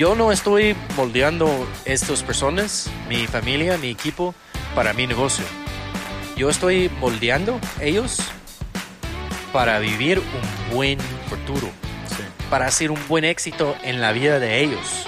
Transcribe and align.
Yo 0.00 0.14
no 0.14 0.32
estoy 0.32 0.74
moldeando 0.96 1.68
estas 1.84 2.22
personas, 2.22 2.90
mi 3.06 3.26
familia, 3.26 3.76
mi 3.76 3.90
equipo, 3.90 4.34
para 4.74 4.94
mi 4.94 5.06
negocio. 5.06 5.44
Yo 6.38 6.48
estoy 6.48 6.88
moldeando 7.00 7.60
ellos 7.82 8.16
para 9.52 9.78
vivir 9.78 10.18
un 10.18 10.74
buen 10.74 10.98
futuro, 11.28 11.68
para 12.48 12.64
hacer 12.64 12.90
un 12.90 13.08
buen 13.08 13.26
éxito 13.26 13.76
en 13.82 14.00
la 14.00 14.12
vida 14.12 14.38
de 14.38 14.62
ellos. 14.62 15.04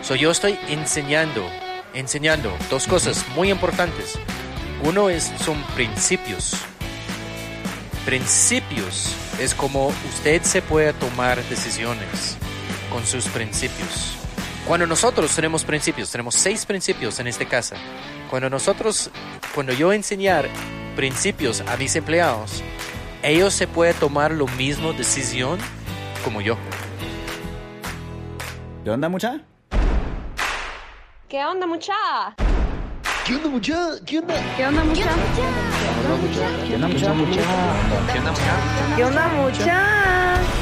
So, 0.00 0.14
yo 0.14 0.30
estoy 0.30 0.58
enseñando, 0.70 1.46
enseñando 1.92 2.56
dos 2.70 2.86
cosas 2.86 3.26
muy 3.36 3.50
importantes. 3.50 4.18
Uno 4.82 5.10
es, 5.10 5.30
son 5.44 5.62
principios. 5.74 6.56
Principios 8.06 9.14
es 9.38 9.54
como 9.54 9.88
usted 10.08 10.40
se 10.40 10.62
puede 10.62 10.94
tomar 10.94 11.36
decisiones 11.50 12.38
con 12.90 13.04
sus 13.06 13.26
principios. 13.26 14.21
Cuando 14.66 14.86
nosotros 14.86 15.34
tenemos 15.34 15.64
principios, 15.64 16.10
tenemos 16.10 16.36
seis 16.36 16.64
principios 16.64 17.18
en 17.18 17.26
esta 17.26 17.44
casa. 17.44 17.76
Cuando 18.30 18.48
nosotros, 18.48 19.10
cuando 19.54 19.72
yo 19.72 19.92
enseñar 19.92 20.48
principios 20.94 21.60
a 21.62 21.76
mis 21.76 21.96
empleados, 21.96 22.62
ellos 23.22 23.52
se 23.54 23.66
pueden 23.66 23.96
tomar 23.96 24.30
lo 24.30 24.46
mismo 24.46 24.92
decisión 24.92 25.58
como 26.22 26.40
yo. 26.40 26.56
¿Qué 28.84 28.90
onda, 28.90 29.08
mucha? 29.08 29.40
¿Qué 31.28 31.44
onda, 31.44 31.66
mucha? 31.66 31.94
¿Qué 33.24 33.34
onda, 33.34 33.48
mucha? 33.48 33.90
¿Qué 34.06 34.18
onda? 34.18 34.34
¿Qué 34.56 34.66
onda, 34.66 34.84
mucha? 34.84 35.04
¿Qué 36.66 36.74
onda, 36.74 36.88
mucha? 36.88 37.12
¿Qué 38.96 39.04
onda, 39.04 39.28
mucha? 39.28 39.64
¿Qué 39.64 39.72
onda 39.72 40.61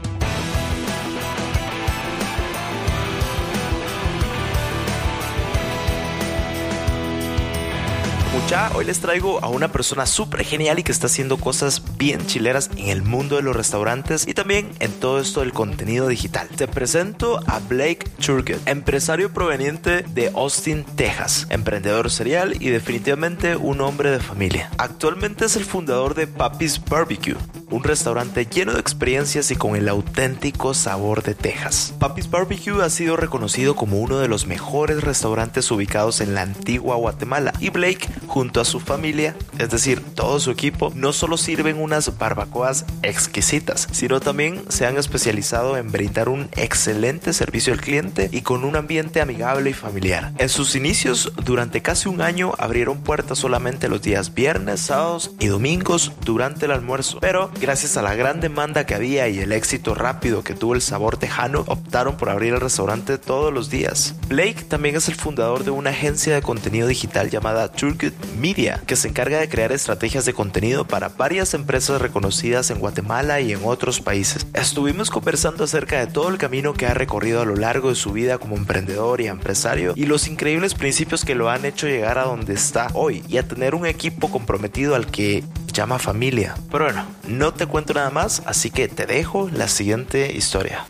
Mucha, 8.43 8.71
hoy 8.75 8.85
les 8.85 8.99
traigo 8.99 9.43
a 9.43 9.49
una 9.49 9.71
persona 9.71 10.05
súper 10.05 10.43
genial 10.43 10.79
y 10.79 10.83
que 10.83 10.91
está 10.91 11.07
haciendo 11.07 11.37
cosas 11.37 11.83
bien 11.97 12.25
chileras 12.25 12.69
en 12.75 12.89
el 12.89 13.01
mundo 13.01 13.35
de 13.35 13.43
los 13.43 13.55
restaurantes 13.55 14.27
y 14.27 14.33
también 14.33 14.69
en 14.79 14.91
todo 14.91 15.19
esto 15.19 15.41
del 15.41 15.53
contenido 15.53 16.07
digital. 16.07 16.49
Te 16.49 16.67
presento 16.67 17.39
a 17.47 17.59
Blake 17.59 18.09
Churget, 18.19 18.59
empresario 18.67 19.31
proveniente 19.31 20.03
de 20.03 20.31
Austin, 20.35 20.83
Texas, 20.95 21.47
emprendedor 21.49 22.09
serial 22.09 22.55
y 22.59 22.69
definitivamente 22.69 23.55
un 23.55 23.79
hombre 23.79 24.11
de 24.11 24.19
familia. 24.19 24.69
Actualmente 24.77 25.45
es 25.45 25.55
el 25.55 25.63
fundador 25.63 26.15
de 26.15 26.27
Papi's 26.27 26.81
Barbecue, 26.83 27.37
un 27.69 27.83
restaurante 27.83 28.45
lleno 28.45 28.73
de 28.73 28.79
experiencias 28.79 29.51
y 29.51 29.55
con 29.55 29.75
el 29.75 29.87
auténtico 29.87 30.73
sabor 30.73 31.23
de 31.23 31.35
Texas. 31.35 31.93
Papi's 31.99 32.29
Barbecue 32.29 32.83
ha 32.83 32.89
sido 32.89 33.15
reconocido 33.15 33.75
como 33.75 33.99
uno 33.99 34.19
de 34.19 34.27
los 34.27 34.45
mejores 34.45 35.01
restaurantes 35.01 35.69
ubicados 35.71 36.21
en 36.21 36.33
la 36.33 36.41
antigua 36.41 36.95
Guatemala 36.97 37.53
y 37.59 37.69
Blake 37.69 38.09
junto 38.31 38.61
a 38.61 38.65
su 38.65 38.79
familia, 38.79 39.35
es 39.59 39.71
decir, 39.71 40.01
todo 40.15 40.39
su 40.39 40.51
equipo, 40.51 40.93
no 40.95 41.11
solo 41.11 41.35
sirven 41.35 41.77
unas 41.77 42.17
barbacoas 42.17 42.85
exquisitas, 43.03 43.89
sino 43.91 44.21
también 44.21 44.63
se 44.69 44.85
han 44.85 44.97
especializado 44.97 45.75
en 45.75 45.91
brindar 45.91 46.29
un 46.29 46.47
excelente 46.55 47.33
servicio 47.33 47.73
al 47.73 47.81
cliente 47.81 48.29
y 48.31 48.41
con 48.41 48.63
un 48.63 48.77
ambiente 48.77 49.19
amigable 49.19 49.71
y 49.71 49.73
familiar. 49.73 50.31
En 50.37 50.47
sus 50.47 50.77
inicios, 50.77 51.33
durante 51.43 51.81
casi 51.81 52.07
un 52.07 52.21
año, 52.21 52.53
abrieron 52.57 53.01
puertas 53.01 53.37
solamente 53.37 53.89
los 53.89 54.01
días 54.01 54.33
viernes, 54.33 54.79
sábados 54.79 55.31
y 55.37 55.47
domingos 55.47 56.13
durante 56.23 56.67
el 56.67 56.71
almuerzo, 56.71 57.19
pero 57.19 57.51
gracias 57.59 57.97
a 57.97 58.01
la 58.01 58.15
gran 58.15 58.39
demanda 58.39 58.85
que 58.85 58.95
había 58.95 59.27
y 59.27 59.39
el 59.39 59.51
éxito 59.51 59.93
rápido 59.93 60.41
que 60.41 60.55
tuvo 60.55 60.73
el 60.75 60.81
sabor 60.81 61.17
tejano, 61.17 61.65
optaron 61.67 62.15
por 62.15 62.29
abrir 62.29 62.53
el 62.53 62.61
restaurante 62.61 63.17
todos 63.17 63.53
los 63.53 63.69
días. 63.69 64.15
Blake 64.29 64.63
también 64.69 64.95
es 64.95 65.09
el 65.09 65.15
fundador 65.15 65.65
de 65.65 65.71
una 65.71 65.89
agencia 65.89 66.33
de 66.33 66.41
contenido 66.41 66.87
digital 66.87 67.29
llamada 67.29 67.69
Turgut 67.69 68.20
Media, 68.39 68.81
que 68.85 68.95
se 68.95 69.07
encarga 69.07 69.39
de 69.39 69.49
crear 69.49 69.71
estrategias 69.71 70.25
de 70.25 70.33
contenido 70.33 70.85
para 70.85 71.09
varias 71.09 71.53
empresas 71.53 72.01
reconocidas 72.01 72.69
en 72.69 72.79
Guatemala 72.79 73.41
y 73.41 73.53
en 73.53 73.61
otros 73.63 74.01
países. 74.01 74.45
Estuvimos 74.53 75.09
conversando 75.09 75.63
acerca 75.63 75.99
de 75.99 76.07
todo 76.07 76.29
el 76.29 76.37
camino 76.37 76.73
que 76.73 76.85
ha 76.85 76.93
recorrido 76.93 77.41
a 77.41 77.45
lo 77.45 77.55
largo 77.55 77.89
de 77.89 77.95
su 77.95 78.11
vida 78.11 78.37
como 78.37 78.55
emprendedor 78.57 79.21
y 79.21 79.27
empresario 79.27 79.93
y 79.95 80.05
los 80.05 80.27
increíbles 80.27 80.73
principios 80.73 81.25
que 81.25 81.35
lo 81.35 81.49
han 81.49 81.65
hecho 81.65 81.87
llegar 81.87 82.17
a 82.17 82.23
donde 82.23 82.53
está 82.53 82.87
hoy 82.93 83.23
y 83.27 83.37
a 83.37 83.47
tener 83.47 83.75
un 83.75 83.85
equipo 83.85 84.29
comprometido 84.29 84.95
al 84.95 85.07
que 85.07 85.43
llama 85.71 85.99
familia. 85.99 86.55
Pero 86.71 86.85
bueno, 86.85 87.05
no 87.27 87.53
te 87.53 87.65
cuento 87.65 87.93
nada 87.93 88.09
más, 88.09 88.41
así 88.45 88.69
que 88.71 88.87
te 88.87 89.05
dejo 89.05 89.49
la 89.53 89.67
siguiente 89.67 90.33
historia. 90.35 90.85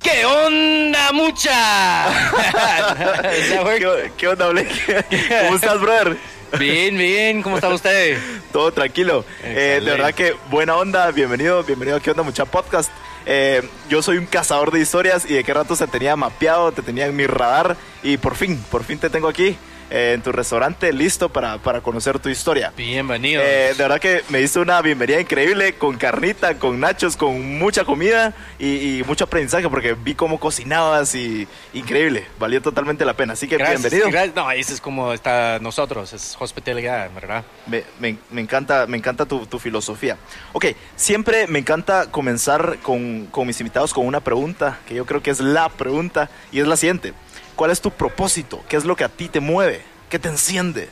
¿Qué 0.00 0.24
onda, 0.24 1.12
mucha? 1.12 2.06
¿Qué, 3.78 4.12
qué 4.16 4.28
onda, 4.28 4.48
Blake? 4.48 5.04
¿Cómo 5.42 5.56
estás, 5.56 5.80
brother? 5.80 6.16
Bien, 6.58 6.96
bien, 6.96 7.42
¿cómo 7.42 7.56
está 7.56 7.68
usted? 7.68 8.18
Todo 8.52 8.72
tranquilo. 8.72 9.24
Eh, 9.42 9.80
de 9.84 9.90
verdad 9.90 10.14
que 10.14 10.34
buena 10.50 10.76
onda. 10.76 11.10
Bienvenido, 11.10 11.62
bienvenido 11.64 11.96
a 11.96 12.00
¿Qué 12.00 12.10
onda, 12.10 12.22
mucha 12.22 12.44
podcast? 12.44 12.90
Eh, 13.26 13.62
yo 13.88 14.02
soy 14.02 14.18
un 14.18 14.26
cazador 14.26 14.70
de 14.70 14.80
historias 14.80 15.28
y 15.28 15.34
de 15.34 15.44
qué 15.44 15.52
rato 15.52 15.74
se 15.74 15.86
tenía 15.86 16.14
mapeado, 16.14 16.72
te 16.72 16.82
tenía 16.82 17.06
en 17.06 17.16
mi 17.16 17.26
radar 17.26 17.76
y 18.02 18.16
por 18.18 18.36
fin, 18.36 18.62
por 18.70 18.84
fin 18.84 18.98
te 18.98 19.10
tengo 19.10 19.28
aquí 19.28 19.56
eh, 19.90 20.12
en 20.14 20.22
tu 20.22 20.32
restaurante 20.32 20.92
listo 20.92 21.28
para, 21.28 21.58
para 21.58 21.80
conocer 21.80 22.18
tu 22.18 22.28
historia. 22.28 22.72
Bienvenido. 22.76 23.42
Eh, 23.44 23.74
de 23.76 23.82
verdad 23.82 24.00
que 24.00 24.22
me 24.28 24.38
diste 24.38 24.58
una 24.58 24.80
bienvenida 24.82 25.20
increíble 25.20 25.74
con 25.74 25.96
carnita, 25.96 26.58
con 26.58 26.80
nachos, 26.80 27.16
con 27.16 27.58
mucha 27.58 27.84
comida 27.84 28.34
y, 28.58 28.98
y 28.98 29.02
mucho 29.04 29.24
aprendizaje 29.24 29.68
porque 29.68 29.94
vi 29.94 30.14
cómo 30.14 30.40
cocinabas 30.40 31.14
y 31.14 31.46
increíble, 31.74 32.26
valió 32.38 32.60
totalmente 32.62 33.04
la 33.04 33.14
pena. 33.14 33.34
Así 33.34 33.46
que 33.48 33.56
Gracias, 33.56 33.82
bienvenido. 33.82 34.10
gracias. 34.10 34.34
No, 34.36 34.50
ese 34.50 34.74
es 34.74 34.80
como 34.80 35.12
está 35.12 35.58
nosotros, 35.60 36.12
es 36.12 36.36
hospitalidad, 36.38 37.10
¿verdad? 37.14 37.44
Me, 37.66 37.84
me- 38.00 38.16
me 38.30 38.40
encanta, 38.40 38.86
me 38.86 38.96
encanta 38.96 39.26
tu, 39.26 39.46
tu 39.46 39.58
filosofía. 39.58 40.16
Ok, 40.52 40.66
siempre 40.96 41.46
me 41.46 41.58
encanta 41.58 42.10
comenzar 42.10 42.78
con, 42.82 43.26
con 43.26 43.46
mis 43.46 43.60
invitados 43.60 43.92
con 43.94 44.06
una 44.06 44.20
pregunta, 44.20 44.78
que 44.88 44.94
yo 44.94 45.06
creo 45.06 45.22
que 45.22 45.30
es 45.30 45.40
la 45.40 45.68
pregunta, 45.68 46.30
y 46.52 46.60
es 46.60 46.66
la 46.66 46.76
siguiente. 46.76 47.12
¿Cuál 47.56 47.70
es 47.70 47.80
tu 47.80 47.90
propósito? 47.90 48.62
¿Qué 48.68 48.76
es 48.76 48.84
lo 48.84 48.94
que 48.96 49.04
a 49.04 49.08
ti 49.08 49.28
te 49.28 49.40
mueve? 49.40 49.80
¿Qué 50.10 50.18
te 50.18 50.28
enciende? 50.28 50.88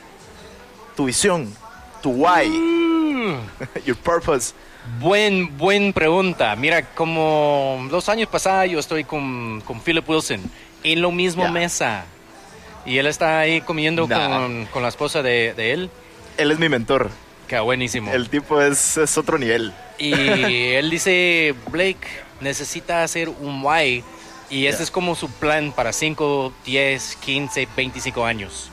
Tu 0.95 1.05
visión, 1.05 1.53
tu 2.01 2.11
why, 2.11 2.47
Mm. 2.49 3.37
your 3.85 3.95
purpose. 3.97 4.53
Buen, 4.99 5.57
buen 5.57 5.93
pregunta. 5.93 6.55
Mira, 6.55 6.83
como 6.93 7.87
los 7.89 8.07
años 8.09 8.27
pasados 8.29 8.69
yo 8.69 8.79
estoy 8.79 9.03
con, 9.03 9.61
con 9.61 9.79
Philip 9.81 10.07
Wilson 10.07 10.41
en 10.83 11.01
lo 11.01 11.11
mismo 11.11 11.43
Ya. 11.43 11.51
mesa. 11.51 12.05
Y 12.85 12.97
él 12.99 13.07
está 13.07 13.39
ahí 13.39 13.61
comiendo 13.61 14.07
Nah. 14.07 14.27
con, 14.41 14.65
con 14.67 14.83
la 14.83 14.89
esposa 14.89 15.23
de, 15.23 15.53
de 15.55 15.71
él. 15.73 15.89
Él 16.37 16.51
es 16.51 16.59
mi 16.59 16.69
mentor. 16.69 17.09
Que 17.47 17.59
buenísimo. 17.59 18.11
El 18.11 18.29
tipo 18.29 18.61
es, 18.61 18.97
es 18.97 19.17
otro 19.17 19.37
nivel. 19.37 19.73
Y 19.97 20.11
él 20.73 20.89
dice, 20.89 21.55
Blake 21.71 22.07
necesita 22.41 23.03
hacer 23.03 23.29
un 23.29 23.63
why. 23.63 24.03
Y 24.49 24.63
Ya. 24.63 24.69
es 24.69 24.91
como 24.91 25.15
su 25.15 25.29
plan 25.29 25.71
para 25.71 25.91
5, 25.93 26.53
10, 26.65 27.15
15, 27.17 27.67
25 27.75 28.25
años. 28.25 28.69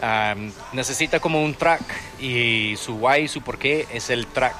Um, 0.00 0.52
necesita 0.72 1.20
como 1.20 1.42
un 1.42 1.54
track. 1.54 1.82
Y 2.20 2.74
su 2.76 2.96
why, 2.96 3.28
su 3.28 3.40
por 3.42 3.58
qué 3.58 3.86
es 3.92 4.10
el 4.10 4.26
track. 4.26 4.56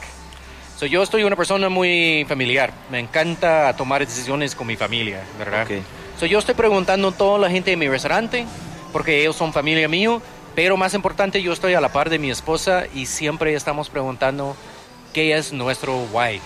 So, 0.79 0.87
yo 0.87 1.03
estoy 1.03 1.25
una 1.25 1.37
persona 1.37 1.69
muy 1.69 2.25
familiar. 2.29 2.73
Me 2.91 2.99
encanta 3.01 3.75
tomar 3.77 4.05
decisiones 4.07 4.55
con 4.55 4.67
mi 4.67 4.77
familia, 4.77 5.23
¿verdad? 5.39 5.63
Ok. 5.65 5.83
So, 6.21 6.27
yo 6.27 6.39
estoy 6.39 6.55
preguntando 6.55 7.09
a 7.09 7.13
toda 7.13 7.39
la 7.39 7.51
gente 7.51 7.71
de 7.71 7.77
mi 7.77 7.89
restaurante, 7.89 8.47
porque 8.93 9.21
ellos 9.21 9.37
son 9.37 9.53
familia 9.53 9.89
mío, 9.89 10.21
pero 10.55 10.77
más 10.77 10.95
importante, 10.95 11.43
yo 11.43 11.53
estoy 11.53 11.75
a 11.75 11.81
la 11.81 11.91
par 11.91 12.09
de 12.11 12.19
mi 12.19 12.31
esposa 12.31 12.85
y 12.95 13.07
siempre 13.07 13.55
estamos 13.55 13.89
preguntando 13.91 14.57
qué 15.13 15.37
es 15.37 15.53
nuestro 15.53 15.97
why, 16.13 16.41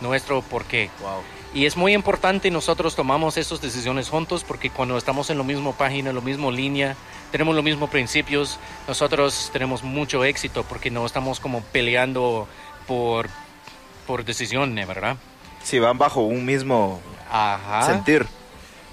nuestro 0.00 0.42
por 0.42 0.64
qué. 0.64 0.88
Wow. 1.00 1.22
Y 1.54 1.66
es 1.66 1.76
muy 1.76 1.92
importante 1.92 2.50
nosotros 2.50 2.96
tomamos 2.96 3.36
esas 3.36 3.60
decisiones 3.60 4.08
juntos 4.08 4.42
porque 4.42 4.70
cuando 4.70 4.96
estamos 4.96 5.28
en 5.28 5.36
la 5.36 5.44
misma 5.44 5.72
página, 5.72 6.10
en 6.10 6.16
la 6.16 6.22
misma 6.22 6.50
línea, 6.50 6.96
tenemos 7.30 7.54
los 7.54 7.62
mismos 7.62 7.90
principios, 7.90 8.58
nosotros 8.88 9.50
tenemos 9.52 9.82
mucho 9.82 10.24
éxito 10.24 10.64
porque 10.66 10.90
no 10.90 11.04
estamos 11.04 11.40
como 11.40 11.60
peleando 11.60 12.48
por, 12.86 13.28
por 14.06 14.24
decisiones, 14.24 14.86
¿verdad? 14.88 15.16
Si 15.62 15.78
van 15.78 15.98
bajo 15.98 16.22
un 16.22 16.44
mismo 16.44 17.00
Ajá. 17.30 17.82
sentir. 17.82 18.26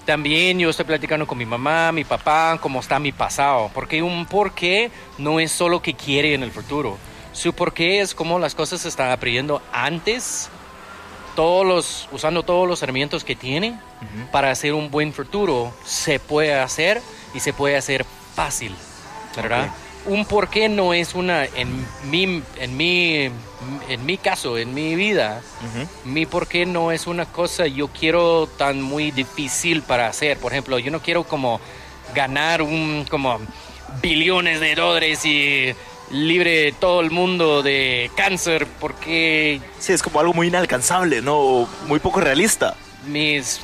también 0.06 0.60
yo 0.60 0.70
estoy 0.70 0.86
platicando 0.86 1.26
con 1.26 1.38
mi 1.38 1.46
mamá, 1.46 1.92
mi 1.94 2.04
papá, 2.04 2.58
cómo 2.62 2.82
está 2.82 3.00
mi 3.00 3.12
pasado, 3.14 3.72
porque 3.74 4.02
un 4.04 4.26
porqué 4.26 4.92
no 5.18 5.40
es 5.40 5.52
solo 5.52 5.82
que 5.82 5.94
quiere 5.94 6.34
en 6.34 6.44
el 6.44 6.52
futuro. 6.52 6.98
Su 7.32 7.54
porqué 7.54 8.02
es 8.02 8.14
cómo 8.16 8.38
las 8.38 8.54
cosas 8.54 8.82
se 8.82 8.90
están 8.90 9.12
aprendiendo 9.12 9.62
antes, 9.72 10.50
todos 11.36 11.66
los, 11.66 12.10
usando 12.12 12.44
todos 12.44 12.68
los 12.68 12.82
herramientas 12.84 13.24
que 13.24 13.36
tiene 13.36 13.80
para 14.32 14.52
hacer 14.52 14.74
un 14.74 14.92
buen 14.92 15.14
futuro, 15.14 15.74
se 15.86 16.20
puede 16.20 16.54
hacer 16.54 17.02
y 17.34 17.40
se 17.40 17.54
puede 17.54 17.78
hacer 17.78 18.06
fácil, 18.36 18.76
¿verdad? 19.36 19.70
Un 20.06 20.26
porqué 20.26 20.70
no 20.70 20.94
es 20.94 21.14
una, 21.14 21.46
en 21.46 21.86
mi, 22.10 22.42
en 22.58 22.78
mi, 22.78 23.30
en 23.90 24.06
mi 24.06 24.18
caso, 24.18 24.58
en 24.58 24.74
mi 24.74 24.96
vida, 24.96 25.42
mi 26.06 26.26
porqué 26.26 26.66
no 26.66 26.92
es 26.92 27.06
una 27.06 27.26
cosa 27.26 27.68
yo 27.68 27.90
quiero 27.90 28.48
tan 28.48 28.82
muy 28.82 29.12
difícil 29.12 29.82
para 29.82 30.08
hacer. 30.08 30.38
Por 30.38 30.54
ejemplo, 30.54 30.80
yo 30.80 30.90
no 30.90 31.02
quiero 31.02 31.26
como 31.26 31.60
ganar 32.16 32.62
un, 32.62 33.06
como 33.10 33.40
billones 34.02 34.60
de 34.60 34.76
dólares 34.76 35.26
y 35.26 35.74
libre 36.12 36.72
todo 36.80 37.02
el 37.02 37.12
mundo 37.12 37.64
de 37.64 38.12
cáncer 38.16 38.68
porque... 38.80 39.62
Sí, 39.80 39.94
es 39.94 40.02
como 40.02 40.20
algo 40.20 40.34
muy 40.34 40.48
inalcanzable, 40.48 41.22
¿no? 41.22 41.68
Muy 41.88 42.00
poco 42.00 42.20
realista. 42.20 42.76
Mis, 43.06 43.62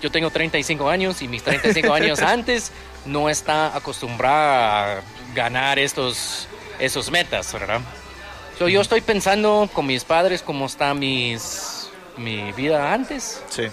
yo 0.00 0.10
tengo 0.10 0.30
35 0.30 0.88
años 0.88 1.20
y 1.22 1.28
mis 1.28 1.42
35 1.42 1.92
años 1.92 2.18
antes 2.22 2.72
no 3.04 3.28
está 3.28 3.76
acostumbrada 3.76 4.98
a 4.98 5.02
ganar 5.34 5.78
estos, 5.78 6.48
esos 6.78 7.10
metas, 7.10 7.52
¿verdad? 7.52 7.80
Yo 8.58 8.80
estoy 8.80 9.00
pensando 9.02 9.70
con 9.72 9.86
mis 9.86 10.04
padres 10.04 10.42
cómo 10.42 10.66
está 10.66 10.92
mis, 10.92 11.90
mi 12.16 12.50
vida 12.52 12.92
antes. 12.92 13.40
Sí. 13.50 13.68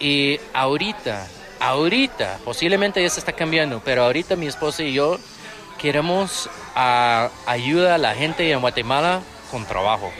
Y 0.00 0.40
ahorita, 0.52 1.28
ahorita, 1.60 2.38
posiblemente 2.44 3.00
ya 3.00 3.08
se 3.08 3.20
está 3.20 3.32
cambiando, 3.32 3.80
pero 3.84 4.02
ahorita 4.04 4.34
mi 4.34 4.48
esposa 4.48 4.82
y 4.82 4.94
yo 4.94 5.18
queremos 5.80 6.50
a, 6.74 7.30
ayuda 7.46 7.94
a 7.94 7.98
la 7.98 8.14
gente 8.14 8.50
en 8.50 8.60
Guatemala 8.60 9.22
con 9.50 9.64
trabajo. 9.64 10.12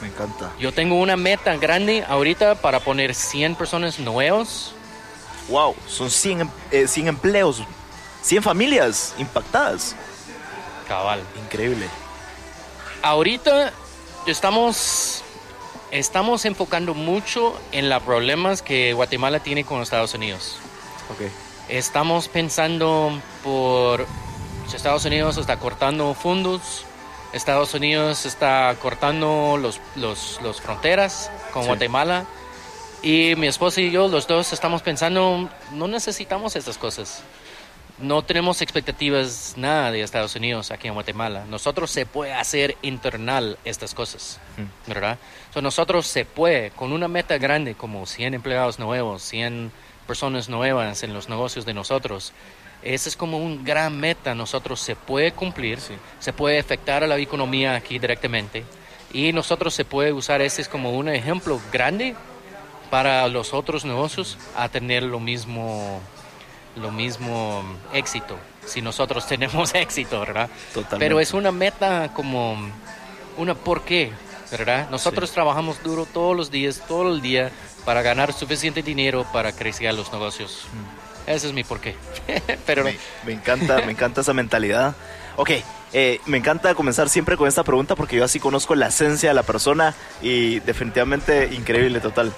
Me 0.00 0.08
encanta. 0.08 0.50
Yo 0.58 0.72
tengo 0.72 0.98
una 0.98 1.16
meta 1.16 1.56
grande 1.56 2.04
ahorita 2.08 2.54
para 2.56 2.80
poner 2.80 3.14
100 3.14 3.54
personas 3.56 3.98
nuevos. 3.98 4.72
Wow, 5.48 5.76
son 5.86 6.10
100, 6.10 6.50
eh, 6.70 6.88
100 6.88 7.08
empleos, 7.08 7.62
100 8.22 8.42
familias 8.42 9.14
impactadas. 9.18 9.94
Cabal. 10.86 11.20
Increíble. 11.44 11.86
Ahorita 13.02 13.72
estamos, 14.26 15.22
estamos 15.90 16.46
enfocando 16.46 16.94
mucho 16.94 17.60
en 17.72 17.90
los 17.90 18.02
problemas 18.02 18.62
que 18.62 18.94
Guatemala 18.94 19.40
tiene 19.40 19.64
con 19.64 19.82
Estados 19.82 20.14
Unidos. 20.14 20.56
Okay. 21.14 21.30
Estamos 21.68 22.28
pensando 22.28 23.20
por 23.44 24.06
Estados 24.74 25.04
Unidos 25.04 25.36
está 25.38 25.58
cortando 25.58 26.14
fondos, 26.14 26.84
Estados 27.32 27.74
Unidos 27.74 28.26
está 28.26 28.74
cortando 28.80 29.58
los, 29.60 29.80
los, 29.96 30.40
los 30.42 30.60
fronteras 30.60 31.30
con 31.52 31.62
Sí. 31.62 31.68
Guatemala. 31.68 32.24
Y 33.02 33.34
mi 33.36 33.46
esposa 33.46 33.80
y 33.80 33.90
yo, 33.90 34.08
los 34.08 34.26
dos, 34.26 34.52
estamos 34.52 34.82
pensando, 34.82 35.48
no 35.72 35.88
necesitamos 35.88 36.56
estas 36.56 36.78
cosas. 36.78 37.22
No 37.98 38.22
tenemos 38.22 38.62
expectativas 38.62 39.54
nada 39.56 39.90
de 39.90 40.02
Estados 40.02 40.34
Unidos 40.36 40.70
aquí 40.70 40.86
en 40.88 40.94
Guatemala. 40.94 41.44
Nosotros 41.48 41.90
se 41.90 42.06
puede 42.06 42.32
hacer 42.32 42.76
internal 42.82 43.58
estas 43.64 43.92
cosas, 43.94 44.38
¿verdad? 44.86 45.18
So, 45.52 45.62
nosotros 45.62 46.06
se 46.06 46.24
puede, 46.24 46.70
con 46.70 46.92
una 46.92 47.08
meta 47.08 47.38
grande 47.38 47.74
como 47.74 48.06
100 48.06 48.34
empleados 48.34 48.78
nuevos, 48.78 49.22
100 49.22 49.72
personas 50.06 50.48
nuevas 50.48 51.02
en 51.02 51.12
los 51.12 51.28
negocios 51.28 51.64
de 51.66 51.74
nosotros, 51.74 52.32
ese 52.82 53.08
es 53.08 53.16
como 53.16 53.38
un 53.38 53.64
gran 53.64 53.98
meta. 53.98 54.34
Nosotros 54.34 54.80
se 54.80 54.96
puede 54.96 55.32
cumplir, 55.32 55.78
se 56.20 56.32
puede 56.32 56.58
afectar 56.58 57.02
a 57.04 57.06
la 57.06 57.16
economía 57.18 57.74
aquí 57.74 57.98
directamente 57.98 58.64
y 59.12 59.32
nosotros 59.32 59.74
se 59.74 59.84
puede 59.84 60.12
usar 60.12 60.40
ese 60.42 60.62
es 60.62 60.68
como 60.68 60.92
un 60.92 61.08
ejemplo 61.08 61.60
grande 61.72 62.14
para 62.90 63.26
los 63.28 63.54
otros 63.54 63.84
negocios 63.84 64.38
a 64.56 64.68
tener 64.68 65.02
lo 65.02 65.20
mismo 65.20 66.00
lo 66.76 66.90
mismo 66.90 67.62
éxito 67.92 68.36
si 68.66 68.82
nosotros 68.82 69.26
tenemos 69.28 69.74
éxito 69.74 70.20
verdad 70.20 70.48
Totalmente. 70.74 70.98
pero 70.98 71.20
es 71.20 71.32
una 71.32 71.52
meta 71.52 72.12
como 72.14 72.56
una 73.36 73.54
por 73.54 73.82
qué 73.82 74.12
verdad 74.50 74.88
nosotros 74.90 75.30
trabajamos 75.32 75.82
duro 75.82 76.06
todos 76.06 76.36
los 76.36 76.50
días 76.50 76.82
todo 76.86 77.12
el 77.12 77.20
día 77.20 77.50
para 77.84 78.02
ganar 78.02 78.32
suficiente 78.32 78.82
dinero 78.82 79.26
para 79.32 79.52
crecer 79.52 79.94
los 79.94 80.12
negocios 80.12 80.66
ese 81.34 81.48
es 81.48 81.52
mi 81.52 81.64
por 81.64 81.80
qué 81.80 81.94
pero 82.66 82.84
Me, 82.84 82.96
me 83.24 83.32
encanta, 83.32 83.82
me 83.84 83.92
encanta 83.92 84.20
esa 84.20 84.32
mentalidad. 84.32 84.94
Ok, 85.36 85.50
eh, 85.92 86.20
me 86.26 86.36
encanta 86.38 86.74
comenzar 86.74 87.08
siempre 87.08 87.36
con 87.36 87.48
esta 87.48 87.64
pregunta 87.64 87.94
porque 87.94 88.16
yo 88.16 88.24
así 88.24 88.40
conozco 88.40 88.74
la 88.74 88.88
esencia 88.88 89.30
de 89.30 89.34
la 89.34 89.42
persona 89.42 89.94
y 90.20 90.60
definitivamente 90.60 91.54
increíble 91.54 92.00
total. 92.00 92.32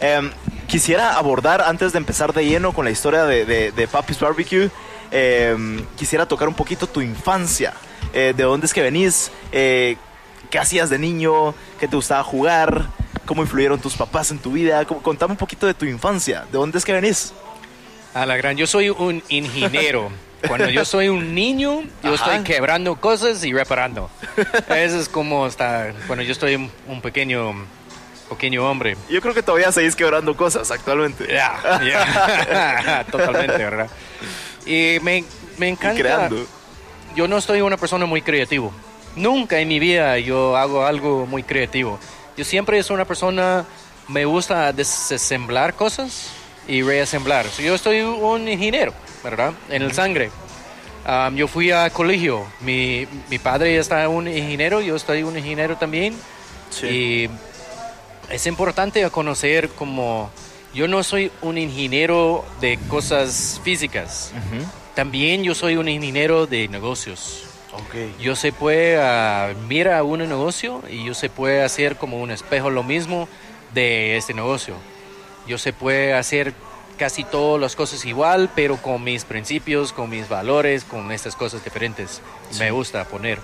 Em, 0.00 0.30
quisiera 0.66 1.16
abordar, 1.16 1.62
antes 1.62 1.92
de 1.92 1.98
empezar 1.98 2.32
de 2.32 2.44
lleno 2.44 2.72
con 2.72 2.84
la 2.84 2.90
historia 2.90 3.24
de, 3.24 3.44
de, 3.44 3.70
de 3.70 3.88
Papi's 3.88 4.18
Barbecue, 4.18 4.68
em, 5.12 5.84
quisiera 5.96 6.26
tocar 6.26 6.48
un 6.48 6.54
poquito 6.54 6.88
tu 6.88 7.00
infancia. 7.00 7.72
Eh, 8.12 8.34
¿De 8.36 8.42
dónde 8.42 8.66
es 8.66 8.74
que 8.74 8.82
venís? 8.82 9.30
Eh, 9.52 9.96
¿Qué 10.50 10.58
hacías 10.58 10.90
de 10.90 10.98
niño? 10.98 11.54
¿Qué 11.78 11.88
te 11.88 11.96
gustaba 11.96 12.22
jugar? 12.24 12.88
¿Cómo 13.24 13.42
influyeron 13.42 13.80
tus 13.80 13.94
papás 13.94 14.30
en 14.32 14.38
tu 14.38 14.52
vida? 14.52 14.84
Contame 14.84 15.32
un 15.32 15.38
poquito 15.38 15.66
de 15.66 15.74
tu 15.74 15.86
infancia. 15.86 16.44
¿De 16.50 16.58
dónde 16.58 16.78
es 16.78 16.84
que 16.84 16.92
venís? 16.92 17.32
A 18.14 18.26
la 18.26 18.36
gran, 18.36 18.56
yo 18.56 18.66
soy 18.66 18.90
un 18.90 19.22
ingeniero. 19.28 20.10
Cuando 20.46 20.68
yo 20.68 20.84
soy 20.84 21.08
un 21.08 21.34
niño, 21.34 21.82
yo 22.02 22.14
Ajá. 22.14 22.34
estoy 22.34 22.44
quebrando 22.44 22.96
cosas 22.96 23.44
y 23.44 23.52
reparando. 23.52 24.10
Eso 24.68 24.98
es 25.00 25.08
como 25.08 25.46
está 25.46 25.92
cuando 26.06 26.24
yo 26.24 26.32
estoy 26.32 26.56
un, 26.88 27.00
pequeño, 27.00 27.54
pequeño 28.28 28.68
hombre. 28.68 28.96
Yo 29.08 29.20
creo 29.20 29.34
que 29.34 29.42
todavía 29.42 29.70
seguís 29.70 29.94
quebrando 29.94 30.36
cosas 30.36 30.70
actualmente. 30.70 31.26
Ya, 31.28 31.80
ya. 31.86 33.06
Totalmente, 33.10 33.56
¿verdad? 33.56 33.88
Y 34.66 34.98
me, 35.02 35.24
me 35.58 35.68
Y 35.68 35.70
encanta. 35.70 36.00
creando. 36.00 36.44
Yo 37.14 37.28
no 37.28 37.40
soy 37.40 37.60
una 37.60 37.76
persona 37.76 38.04
muy 38.04 38.20
creativo. 38.20 38.72
Nunca 39.14 39.60
en 39.60 39.68
mi 39.68 39.78
vida 39.78 40.18
yo 40.18 40.56
hago 40.56 40.84
algo 40.84 41.24
muy 41.26 41.44
creativo. 41.44 41.98
Yo 42.36 42.44
siempre 42.44 42.82
soy 42.82 42.94
una 42.94 43.04
persona, 43.04 43.64
me 44.08 44.24
gusta 44.24 44.72
desasemblar 44.72 45.74
cosas 45.74 46.30
y 46.68 46.82
reasemblar. 46.82 47.46
So, 47.48 47.62
yo 47.62 47.76
soy 47.78 48.00
un 48.00 48.48
ingeniero, 48.48 48.92
¿verdad? 49.22 49.52
En 49.68 49.82
el 49.82 49.92
sangre. 49.92 50.30
Um, 51.06 51.34
yo 51.34 51.48
fui 51.48 51.70
a 51.70 51.90
colegio. 51.90 52.46
Mi, 52.60 53.06
mi 53.28 53.38
padre 53.38 53.76
está 53.76 54.08
un 54.08 54.28
ingeniero, 54.28 54.80
yo 54.80 54.94
estoy 54.94 55.22
un 55.22 55.36
ingeniero 55.36 55.76
también. 55.76 56.14
Sí. 56.70 56.86
Y 56.86 57.30
es 58.30 58.46
importante 58.46 59.08
conocer 59.10 59.68
como 59.70 60.30
yo 60.74 60.88
no 60.88 61.02
soy 61.02 61.30
un 61.42 61.58
ingeniero 61.58 62.44
de 62.60 62.78
cosas 62.88 63.60
físicas. 63.62 64.32
Ujú. 64.32 64.64
También 64.94 65.42
yo 65.42 65.54
soy 65.54 65.76
un 65.76 65.88
ingeniero 65.88 66.46
de 66.46 66.68
negocios. 66.68 67.44
Ok. 67.72 68.20
Yo 68.20 68.36
se 68.36 68.52
puede 68.52 68.98
ah, 69.00 69.52
mira 69.68 70.02
un 70.04 70.20
negocio 70.20 70.82
y 70.90 71.04
yo 71.04 71.14
se 71.14 71.30
puede 71.30 71.62
hacer 71.62 71.96
como 71.96 72.20
un 72.20 72.30
espejo 72.30 72.70
lo 72.70 72.82
mismo 72.82 73.28
de 73.74 74.16
este 74.16 74.34
negocio. 74.34 74.74
Yo 75.46 75.58
se 75.58 75.72
puede 75.72 76.14
hacer 76.14 76.54
casi 76.98 77.24
todas 77.24 77.60
las 77.60 77.74
cosas 77.74 78.04
igual, 78.04 78.50
pero 78.54 78.76
con 78.76 79.02
mis 79.02 79.24
principios, 79.24 79.92
con 79.92 80.10
mis 80.10 80.28
valores, 80.28 80.84
con 80.84 81.10
estas 81.10 81.34
cosas 81.34 81.64
diferentes. 81.64 82.20
Me 82.58 82.70
gusta 82.70 83.04
poner. 83.04 83.38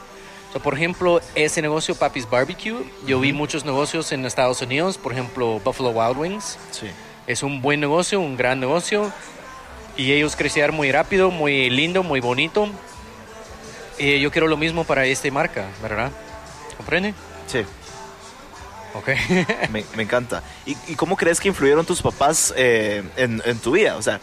So, 0.53 0.61
por 0.61 0.75
ejemplo, 0.75 1.21
ese 1.35 1.61
negocio 1.61 1.95
Papi's 1.95 2.29
Barbecue, 2.29 2.85
yo 3.07 3.21
vi 3.21 3.33
muchos 3.33 3.65
negocios 3.65 4.13
en 4.13 4.25
Estados 4.25 4.63
Unidos, 4.63 4.97
por 4.97 5.13
ejemplo, 5.13 5.61
Buffalo 5.65 5.91
Wild 5.91 6.17
Wings. 6.17 6.59
Sí. 6.71 6.87
Es 7.27 7.43
un 7.43 7.61
buen 7.61 7.81
negocio, 7.81 8.21
un 8.21 8.37
gran 8.37 8.61
negocio. 8.61 9.13
Y 9.97 10.13
ellos 10.13 10.37
crecieron 10.37 10.77
muy 10.77 10.93
rápido, 10.93 11.31
muy 11.31 11.69
lindo, 11.69 12.03
muy 12.03 12.21
bonito. 12.21 12.69
Y 13.99 14.21
yo 14.21 14.31
quiero 14.31 14.47
lo 14.47 14.57
mismo 14.57 14.85
para 14.85 15.05
esta 15.05 15.31
marca, 15.31 15.67
¿verdad? 15.83 16.13
¿Comprende? 16.77 17.13
Sí. 17.49 17.65
Ok. 18.95 19.09
Me, 19.71 19.85
me 19.97 20.03
encanta. 20.03 20.43
¿Y, 20.67 20.77
y 20.89 20.95
cómo 20.95 21.17
crees 21.17 21.41
que 21.41 21.49
influyeron 21.49 21.85
tus 21.85 22.03
papás 22.03 22.53
eh, 22.57 23.03
en, 23.17 23.43
en 23.45 23.59
tu 23.59 23.73
vida? 23.73 23.97
O 23.97 24.03
sea, 24.03 24.21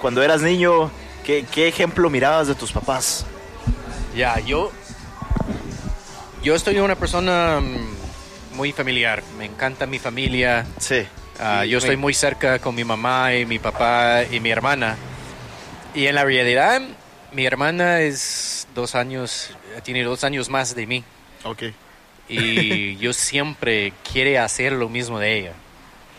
cuando 0.00 0.22
eras 0.22 0.42
niño, 0.42 0.90
¿qué, 1.24 1.44
qué 1.50 1.68
ejemplo 1.68 2.10
mirabas 2.10 2.48
de 2.48 2.54
tus 2.54 2.72
papás? 2.72 3.24
ya, 4.14 4.38
yo. 4.40 4.70
Yo 6.42 6.54
estoy 6.54 6.78
una 6.78 6.96
persona 6.96 7.60
mm, 7.60 8.56
muy 8.56 8.72
familiar. 8.72 9.22
Me 9.38 9.44
encanta 9.44 9.86
mi 9.86 9.98
familia. 9.98 10.66
Sí. 10.78 11.06
Ah, 11.38 11.64
yo 11.64 11.78
estoy 11.78 11.96
muy 11.96 12.14
cerca 12.14 12.58
con 12.58 12.74
mi 12.74 12.84
mamá 12.84 13.34
y 13.34 13.46
mi 13.46 13.58
papá 13.58 14.24
y 14.30 14.40
mi 14.40 14.50
hermana. 14.50 14.96
Y 15.94 16.06
en 16.06 16.14
la 16.16 16.24
realidad, 16.24 16.82
mi 17.32 17.46
hermana 17.46 18.00
es 18.00 18.66
dos 18.74 18.94
años, 18.94 19.50
tiene 19.82 20.02
dos 20.02 20.24
años 20.24 20.48
más 20.50 20.74
de 20.74 20.86
mí. 20.86 21.04
Ok. 21.44 21.62
Y 22.28 22.96
yo 22.96 23.12
siempre 23.12 23.92
quiere 24.10 24.38
hacer 24.38 24.72
lo 24.72 24.88
mismo 24.88 25.18
de 25.18 25.38
ella. 25.38 25.52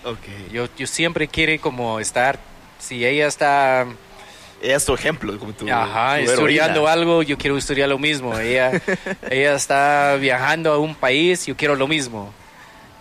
Ok. 0.03 0.51
Yo, 0.51 0.67
yo 0.77 0.85
siempre 0.87 1.27
quiere 1.27 1.59
como 1.59 1.99
estar 1.99 2.37
si 2.79 3.05
ella 3.05 3.27
está 3.27 3.85
Ella 4.61 4.75
es 4.75 4.85
tu 4.85 4.93
ejemplo, 4.93 5.37
como 5.39 5.53
tu, 5.53 5.69
Ajá, 5.71 6.17
tu 6.17 6.29
estudiando 6.29 6.87
algo, 6.87 7.23
yo 7.23 7.37
quiero 7.37 7.57
estudiar 7.57 7.89
lo 7.89 7.97
mismo. 7.97 8.37
Ella, 8.37 8.71
ella 9.29 9.55
está 9.55 10.15
viajando 10.19 10.71
a 10.73 10.77
un 10.77 10.93
país, 10.93 11.45
yo 11.45 11.55
quiero 11.55 11.75
lo 11.75 11.87
mismo. 11.87 12.33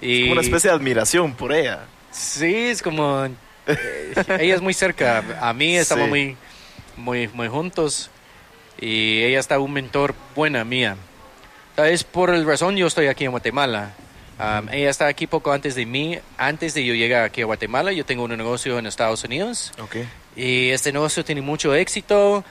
Y 0.01 0.23
Como 0.23 0.33
una 0.33 0.41
especie 0.43 0.71
de 0.71 0.77
admiración 0.77 1.33
por 1.35 1.53
ella. 1.53 1.81
Sí, 2.11 2.55
es 2.69 2.83
como... 2.83 3.25
eh, 3.67 4.13
ella 4.41 4.55
es 4.55 4.61
muy 4.61 4.75
cerca. 4.75 5.23
A 5.41 5.53
mí 5.53 5.77
estamos 5.77 6.05
Sí. 6.05 6.11
muy, 6.11 6.37
muy, 6.97 7.29
muy 7.29 7.49
juntos. 7.49 8.11
Y 8.81 9.23
ella 9.23 9.39
está 9.39 9.59
un 9.59 9.73
mentor 9.73 10.15
buena 10.35 10.65
mía. 10.65 10.97
Es 11.76 12.05
por 12.05 12.31
el 12.31 12.47
razón 12.47 12.76
yo 12.76 12.87
estoy 12.87 13.07
aquí 13.07 13.25
en 13.25 13.31
Guatemala. 13.31 13.93
Um, 14.38 14.69
ella 14.71 14.91
está 14.91 15.07
aquí 15.07 15.26
poco 15.26 15.52
antes 15.52 15.75
de 15.75 15.87
mí. 15.87 16.19
Antes 16.37 16.75
de 16.75 16.85
yo 16.85 16.95
llegar 16.95 17.25
aquí 17.25 17.43
a 17.43 17.45
Guatemala, 17.45 17.93
yo 17.93 18.05
tengo 18.05 18.25
un 18.25 18.37
negocio 18.37 18.79
en 18.79 18.87
Estados 18.87 19.25
Unidos. 19.25 19.73
Ok. 19.79 19.97
Y 20.37 20.71
este 20.71 20.93
negocio 20.93 21.25
tiene 21.25 21.43
mucho 21.43 21.75
éxito 21.75 22.45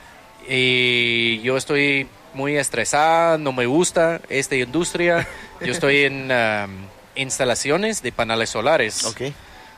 y 0.47 1.41
yo 1.41 1.57
estoy 1.57 2.07
muy 2.33 2.57
estresada, 2.57 3.37
no 3.37 3.51
me 3.51 3.65
gusta 3.65 4.21
esta 4.29 4.55
industria. 4.55 5.27
Yo 5.59 5.71
estoy 5.71 6.05
en 6.05 6.31
um, 6.31 6.87
instalaciones 7.15 8.01
de 8.01 8.11
paneles 8.11 8.49
solares. 8.49 9.03
Ok. 9.05 9.21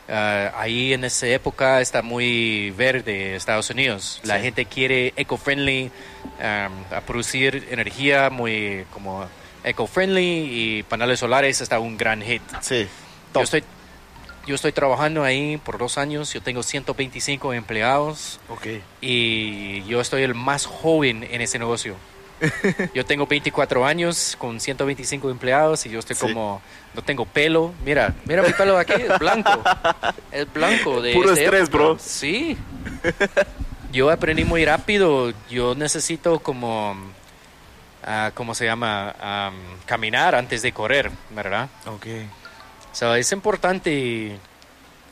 Ah, 0.09 0.51
ahí 0.57 0.93
en 0.93 1.05
esa 1.05 1.27
época 1.27 1.79
está 1.79 2.01
muy 2.01 2.71
verde 2.71 3.35
Estados 3.35 3.69
Unidos. 3.69 4.19
La 4.23 4.37
Sí. 4.37 4.43
gente 4.43 4.65
quiere 4.65 5.13
eco-friendly, 5.15 5.91
um, 6.39 6.93
a 6.95 7.01
producir 7.01 7.67
energía 7.71 8.29
muy 8.29 8.85
como 8.91 9.25
eco-friendly 9.63 10.21
y 10.79 10.83
paneles 10.83 11.19
solares 11.19 11.61
está 11.61 11.79
un 11.79 11.97
gran 11.97 12.21
hit. 12.21 12.41
Sí. 12.61 12.85
Yo 13.33 13.41
estoy, 13.41 13.63
yo 14.45 14.55
estoy 14.55 14.73
trabajando 14.73 15.23
ahí 15.23 15.55
por 15.57 15.77
dos 15.77 15.97
años, 15.97 16.33
yo 16.33 16.41
tengo 16.41 16.63
125 16.63 17.53
empleados 17.53 18.41
Ok. 18.49 18.67
y 18.99 19.83
yo 19.85 20.01
estoy 20.01 20.23
el 20.23 20.35
más 20.35 20.65
joven 20.65 21.25
en 21.31 21.39
ese 21.41 21.59
negocio. 21.59 21.95
Yo 22.93 23.05
tengo 23.05 23.25
24 23.27 23.85
años 23.85 24.35
con 24.39 24.59
125 24.59 25.29
empleados 25.29 25.85
y 25.85 25.89
yo 25.89 25.99
estoy 25.99 26.15
Sí. 26.15 26.21
como, 26.27 26.61
no 26.93 27.01
tengo 27.01 27.25
pelo. 27.25 27.73
Mira, 27.85 28.13
mira 28.25 28.41
mi 28.43 28.51
pelo 28.53 28.77
aquí, 28.77 28.93
es 28.93 29.17
blanco. 29.19 29.63
Es 30.31 30.51
blanco. 30.51 31.01
De 31.01 31.13
Puro 31.13 31.29
esta 31.29 31.41
estrés, 31.43 31.61
época. 31.63 31.77
bro. 31.77 31.97
Sí. 31.99 32.57
Yo 33.91 34.09
aprendí 34.09 34.43
muy 34.45 34.65
rápido. 34.65 35.31
Yo 35.49 35.75
necesito 35.75 36.39
como, 36.39 36.95
ah, 38.03 38.31
¿cómo 38.33 38.55
se 38.55 38.65
llama? 38.65 39.15
Am, 39.21 39.53
caminar 39.85 40.33
antes 40.35 40.61
de 40.63 40.71
correr, 40.71 41.11
¿verdad? 41.29 41.69
Ok. 41.85 42.07
So, 42.91 43.15
es 43.15 43.31
importante 43.31 44.37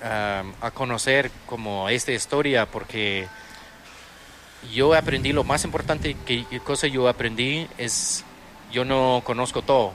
um, 0.01 0.53
a 0.61 0.71
conocer 0.73 1.31
como 1.45 1.87
esta 1.89 2.11
historia 2.11 2.65
porque 2.65 3.27
yo 4.73 4.93
aprendí 4.93 5.33
lo 5.33 5.43
más 5.43 5.63
importante 5.63 6.15
que 6.25 6.45
cosa 6.63 6.87
yo 6.87 7.07
aprendí 7.07 7.67
es 7.77 8.23
yo 8.71 8.85
no 8.85 9.21
conozco 9.23 9.61
todo. 9.61 9.93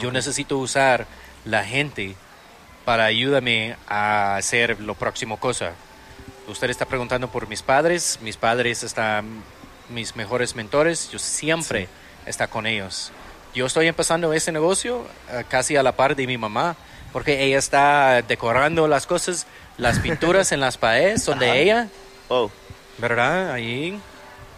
Yo 0.00 0.10
necesito 0.10 0.58
usar 0.58 1.06
la 1.44 1.64
gente 1.64 2.16
para 2.84 3.04
ayudarme 3.04 3.76
a 3.88 4.36
hacer 4.36 4.80
lo 4.80 4.94
próximo 4.94 5.38
cosa. 5.38 5.72
Usted 6.48 6.70
está 6.70 6.86
preguntando 6.86 7.28
por 7.28 7.48
mis 7.48 7.62
padres, 7.62 8.18
mis 8.22 8.36
padres 8.36 8.82
están 8.82 9.42
mis 9.88 10.16
mejores 10.16 10.54
mentores, 10.54 11.10
yo 11.10 11.18
siempre 11.18 11.88
está 12.26 12.48
con 12.48 12.66
ellos. 12.66 13.12
Yo 13.54 13.66
estoy 13.66 13.86
empezando 13.86 14.32
ese 14.32 14.50
negocio 14.50 15.06
eh, 15.30 15.44
casi 15.48 15.76
a 15.76 15.82
la 15.82 15.92
par 15.92 16.16
de 16.16 16.26
mi 16.26 16.36
mamá, 16.36 16.76
porque 17.12 17.44
ella 17.44 17.58
está 17.58 18.22
decorando 18.22 18.88
las 18.88 19.06
cosas, 19.06 19.46
las 19.78 20.00
pinturas 20.00 20.52
en 20.52 20.60
las 20.60 20.76
paredes 20.76 21.22
son 21.22 21.38
de 21.38 21.62
ella, 21.62 21.88
Oh, 22.28 22.50
¿verdad? 22.98 23.52
Ahí, 23.52 23.98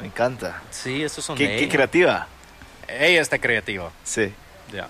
me 0.00 0.06
encanta. 0.06 0.62
sí, 0.70 1.02
esos 1.02 1.24
son 1.24 1.36
Qué, 1.36 1.44
de 1.48 1.56
qué 1.56 1.64
ella. 1.64 1.72
creativa. 1.72 2.28
Ella 2.88 3.20
está 3.20 3.38
creativa. 3.38 3.90
Sí. 4.04 4.32
Ya. 4.72 4.88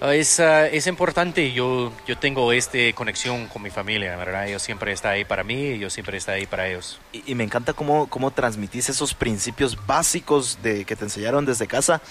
Ah, 0.00 0.14
Es, 0.14 0.38
ah, 0.40 0.66
es 0.66 0.86
importante, 0.86 1.52
yo, 1.52 1.92
yo 2.06 2.18
tengo 2.18 2.52
esta 2.52 2.78
conexión 2.94 3.46
con 3.48 3.62
mi 3.62 3.70
familia, 3.70 4.16
¿verdad? 4.16 4.46
Ellos 4.48 4.62
siempre 4.62 4.92
está 4.92 5.10
ahí 5.10 5.24
para 5.24 5.44
mí 5.44 5.54
y 5.72 5.78
yo 5.78 5.88
siempre 5.88 6.18
está 6.18 6.32
ahí 6.32 6.46
para 6.46 6.68
ellos. 6.68 7.00
Y, 7.12 7.22
y 7.32 7.34
me 7.34 7.44
encanta 7.44 7.72
cómo, 7.72 8.08
cómo 8.08 8.30
transmitís 8.30 8.88
esos 8.88 9.14
principios 9.14 9.86
básicos 9.86 10.58
de, 10.62 10.84
que 10.84 10.96
te 10.96 11.04
enseñaron 11.04 11.46
desde 11.46 11.66
casa 11.66 12.02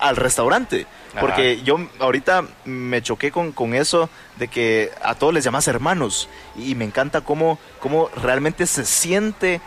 al 0.00 0.16
restaurante. 0.16 0.86
Ajá. 1.12 1.20
Porque 1.20 1.62
yo 1.62 1.78
ahorita 2.00 2.44
me 2.64 3.02
choqué 3.02 3.30
con, 3.30 3.52
con 3.52 3.74
eso 3.74 4.10
de 4.36 4.48
que 4.48 4.90
a 5.02 5.14
todos 5.14 5.32
les 5.32 5.44
llamas 5.44 5.68
hermanos. 5.68 6.28
Y 6.56 6.74
me 6.74 6.84
encanta 6.84 7.20
cómo, 7.20 7.58
cómo 7.80 8.10
realmente 8.16 8.66
se 8.66 8.84
siente 8.84 9.60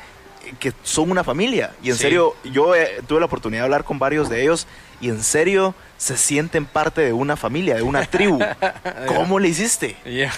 que 0.59 0.71
son 0.83 1.11
una 1.11 1.23
familia. 1.25 1.71
Y 1.83 1.89
en 1.89 1.95
Sí. 1.95 2.03
serio, 2.03 2.35
yo 2.45 2.73
eh, 2.75 3.01
tuve 3.07 3.19
la 3.19 3.25
oportunidad 3.25 3.61
de 3.61 3.65
hablar 3.65 3.83
con 3.83 3.99
varios 3.99 4.29
de 4.29 4.41
ellos 4.43 4.65
y 5.01 5.09
en 5.09 5.21
serio 5.21 5.75
se 5.97 6.15
sienten 6.15 6.65
parte 6.65 7.01
de 7.01 7.11
una 7.11 7.35
familia, 7.35 7.75
de 7.75 7.81
una 7.81 8.05
tribu. 8.05 8.39
¿Cómo 9.07 9.39
le 9.39 9.49
hiciste? 9.49 9.97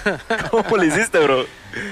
¿Cómo 0.52 0.78
le 0.78 0.88
hiciste, 0.88 1.20
bro? 1.20 1.46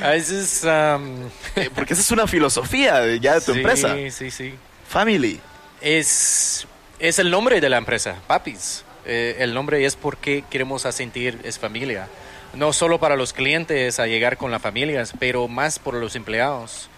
A 0.03 0.09
veces... 0.09 0.63
am, 0.65 1.29
Eh, 1.55 1.69
Porque 1.73 1.93
esa 1.93 2.01
es 2.01 2.09
una 2.11 2.25
filosofía 2.27 3.15
ya 3.17 3.35
de 3.35 3.41
tu 3.41 3.51
sí, 3.53 3.59
empresa. 3.59 3.95
Sí, 4.11 4.31
sí. 4.31 4.55
Family. 4.89 5.39
Es, 5.81 6.65
es 6.99 7.19
el 7.19 7.29
nombre 7.31 7.61
de 7.61 7.69
la 7.69 7.77
empresa, 7.77 8.15
Papis. 8.27 8.83
Eh, 9.05 9.37
el 9.39 9.53
nombre 9.53 9.85
es 9.85 9.95
porque 9.95 10.43
queremos 10.49 10.81
sentir 10.81 11.39
es 11.43 11.57
familia. 11.59 12.07
No 12.53 12.73
solo 12.73 12.99
para 12.99 13.15
los 13.15 13.33
clientes 13.33 13.99
a 13.99 14.07
llegar 14.07 14.37
con 14.37 14.51
las 14.51 14.61
familias, 14.61 15.13
pero 15.19 15.47
más 15.47 15.79
por 15.79 15.93
los 15.93 16.15
empleados. 16.15 16.89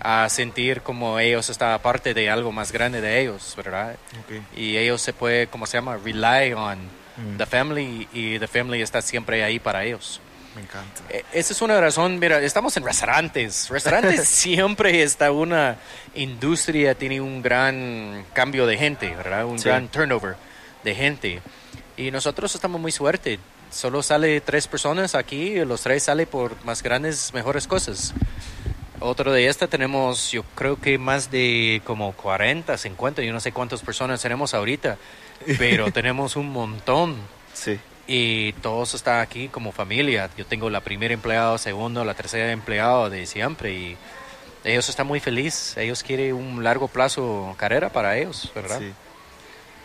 A 0.00 0.28
sentir 0.28 0.80
como 0.82 1.18
ellos 1.18 1.50
están 1.50 1.78
parte 1.80 2.14
de 2.14 2.30
algo 2.30 2.52
más 2.52 2.70
grande 2.72 3.00
de 3.00 3.20
ellos, 3.20 3.52
¿verdad? 3.56 3.96
Y 4.56 4.76
ellos 4.76 5.02
se 5.02 5.12
puede, 5.12 5.48
¿cómo 5.48 5.66
se 5.66 5.76
llama? 5.76 5.96
Rely 6.02 6.52
on 6.54 6.78
Mm. 7.16 7.38
the 7.38 7.46
family 7.46 8.06
y 8.12 8.38
the 8.38 8.46
family 8.46 8.82
está 8.82 9.00
siempre 9.00 9.42
ahí 9.42 9.58
para 9.58 9.84
ellos. 9.84 10.20
Me 10.56 10.62
encanta. 10.62 11.02
Eh, 11.10 11.22
Esa 11.32 11.52
es 11.52 11.60
una 11.62 11.78
razón, 11.80 12.18
mira, 12.18 12.40
estamos 12.40 12.76
en 12.78 12.84
restaurantes. 12.84 13.68
Restaurantes 13.68 14.26
siempre 14.28 15.02
está 15.02 15.30
una 15.30 15.76
industria, 16.14 16.94
tiene 16.94 17.20
un 17.20 17.42
gran 17.42 18.24
cambio 18.32 18.66
de 18.66 18.76
gente, 18.78 19.14
¿verdad? 19.14 19.44
Un 19.44 19.58
Sí. 19.58 19.68
gran 19.68 19.88
turnover 19.88 20.34
de 20.82 20.94
gente. 20.94 21.42
Y 21.98 22.10
nosotros 22.10 22.54
estamos 22.54 22.80
muy 22.80 22.90
suerte. 22.90 23.38
Solo 23.70 24.02
sale 24.02 24.40
tres 24.40 24.66
personas 24.66 25.14
aquí 25.14 25.56
los 25.64 25.82
tres 25.82 26.04
sale 26.04 26.26
por 26.26 26.54
más 26.64 26.82
grandes, 26.82 27.34
mejores 27.34 27.66
cosas. 27.66 28.14
Otro 28.98 29.30
de 29.32 29.48
esta 29.48 29.66
tenemos, 29.66 30.30
yo 30.32 30.42
creo 30.54 30.80
que 30.80 30.96
más 30.96 31.30
de 31.30 31.82
como 31.84 32.12
40, 32.12 32.78
50, 32.78 33.20
yo 33.22 33.32
no 33.34 33.40
sé 33.40 33.52
cuántas 33.52 33.82
personas 33.82 34.22
tenemos 34.22 34.54
ahorita, 34.54 34.96
pero 35.58 35.90
tenemos 35.92 36.34
un 36.36 36.50
montón 36.50 37.16
Sí. 37.52 37.78
Y 38.06 38.52
todos 38.54 38.94
están 38.94 39.20
aquí 39.20 39.48
como 39.48 39.72
familia. 39.72 40.30
Yo 40.36 40.46
tengo 40.46 40.70
la 40.70 40.80
primera 40.80 41.12
empleado, 41.14 41.58
segundo, 41.58 42.04
la 42.04 42.14
tercera 42.14 42.52
empleado 42.52 43.10
de 43.10 43.26
siempre 43.26 43.72
y 43.72 43.96
ellos 44.64 44.88
están 44.88 45.06
muy 45.06 45.20
felices. 45.20 45.76
Ellos 45.76 46.02
quieren 46.02 46.34
un 46.34 46.62
largo 46.62 46.88
plazo 46.88 47.54
carrera 47.56 47.90
para 47.90 48.16
ellos, 48.16 48.50
¿verdad? 48.54 48.80
Sí. 48.80 48.92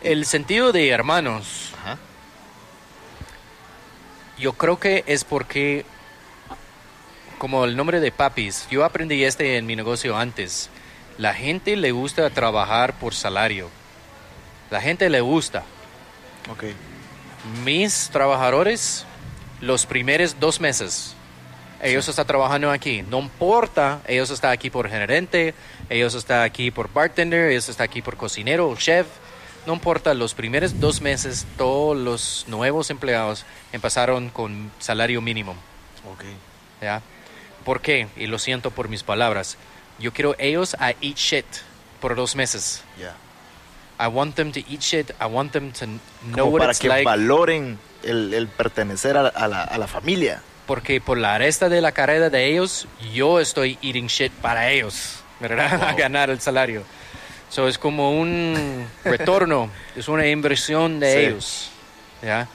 El 0.03 0.25
sentido 0.25 0.71
de 0.71 0.89
hermanos, 0.89 1.71
Ajá. 1.81 1.97
yo 4.39 4.53
creo 4.53 4.79
que 4.79 5.03
es 5.05 5.23
porque, 5.23 5.85
como 7.37 7.65
el 7.65 7.75
nombre 7.75 7.99
de 7.99 8.11
papis, 8.11 8.67
yo 8.71 8.83
aprendí 8.83 9.23
este 9.23 9.57
en 9.57 9.65
mi 9.65 9.75
negocio 9.75 10.17
antes. 10.17 10.69
La 11.17 11.33
gente 11.35 11.75
le 11.75 11.91
gusta 11.91 12.29
trabajar 12.31 12.93
por 12.93 13.13
salario. 13.13 13.69
La 14.71 14.81
gente 14.81 15.09
le 15.09 15.21
gusta. 15.21 15.63
Ok. 16.49 16.63
Mis 17.63 18.10
trabajadores 18.10 19.05
los 19.60 19.86
primeros 19.86 20.39
dos 20.39 20.60
meses. 20.60 21.15
Ellos 21.81 22.07
están 22.07 22.27
trabajando 22.27 22.69
aquí. 22.69 23.01
No 23.03 23.19
importa, 23.19 24.01
ellos 24.07 24.29
están 24.29 24.51
aquí 24.51 24.69
por 24.69 24.89
gerente, 24.89 25.55
ellos 25.89 26.13
están 26.13 26.41
aquí 26.43 26.69
por 26.69 26.91
bartender, 26.93 27.50
ellos 27.50 27.69
están 27.69 27.86
aquí 27.86 28.01
por 28.01 28.17
cocinero, 28.17 28.75
chef. 28.77 29.07
No 29.65 29.74
importa, 29.74 30.13
los 30.13 30.33
primeros 30.33 30.79
dos 30.79 31.01
meses 31.01 31.45
todos 31.57 31.98
los 31.98 32.45
nuevos 32.48 32.89
empleados 32.89 33.45
empezaron 33.71 34.29
con 34.29 34.71
salario 34.79 35.21
mínimo. 35.21 35.55
Ok. 36.12 36.24
¿ya? 36.81 37.01
¿Por 37.63 37.81
qué? 37.81 38.07
Y 38.15 38.27
lo 38.27 38.39
siento 38.39 38.71
por 38.71 38.89
mis 38.89 39.03
palabras. 39.03 39.57
Yo 40.00 40.12
quiero 40.13 40.36
ellos 40.39 40.75
a 40.79 40.91
eat 41.01 41.15
shit 41.15 41.45
por 42.00 42.15
dos 42.15 42.36
meses. 42.36 42.83
Ya. 43.00 43.15
I 44.03 44.08
want 44.08 44.36
them 44.36 44.51
to 44.53 44.60
eat 44.67 44.81
shit. 44.81 45.12
I 45.22 45.25
want 45.27 45.51
them 45.51 45.72
to 45.74 45.86
know 45.86 46.00
Como 46.46 46.46
what 46.53 46.60
para 46.62 46.72
it's 46.72 46.79
que 46.79 46.88
like. 46.89 47.05
valoren 47.05 47.77
el, 48.03 48.34
el 48.34 48.48
pertenecer 48.48 49.15
a, 49.17 49.27
a 49.27 49.48
la, 49.48 49.63
a 49.63 49.77
la 49.77 49.88
familia. 49.88 50.41
porque 50.65 51.01
por 51.01 51.17
la 51.17 51.38
resta 51.38 51.67
de 51.70 51.81
la 51.81 51.91
carrera 51.91 52.29
de 52.29 52.46
ellos, 52.48 52.88
yo 53.13 53.39
estoy 53.39 53.77
eating 53.81 54.08
shit 54.08 54.31
para 54.31 54.70
ellos, 54.72 55.17
¿verdad? 55.39 55.84
A 55.89 55.93
ganar 55.93 56.29
el 56.29 56.39
salario. 56.39 56.84
So 57.50 57.67
es 57.67 57.77
como 57.77 58.12
un 58.20 58.88
retorno, 59.03 59.70
es 59.96 60.08
una 60.08 60.25
inversión 60.27 61.00
de 61.01 61.12
Sí. 61.13 61.20
ellos, 61.20 61.70
¿ya? 62.24 62.48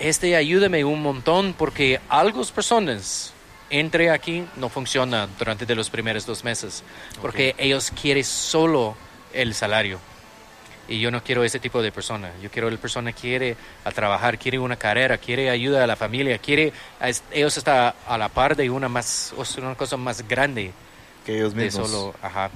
este 0.00 0.34
ayúdame 0.34 0.82
un 0.84 1.00
montón 1.02 1.54
porque 1.56 2.00
algunas 2.08 2.50
personas 2.50 3.32
entre 3.68 4.10
aquí 4.10 4.44
no 4.56 4.68
funciona 4.68 5.28
durante 5.38 5.64
de 5.66 5.74
los 5.76 5.90
primeros 5.90 6.26
dos 6.26 6.42
meses 6.42 6.82
porque 7.22 7.54
ellos 7.58 7.92
quieren 8.00 8.24
solo 8.24 8.96
el 9.32 9.54
salario 9.54 10.00
y 10.90 10.98
yo 10.98 11.10
no 11.10 11.22
quiero 11.22 11.44
ese 11.44 11.58
tipo 11.58 11.80
de 11.80 11.92
persona 11.92 12.32
yo 12.42 12.50
quiero 12.50 12.68
la 12.68 12.76
persona 12.76 13.12
que 13.12 13.20
quiere 13.20 13.56
a 13.84 13.92
trabajar 13.92 14.38
quiere 14.38 14.58
una 14.58 14.76
carrera 14.76 15.16
quiere 15.16 15.48
ayuda 15.48 15.84
a 15.84 15.86
la 15.86 15.96
familia 15.96 16.36
quiere 16.38 16.72
ellos 17.30 17.56
están 17.56 17.94
a 18.06 18.18
la 18.18 18.28
par 18.28 18.56
de 18.56 18.68
una 18.68 18.88
más 18.88 19.32
una 19.56 19.74
cosa 19.76 19.96
más 19.96 20.26
grande 20.28 20.72
que 21.24 21.36
ellos 21.36 21.54
mismos 21.54 21.90
de 21.90 21.96
solo 21.96 22.14
ajá 22.20 22.50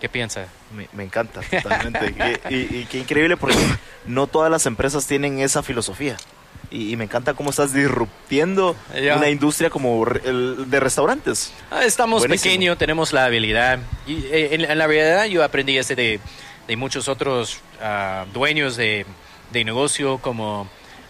¿Qué 0.00 0.08
piensa? 0.08 0.46
Me, 0.94 1.02
encanta, 1.02 1.40
totalmente. 1.40 2.40
y, 2.50 2.84
qué 2.84 2.98
increíble 2.98 3.36
porque 3.36 3.58
no 4.06 4.28
todas 4.28 4.50
las 4.50 4.64
empresas 4.66 5.06
tienen 5.06 5.40
esa 5.40 5.62
filosofía. 5.62 6.16
Y, 6.70 6.94
me 6.96 7.04
encanta 7.04 7.34
cómo 7.34 7.50
estás 7.50 7.72
disruptiendo 7.72 8.76
una 9.16 9.28
industria 9.28 9.70
como 9.70 10.06
el 10.06 10.70
de 10.70 10.80
restaurantes. 10.80 11.52
Ah, 11.70 11.84
estamos 11.84 12.24
pequeños, 12.26 12.78
tenemos 12.78 13.12
la 13.12 13.24
habilidad. 13.24 13.80
Y 14.06 14.24
eh, 14.26 14.54
en, 14.54 14.78
la 14.78 14.86
realidad 14.86 15.24
yo 15.24 15.42
aprendí 15.42 15.78
ese 15.78 15.96
de, 15.96 16.20
de 16.68 16.76
muchos 16.76 17.08
otros 17.08 17.58
ah, 17.80 18.26
dueños 18.32 18.76
de, 18.76 19.06
de 19.50 19.64
negocio 19.64 20.18
como 20.18 20.68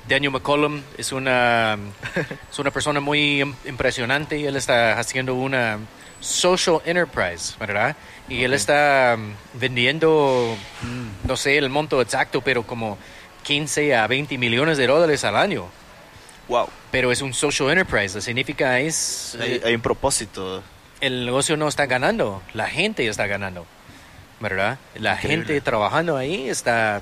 Daniel 0.09 0.33
McCollum 0.33 0.83
es 0.97 1.13
una, 1.13 1.77
es 2.51 2.59
una 2.59 2.71
persona 2.71 3.01
muy 3.01 3.41
impresionante 3.67 4.39
y 4.39 4.47
él 4.47 4.57
está 4.57 4.99
haciendo 4.99 5.35
una 5.35 5.79
social 6.21 6.81
enterprise, 6.85 7.55
¿verdad? 7.59 7.97
Y 8.29 8.45
él 8.45 8.55
está 8.55 9.17
mm, 9.19 9.59
vendiendo, 9.59 10.57
mm, 10.83 11.27
no 11.29 11.37
sé 11.37 11.59
el 11.59 11.69
monto 11.69 12.01
exacto, 12.01 12.41
pero 12.41 12.63
como 12.63 12.97
15 13.43 13.95
a 13.97 14.07
20 14.07 14.39
millones 14.39 14.79
de 14.79 14.87
dólares 14.87 15.25
al 15.25 15.37
año. 15.37 15.67
Wow. 16.49 16.69
Pero 16.91 17.13
es 17.13 17.21
un 17.21 17.35
social 17.35 17.71
enterprise, 17.71 18.21
significa 18.21 18.81
es... 18.81 19.37
Hay, 19.41 19.61
hay 19.65 19.75
un 19.75 19.83
propósito. 19.83 20.63
El 21.01 21.27
negocio 21.27 21.57
no 21.57 21.69
está 21.69 21.87
ganando, 21.87 22.43
la 22.55 22.69
gente 22.69 23.07
está 23.07 23.27
ganando, 23.27 23.67
¿verdad? 24.41 24.79
La 24.95 25.17
gente 25.17 25.61
trabajando 25.61 26.17
ahí 26.17 26.49
está, 26.49 27.01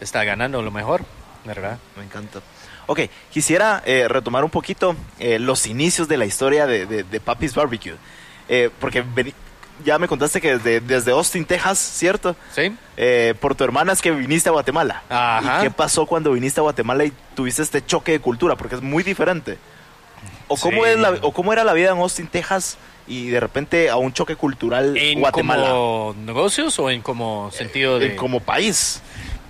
está 0.00 0.24
ganando 0.24 0.62
lo 0.62 0.70
mejor, 0.70 1.04
¿verdad? 1.44 1.78
Me 1.96 2.04
encanta. 2.04 2.40
Ok, 2.86 3.00
quisiera 3.30 3.82
eh, 3.86 4.06
retomar 4.08 4.44
un 4.44 4.50
poquito 4.50 4.96
eh, 5.18 5.38
los 5.38 5.66
inicios 5.66 6.08
de 6.08 6.16
la 6.16 6.24
historia 6.24 6.66
de, 6.66 6.86
de, 6.86 7.04
de 7.04 7.20
Papi's 7.20 7.54
Barbecue. 7.54 7.94
Eh, 8.48 8.70
porque 8.80 9.04
ya 9.84 9.98
me 9.98 10.08
contaste 10.08 10.40
que 10.40 10.58
desde, 10.58 10.80
desde 10.80 11.12
Austin, 11.12 11.44
Texas, 11.44 11.78
¿cierto? 11.78 12.36
Sí. 12.54 12.76
Eh, 12.96 13.34
por 13.40 13.54
tu 13.54 13.64
hermana 13.64 13.92
es 13.92 14.02
que 14.02 14.10
viniste 14.10 14.48
a 14.48 14.52
Guatemala. 14.52 15.02
Ajá. 15.08 15.60
¿Y 15.60 15.62
qué 15.64 15.70
pasó 15.70 16.06
cuando 16.06 16.32
viniste 16.32 16.60
a 16.60 16.62
Guatemala 16.62 17.04
y 17.04 17.12
tuviste 17.34 17.62
este 17.62 17.84
choque 17.84 18.12
de 18.12 18.20
cultura? 18.20 18.56
Porque 18.56 18.74
es 18.74 18.82
muy 18.82 19.02
diferente. 19.02 19.58
¿O 20.52 20.56
cómo, 20.56 20.86
es 20.86 20.98
la, 20.98 21.10
o 21.22 21.32
cómo 21.32 21.52
era 21.52 21.64
la 21.64 21.72
vida 21.72 21.90
en 21.90 21.98
Austin, 21.98 22.26
Texas 22.26 22.76
y 23.06 23.28
de 23.28 23.40
repente 23.40 23.90
a 23.90 23.96
un 23.96 24.12
choque 24.12 24.36
cultural 24.36 24.96
¿En 24.96 25.20
Guatemala? 25.20 25.70
como 25.70 26.14
negocios 26.24 26.78
o 26.78 26.90
en 26.90 27.02
como 27.02 27.50
sentido 27.50 27.98
de...? 27.98 28.16
como 28.16 28.40
país. 28.40 29.00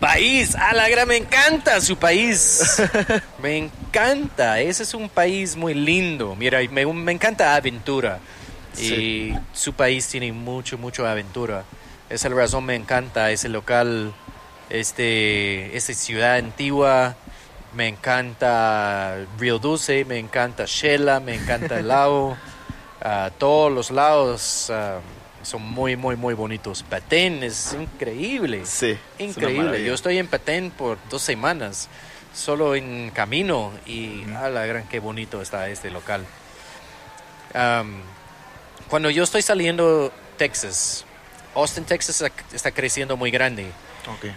País, 0.00 0.56
a 0.56 0.72
la 0.74 0.88
gran, 0.88 1.06
me 1.06 1.16
encanta 1.16 1.80
su 1.80 1.96
país. 1.96 2.82
me 3.42 3.56
encanta, 3.56 4.60
ese 4.60 4.82
es 4.82 4.94
un 4.94 5.08
país 5.08 5.54
muy 5.54 5.74
lindo. 5.74 6.34
Mira, 6.34 6.58
me, 6.70 6.84
me 6.86 7.12
encanta 7.12 7.54
aventura. 7.54 8.18
Y 8.80 9.32
su 9.52 9.74
país 9.74 10.08
tiene 10.08 10.32
mucho, 10.32 10.78
mucho 10.78 11.06
aventura. 11.06 11.64
Esa 12.08 12.28
es 12.28 12.34
la 12.34 12.40
razón 12.40 12.64
me 12.64 12.74
encanta 12.74 13.30
ese 13.30 13.48
local, 13.48 14.12
este, 14.70 15.76
esta 15.76 15.94
ciudad 15.94 16.36
antigua. 16.36 17.16
Me 17.74 17.88
encanta 17.88 19.24
Río 19.38 19.58
Dulce, 19.58 20.04
me 20.04 20.18
encanta 20.18 20.64
Shela, 20.66 21.20
me 21.20 21.34
encanta 21.34 21.78
el 21.78 21.88
lago. 21.88 22.36
Ah, 23.04 23.32
todos 23.36 23.72
los 23.72 23.90
lados 23.90 24.70
ah, 24.70 25.00
son 25.42 25.60
muy, 25.62 25.96
muy, 25.96 26.14
muy 26.14 26.34
bonitos. 26.34 26.84
Petén 26.84 27.42
es 27.42 27.72
increíble. 27.72 28.64
Sí. 28.64 28.96
Increíble. 29.18 29.82
Yo 29.82 29.92
estoy 29.92 30.18
en 30.18 30.28
Petén 30.28 30.70
por 30.70 30.98
dos 31.10 31.20
semanas, 31.20 31.88
solo 32.32 32.76
en 32.76 33.10
camino, 33.10 33.72
y 33.86 34.22
a 34.34 34.48
la 34.50 34.66
gran, 34.66 34.86
qué 34.86 35.00
bonito 35.00 35.42
está 35.42 35.68
este 35.68 35.90
local 35.90 36.24
cuando 38.88 39.10
yo 39.10 39.24
estoy 39.24 39.42
saliendo 39.42 40.12
Texas, 40.36 41.04
Austin, 41.54 41.84
Texas 41.84 42.22
está 42.52 42.70
creciendo 42.70 43.16
muy 43.16 43.30
grande. 43.30 43.70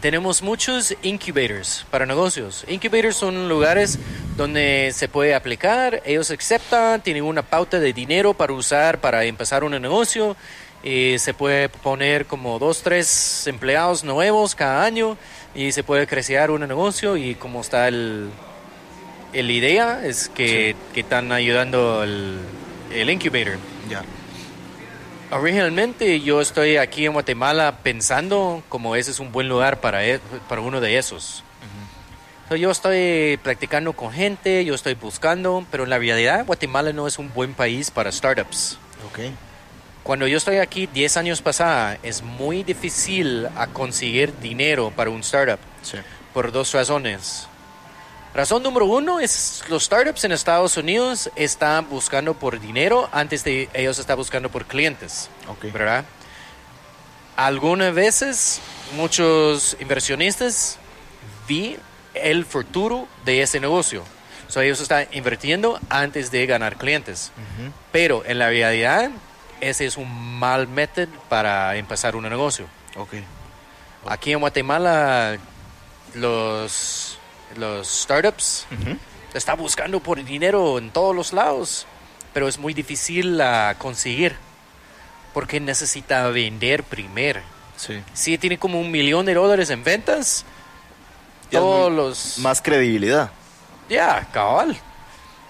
Tenemos 0.01 0.41
muchos 0.41 0.95
incubators 1.01 1.85
para 1.89 2.05
negocios. 2.05 2.65
Incubators 2.67 3.15
son 3.15 3.49
lugares 3.49 3.97
donde 4.37 4.91
se 4.93 5.07
puede 5.07 5.33
aplicar, 5.33 6.01
ellos 6.05 6.31
aceptan, 6.31 7.01
tienen 7.01 7.23
una 7.23 7.41
pauta 7.41 7.79
de 7.79 7.93
dinero 7.93 8.33
para 8.33 8.53
usar 8.53 8.99
para 8.99 9.23
empezar 9.23 9.63
un 9.63 9.79
negocio. 9.81 10.35
Y 10.83 11.17
se 11.17 11.33
puede 11.33 11.67
poner 11.67 12.27
como 12.27 12.59
dos, 12.59 12.83
tres 12.83 13.47
empleados 13.47 14.03
nuevos 14.03 14.53
cada 14.53 14.83
año 14.83 15.17
y 15.55 15.71
se 15.71 15.83
puede 15.83 16.05
crecer 16.05 16.51
un 16.51 16.67
negocio 16.67 17.17
y 17.17 17.33
como 17.33 17.61
está 17.61 17.87
el, 17.87 18.29
el 19.33 19.49
idea 19.49 20.05
es 20.05 20.29
que, 20.29 20.75
que 20.93 20.99
están 20.99 21.31
ayudando 21.31 22.03
el, 22.03 22.37
el 22.93 23.09
incubator. 23.09 23.57
Ya. 23.89 24.03
Originalmente 25.37 26.21
yo 26.21 26.39
estoy 26.39 26.77
aquí 26.77 27.05
en 27.05 27.11
Guatemala 27.11 27.79
pensando 27.83 28.63
como 28.69 28.95
ese 28.95 29.11
es 29.11 29.19
un 29.19 29.33
buen 29.33 29.49
lugar 29.49 29.81
para, 29.81 30.05
e, 30.05 30.19
para 30.47 30.61
uno 30.61 30.79
de 30.79 30.97
esos. 30.97 31.43
yo 32.57 32.71
estoy 32.71 33.37
practicando 33.43 33.91
con 33.91 34.13
gente, 34.13 34.63
yo 34.63 34.73
estoy 34.75 34.93
buscando, 34.93 35.65
pero 35.71 35.83
en 35.83 35.89
la 35.89 35.97
realidad 35.97 36.45
Guatemala 36.45 36.93
no 36.93 37.05
es 37.05 37.19
un 37.19 37.33
buen 37.33 37.53
país 37.53 37.91
para 37.91 38.11
startups. 38.11 38.77
Okay. 39.11 39.33
Cuando 40.03 40.25
yo 40.25 40.37
estoy 40.37 40.57
aquí 40.57 40.87
10 40.87 41.17
años 41.17 41.41
pasada, 41.41 41.97
es 42.01 42.21
muy 42.21 42.63
difícil 42.63 43.47
a 43.57 43.67
conseguir 43.67 44.39
dinero 44.39 44.93
para 44.95 45.09
un 45.09 45.19
startup. 45.19 45.59
Por 46.33 46.53
dos 46.53 46.71
razones. 46.73 47.47
Razón 48.35 48.63
número 48.63 48.85
uno 48.85 49.21
es 49.21 49.63
los 49.69 49.85
startups 49.85 50.25
en 50.25 50.33
Estados 50.33 50.75
Unidos 50.75 51.31
están 51.37 51.89
buscando 51.89 52.33
por 52.33 52.59
dinero 52.59 53.07
antes 53.13 53.45
de 53.45 53.69
ellos 53.73 53.97
están 53.97 54.17
buscando 54.17 54.49
por 54.49 54.65
clientes. 54.65 55.29
¿Verdad? 55.71 56.03
Algunas 57.37 57.93
veces 57.93 58.59
muchos 58.97 59.77
inversionistas 59.79 60.77
vi 61.47 61.77
el 62.13 62.43
futuro 62.43 63.07
de 63.23 63.41
ese 63.41 63.61
negocio. 63.61 64.03
So, 64.49 64.59
ellos 64.59 64.81
están 64.81 65.07
invirtiendo 65.13 65.79
antes 65.89 66.29
de 66.29 66.45
ganar 66.45 66.75
clientes. 66.75 67.31
Pero 67.93 68.23
en 68.25 68.37
la 68.37 68.49
realidad, 68.49 69.11
ese 69.61 69.85
es 69.85 69.95
un 69.95 70.39
mal 70.39 70.67
método 70.67 71.07
para 71.29 71.77
empezar 71.77 72.17
un 72.17 72.23
negocio. 72.27 72.65
Okay. 72.97 73.23
Aquí 74.05 74.33
en 74.33 74.39
Guatemala, 74.39 75.37
los 76.13 77.17
los 77.57 77.87
startups. 77.87 78.65
Está 79.33 79.53
buscando 79.53 79.99
por 79.99 80.23
dinero 80.23 80.77
en 80.77 80.91
todos 80.91 81.15
los 81.15 81.33
lados, 81.33 81.85
pero 82.33 82.47
es 82.47 82.57
muy 82.57 82.73
difícil 82.73 83.39
a 83.41 83.75
conseguir 83.77 84.35
porque 85.33 85.59
necesita 85.59 86.27
vender 86.29 86.83
primero. 86.83 87.41
Sí. 87.75 88.01
Si 88.13 88.37
tiene 88.37 88.57
como 88.57 88.79
un 88.79 88.89
millón 88.89 89.25
de 89.25 89.33
dólares 89.33 89.69
en 89.69 89.83
ventas, 89.83 90.45
todos 91.51 91.91
los... 91.91 92.37
Más 92.39 92.61
credibilidad. 92.61 93.31
Ya, 93.89 94.27
cabal. 94.31 94.77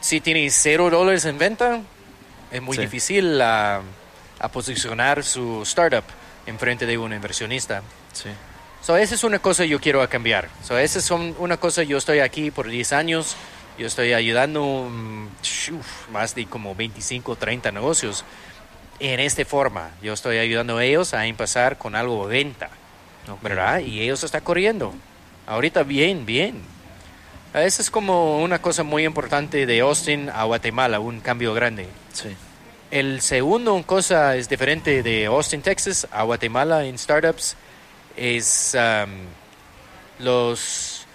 Si 0.02 0.20
tiene 0.22 0.50
cero 0.50 0.90
dólares 0.90 1.26
en 1.26 1.38
venta, 1.38 1.82
es 2.52 2.62
muy 2.62 2.78
difícil 2.78 3.40
a, 3.42 3.82
a 4.40 4.50
posicionar 4.50 5.24
su 5.24 5.62
startup 5.62 6.04
en 6.48 6.58
frente 6.60 6.86
de 6.86 6.98
un 6.98 7.14
inversionista. 7.14 7.82
Sí. 8.14 8.30
So, 8.86 8.96
esa 8.98 9.16
es 9.16 9.24
una 9.24 9.40
cosa 9.40 9.64
que 9.64 9.70
yo 9.70 9.82
quiero 9.82 10.08
cambiar. 10.08 10.48
So, 10.64 10.78
esa 10.78 11.00
es 11.00 11.10
una 11.10 11.58
cosa, 11.58 11.82
yo 11.82 11.98
estoy 11.98 12.20
aquí 12.20 12.52
por 12.52 12.68
10 12.68 12.94
años, 12.94 13.36
yo 13.80 13.88
estoy 13.88 14.14
ayudando 14.14 14.88
mm, 14.92 15.28
más 16.12 16.36
de 16.36 16.46
como 16.46 16.76
25, 16.76 17.36
30 17.36 17.72
negocios 17.72 18.24
en 19.00 19.20
esta 19.20 19.44
forma. 19.44 19.90
Yo 20.04 20.14
estoy 20.14 20.38
ayudando 20.38 20.78
a 20.78 20.84
ellos 20.84 21.16
a 21.16 21.26
empezar 21.26 21.80
con 21.80 21.96
algo 21.96 22.28
de 22.28 22.38
venta, 22.44 22.70
¿verdad? 23.42 23.80
Y 23.80 24.02
ellos 24.02 24.24
están 24.24 24.44
corriendo. 24.44 24.94
Ahorita 25.48 25.82
bien, 25.82 26.28
bien. 26.28 26.62
Esa 27.56 27.82
es 27.82 27.90
como 27.90 28.44
una 28.44 28.62
cosa 28.62 28.84
muy 28.84 29.04
importante 29.04 29.66
de 29.66 29.80
Austin 29.80 30.30
a 30.30 30.44
Guatemala, 30.44 31.00
un 31.00 31.22
cambio 31.22 31.56
grande. 31.56 31.88
Sí. 32.14 32.36
El 32.92 33.22
segundo 33.22 33.82
cosa 33.82 34.36
es 34.36 34.48
diferente 34.48 35.02
de 35.02 35.26
Austin, 35.26 35.64
Texas 35.64 36.08
a 36.12 36.22
Guatemala 36.22 36.86
en 36.86 37.00
startups 37.00 37.58
es 38.16 38.76
um, 38.76 39.12
los 40.20 41.06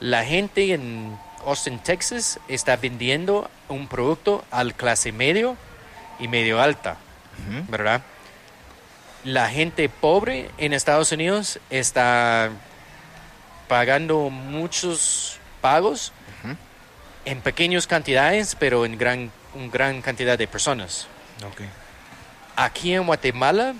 la 0.00 0.24
gente 0.24 0.72
en 0.72 1.18
Austin, 1.44 1.78
Texas 1.78 2.38
está 2.48 2.76
vendiendo 2.76 3.50
un 3.68 3.88
producto 3.88 4.44
al 4.50 4.74
clase 4.74 5.12
medio 5.12 5.56
y 6.18 6.28
medio 6.28 6.60
alta, 6.60 6.96
¿verdad? 7.68 8.02
La 9.24 9.48
gente 9.48 9.88
pobre 9.88 10.50
en 10.58 10.72
Estados 10.72 11.12
Unidos 11.12 11.58
está 11.70 12.50
pagando 13.66 14.30
muchos 14.30 15.38
pagos 15.60 16.12
en 17.24 17.40
pequeñas 17.40 17.86
cantidades, 17.86 18.54
pero 18.54 18.86
en 18.86 18.96
gran, 18.96 19.30
un 19.54 19.70
gran 19.70 20.00
cantidad 20.00 20.38
de 20.38 20.46
personas. 20.48 21.06
Ok. 21.46 21.62
Aquí 22.56 22.94
en 22.94 23.06
Guatemala, 23.06 23.74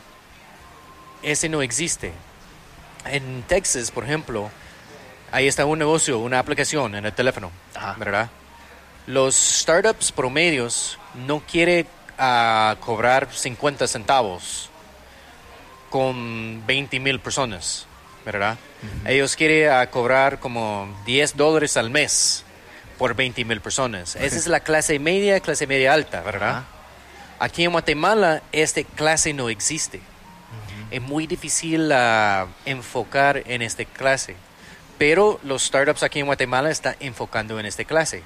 ese 1.23 1.49
no 1.49 1.63
existe. 1.63 2.13
En 3.07 3.43
Texas, 3.43 3.91
por 3.91 4.05
ejemplo, 4.05 4.51
ahí 5.33 5.47
está 5.47 5.65
un 5.65 5.79
negocio, 5.79 6.19
una 6.19 6.39
aplicación 6.39 6.95
en 6.95 7.07
el 7.07 7.13
teléfono, 7.13 7.51
Ajá. 7.75 7.95
¿verdad? 7.99 8.31
Los 9.07 9.35
startups 9.35 10.13
promedios 10.13 10.99
no 11.27 11.41
quieren 11.41 11.87
ah, 12.19 12.77
cobrar 12.81 13.29
50 13.33 13.87
centavos 13.87 14.71
con 15.91 16.67
20 16.67 17.01
mil 17.01 17.19
personas, 17.21 17.87
¿verdad? 18.25 18.59
Ellos 19.07 19.35
quieren 19.35 19.71
ah, 19.71 19.87
cobrar 19.87 20.39
como 20.39 20.95
10 21.07 21.37
dólares 21.37 21.77
al 21.77 21.91
mes 21.91 22.45
por 22.99 23.15
20 23.15 23.45
mil 23.45 23.61
personas. 23.61 24.17
Esa 24.17 24.37
es 24.37 24.47
la 24.47 24.61
clase 24.61 24.99
media, 24.99 25.41
clase 25.41 25.67
media 25.67 25.95
alta, 25.95 26.21
¿verdad? 26.21 26.65
Aquí 27.39 27.65
en 27.65 27.73
Guatemala, 27.73 28.43
esta 28.53 28.83
clase 28.83 29.33
no 29.33 29.49
existe. 29.49 30.03
Es 30.91 31.03
muy 31.03 31.27
difícil 31.27 31.91
ah, 31.93 32.47
enfocar 32.65 33.43
en 33.47 33.63
esta 33.63 33.85
clase. 33.85 34.37
Pero 34.99 35.39
los 35.45 35.65
startups 35.65 36.03
aquí 36.03 36.19
en 36.19 36.27
Guatemala 36.27 36.71
están 36.71 36.97
enfocando 37.01 37.61
en 37.61 37.67
esta 37.67 37.85
clase. 37.85 38.23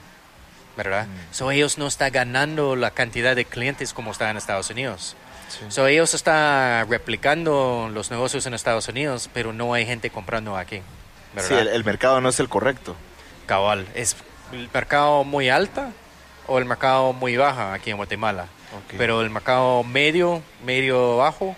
¿Verdad? 0.77 1.07
So, 1.33 1.51
ellos 1.51 1.77
no 1.77 1.87
están 1.87 2.13
ganando 2.13 2.77
la 2.77 2.93
cantidad 2.93 3.37
de 3.37 3.45
clientes 3.45 3.93
como 3.93 4.13
están 4.13 4.31
en 4.31 4.37
Estados 4.39 4.71
Unidos. 4.71 5.17
So, 5.69 5.87
ellos 5.87 6.15
están 6.15 6.89
replicando 6.89 7.91
los 7.93 8.11
negocios 8.11 8.47
en 8.47 8.55
Estados 8.55 8.89
Unidos, 8.89 9.29
pero 9.35 9.53
no 9.53 9.75
hay 9.75 9.85
gente 9.85 10.09
comprando 10.09 10.57
aquí. 10.57 10.81
¿verdad? 11.35 11.49
Sí, 11.49 11.55
el, 11.55 11.69
el 11.69 11.85
mercado 11.85 12.23
no 12.23 12.31
es 12.31 12.41
el 12.41 12.49
correcto. 12.49 12.97
Cabal, 13.45 13.87
¿es 13.95 14.17
el 14.53 14.71
mercado 14.73 15.25
muy 15.25 15.51
alta 15.51 15.91
o 16.47 16.59
el 16.59 16.65
mercado 16.65 17.13
muy 17.13 17.37
baja 17.37 17.75
aquí 17.75 17.91
en 17.91 17.99
Guatemala? 17.99 18.47
Pero 18.97 19.21
el 19.21 19.31
mercado 19.31 19.85
medio, 19.85 20.43
medio 20.65 21.19
bajo, 21.19 21.57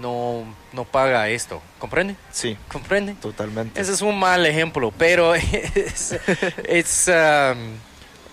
no, 0.00 0.44
no 0.72 0.84
paga 0.84 1.28
esto. 1.28 1.62
¿Comprende? 1.78 2.16
Sí, 2.30 2.56
¿Comprende? 2.68 3.14
totalmente. 3.14 3.80
Ese 3.80 3.92
es 3.92 4.02
un 4.02 4.18
mal 4.18 4.46
ejemplo, 4.46 4.92
pero 4.96 5.34
es, 5.34 6.18
es, 6.64 7.08
um, 7.08 7.58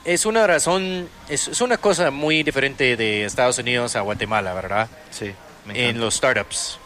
es 0.06 0.26
una 0.26 0.48
razón, 0.48 1.10
es, 1.28 1.48
es 1.48 1.62
una 1.62 1.78
cosa 1.78 2.12
muy 2.12 2.44
diferente 2.44 2.96
de 2.96 3.26
Estados 3.26 3.58
Unidos 3.60 3.96
a 3.96 4.02
Guatemala, 4.02 4.54
¿verdad? 4.54 4.90
Sí, 5.12 5.34
me 5.66 5.90
En 5.90 6.00
los 6.00 6.16
startups. 6.16 6.80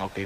Ok. 0.00 0.18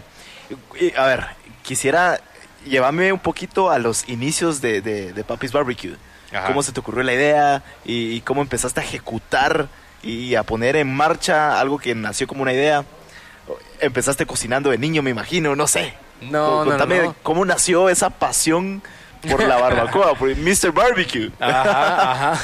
Y, 0.80 0.84
y, 0.84 0.94
a 0.96 1.06
ver, 1.06 1.26
quisiera 1.62 2.20
llevarme 2.64 3.12
un 3.12 3.20
poquito 3.20 3.70
a 3.70 3.78
los 3.78 4.08
inicios 4.08 4.60
de, 4.60 4.80
de, 4.80 5.12
de 5.12 5.24
Papi's 5.24 5.52
Barbecue. 5.52 5.96
Ajá. 6.32 6.48
¿Cómo 6.48 6.62
se 6.62 6.72
te 6.72 6.80
ocurrió 6.80 7.02
la 7.02 7.14
idea 7.14 7.62
y, 7.84 8.12
y 8.12 8.20
cómo 8.20 8.42
empezaste 8.42 8.80
a 8.80 8.82
ejecutar 8.82 9.68
y 10.02 10.34
a 10.34 10.42
poner 10.42 10.76
en 10.76 10.92
marcha 10.92 11.60
algo 11.60 11.78
que 11.78 11.94
nació 11.94 12.26
como 12.26 12.42
una 12.42 12.52
idea? 12.52 12.84
Empezaste 13.84 14.26
cocinando 14.26 14.70
de 14.70 14.78
niño, 14.78 15.02
me 15.02 15.10
imagino, 15.10 15.54
no 15.56 15.66
sé. 15.66 15.94
No, 16.20 16.64
no, 16.64 16.70
Contame 16.70 16.98
no, 16.98 17.04
no. 17.04 17.16
cómo 17.22 17.44
nació 17.44 17.88
esa 17.88 18.10
pasión 18.10 18.82
por 19.30 19.42
la 19.42 19.56
barbacoa, 19.56 20.14
por 20.14 20.34
Mr. 20.34 20.72
Barbecue. 20.72 21.30
Ajá, 21.40 22.32
ajá. 22.32 22.40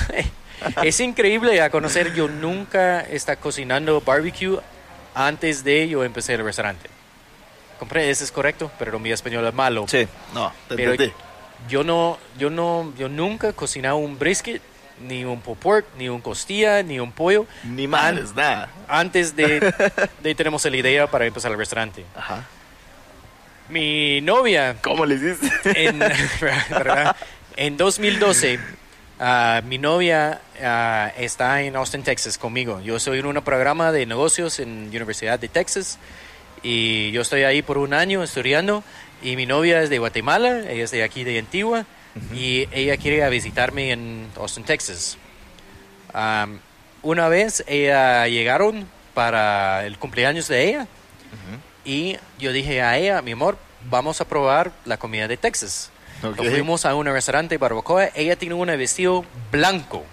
Es 0.82 1.00
increíble 1.00 1.62
a 1.62 1.70
conocer, 1.70 2.12
yo 2.14 2.28
nunca 2.28 3.00
está 3.00 3.36
cocinando 3.36 4.00
barbecue 4.02 4.58
antes 5.14 5.64
de 5.64 5.88
yo 5.88 6.04
empecé 6.04 6.34
el 6.34 6.44
restaurante. 6.44 6.88
¿Comprende? 7.78 8.10
Eso 8.10 8.24
es 8.24 8.30
correcto, 8.32 8.70
pero 8.78 8.98
mi 8.98 9.10
español 9.10 9.46
es 9.46 9.54
malo. 9.54 9.86
Sí, 9.88 10.06
no, 10.34 10.52
te 10.68 10.76
Pero 10.76 10.90
entendí. 10.92 11.14
yo 11.68 11.82
no, 11.82 12.18
yo 12.38 12.50
no, 12.50 12.92
yo 12.98 13.08
nunca 13.08 13.48
he 13.48 13.52
cocinado 13.54 13.96
un 13.96 14.18
brisket, 14.18 14.60
ni 15.00 15.24
un 15.24 15.40
pork, 15.40 15.86
ni 15.96 16.08
un 16.08 16.20
costilla, 16.20 16.82
ni 16.82 17.00
un 17.00 17.12
pollo. 17.12 17.46
Ni 17.64 17.86
madres, 17.86 18.34
nada. 18.34 18.68
Antes 18.88 19.34
de, 19.34 19.72
de 20.22 20.34
tenemos 20.34 20.64
la 20.64 20.76
idea 20.76 21.06
para 21.10 21.26
empezar 21.26 21.50
el 21.52 21.58
restaurante. 21.58 22.04
Ajá. 22.14 22.44
Mi 23.68 24.20
novia 24.20 24.76
¿Cómo 24.82 25.06
le 25.06 25.14
hiciste? 25.14 25.48
en, 25.86 26.02
en 27.56 27.76
2012, 27.76 28.58
ah, 29.20 29.62
mi 29.64 29.78
novia 29.78 30.40
ah, 30.60 31.12
está 31.16 31.62
en 31.62 31.76
Austin, 31.76 32.02
Texas 32.02 32.36
conmigo. 32.36 32.80
Yo 32.80 32.98
soy 32.98 33.20
en 33.20 33.26
un 33.26 33.40
programa 33.42 33.92
de 33.92 34.06
negocios 34.06 34.58
en 34.58 34.88
Universidad 34.88 35.38
de 35.38 35.48
Texas 35.48 35.98
y 36.64 37.12
yo 37.12 37.22
estoy 37.22 37.44
ahí 37.44 37.62
por 37.62 37.78
un 37.78 37.94
año 37.94 38.24
estudiando 38.24 38.82
y 39.22 39.36
mi 39.36 39.46
novia 39.46 39.82
es 39.82 39.90
de 39.90 39.98
Guatemala, 39.98 40.62
ella 40.68 40.84
es 40.84 40.90
de 40.90 41.04
aquí 41.04 41.22
de 41.22 41.38
Antigua 41.38 41.86
y 42.34 42.68
ella 42.72 42.96
quiere 42.96 43.18
ir 43.18 43.22
a 43.22 43.28
visitarme 43.28 43.92
en 43.92 44.28
Austin, 44.36 44.64
Texas. 44.64 45.16
Una 47.02 47.28
vez 47.28 47.64
ella 47.66 48.26
llegaron 48.28 48.86
para 49.14 49.86
el 49.86 49.98
cumpleaños 49.98 50.48
de 50.48 50.68
ella 50.68 50.86
y 51.84 52.16
yo 52.38 52.52
dije 52.52 52.82
a 52.82 52.98
ella, 52.98 53.22
mi 53.22 53.32
amor, 53.32 53.56
vamos 53.88 54.20
a 54.20 54.26
probar 54.26 54.72
la 54.84 54.98
comida 54.98 55.28
de 55.28 55.36
Texas. 55.36 55.90
Nos 56.22 56.36
fuimos 56.36 56.84
a 56.84 56.94
un 56.94 57.06
restaurante 57.06 57.56
barbacoa. 57.56 58.10
Ella 58.14 58.36
tiene 58.36 58.54
un 58.54 58.66
vestido 58.66 59.24
blanco 59.50 60.04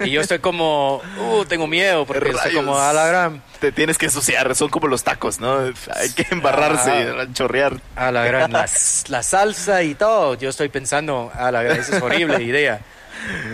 y 0.00 0.10
yo 0.10 0.20
estoy 0.20 0.38
como, 0.38 1.02
uh, 1.18 1.44
tengo 1.44 1.66
miedo, 1.66 2.06
porque 2.06 2.20
Rayos. 2.20 2.36
estoy 2.36 2.54
como 2.54 2.78
a 2.78 2.92
la 2.92 3.06
gran. 3.06 3.42
Te 3.60 3.72
tienes 3.72 3.98
que 3.98 4.06
ensuciar, 4.06 4.54
son 4.54 4.68
como 4.68 4.86
los 4.86 5.02
tacos, 5.02 5.40
¿no? 5.40 5.72
Hay 5.94 6.10
que 6.14 6.26
embarrarse, 6.30 6.90
ah, 6.90 7.24
y 7.28 7.32
chorrear. 7.32 7.80
A 7.96 8.10
la 8.10 8.24
gran, 8.24 8.52
la, 8.52 8.66
la, 9.08 9.22
salsa 9.22 9.82
y 9.82 9.94
todo. 9.94 10.34
Yo 10.34 10.50
estoy 10.50 10.68
pensando, 10.68 11.32
a 11.34 11.50
la 11.50 11.62
gran, 11.62 11.78
esa 11.78 11.96
es 11.96 12.02
horrible 12.02 12.42
idea. 12.42 12.80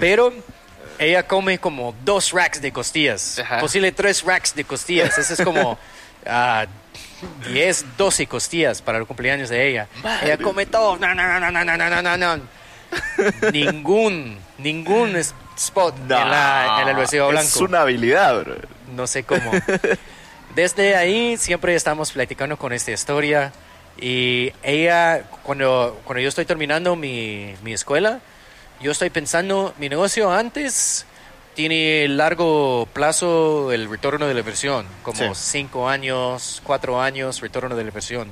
Pero 0.01 0.33
ella 0.99 1.27
come 1.27 1.59
como 1.59 1.95
dos 2.05 2.33
racks 2.33 2.61
de 2.61 2.73
costillas, 2.73 3.38
Ajá. 3.38 3.59
posible 3.61 3.93
tres 3.93 4.23
racks 4.23 4.55
de 4.55 4.64
costillas. 4.64 5.16
Eso 5.19 5.35
es 5.35 5.43
como. 5.43 5.79
Uh, 6.27 6.66
10, 7.53 7.97
12 7.99 8.27
costillas 8.27 8.83
para 8.83 8.99
el 8.99 9.07
cumpleaños 9.07 9.49
de 9.49 9.69
ella. 9.69 9.88
Ella 10.23 10.38
come 10.38 10.66
todo. 10.66 10.97
No, 10.97 11.14
no, 11.14 11.40
no, 11.40 11.51
no, 11.51 11.64
no, 11.64 12.03
no, 12.03 12.16
no 12.16 12.40
ningún, 13.53 14.38
ningún 14.59 15.16
spot 15.16 15.94
en, 15.98 16.09
la- 16.09 16.79
en 16.83 16.88
el 16.88 16.96
vestido 16.96 17.29
blanco. 17.29 17.46
Es 17.48 17.57
una 17.57 17.83
habilidad, 17.83 18.40
bro. 18.44 18.57
No 18.94 19.07
sé 19.07 19.24
cómo. 19.24 19.50
Desde 20.55 20.96
ahí 20.96 21.37
siempre 21.37 21.74
estamos 21.74 22.11
platicando 22.12 22.57
con 22.57 22.72
esta 22.72 22.90
historia 22.90 23.53
y 24.00 24.53
ella, 24.62 25.24
cuando, 25.42 26.00
cuando 26.05 26.20
yo 26.20 26.29
estoy 26.29 26.44
terminando 26.44 26.96
mi, 26.96 27.55
mi 27.62 27.72
escuela, 27.72 28.20
yo 28.81 28.90
estoy 28.90 29.11
pensando, 29.11 29.74
mi 29.79 29.88
negocio 29.88 30.33
antes 30.33 31.07
tiene 31.55 32.09
largo 32.09 32.88
plazo 32.92 33.70
el 33.72 33.88
retorno 33.88 34.26
de 34.26 34.35
la 34.35 34.40
inversión, 34.40 34.87
como 35.03 35.35
Sí. 35.35 35.40
cinco 35.61 35.88
años, 35.88 36.61
cuatro 36.64 37.00
años, 37.00 37.40
retorno 37.40 37.76
de 37.76 37.83
la 37.85 37.88
inversión. 37.90 38.29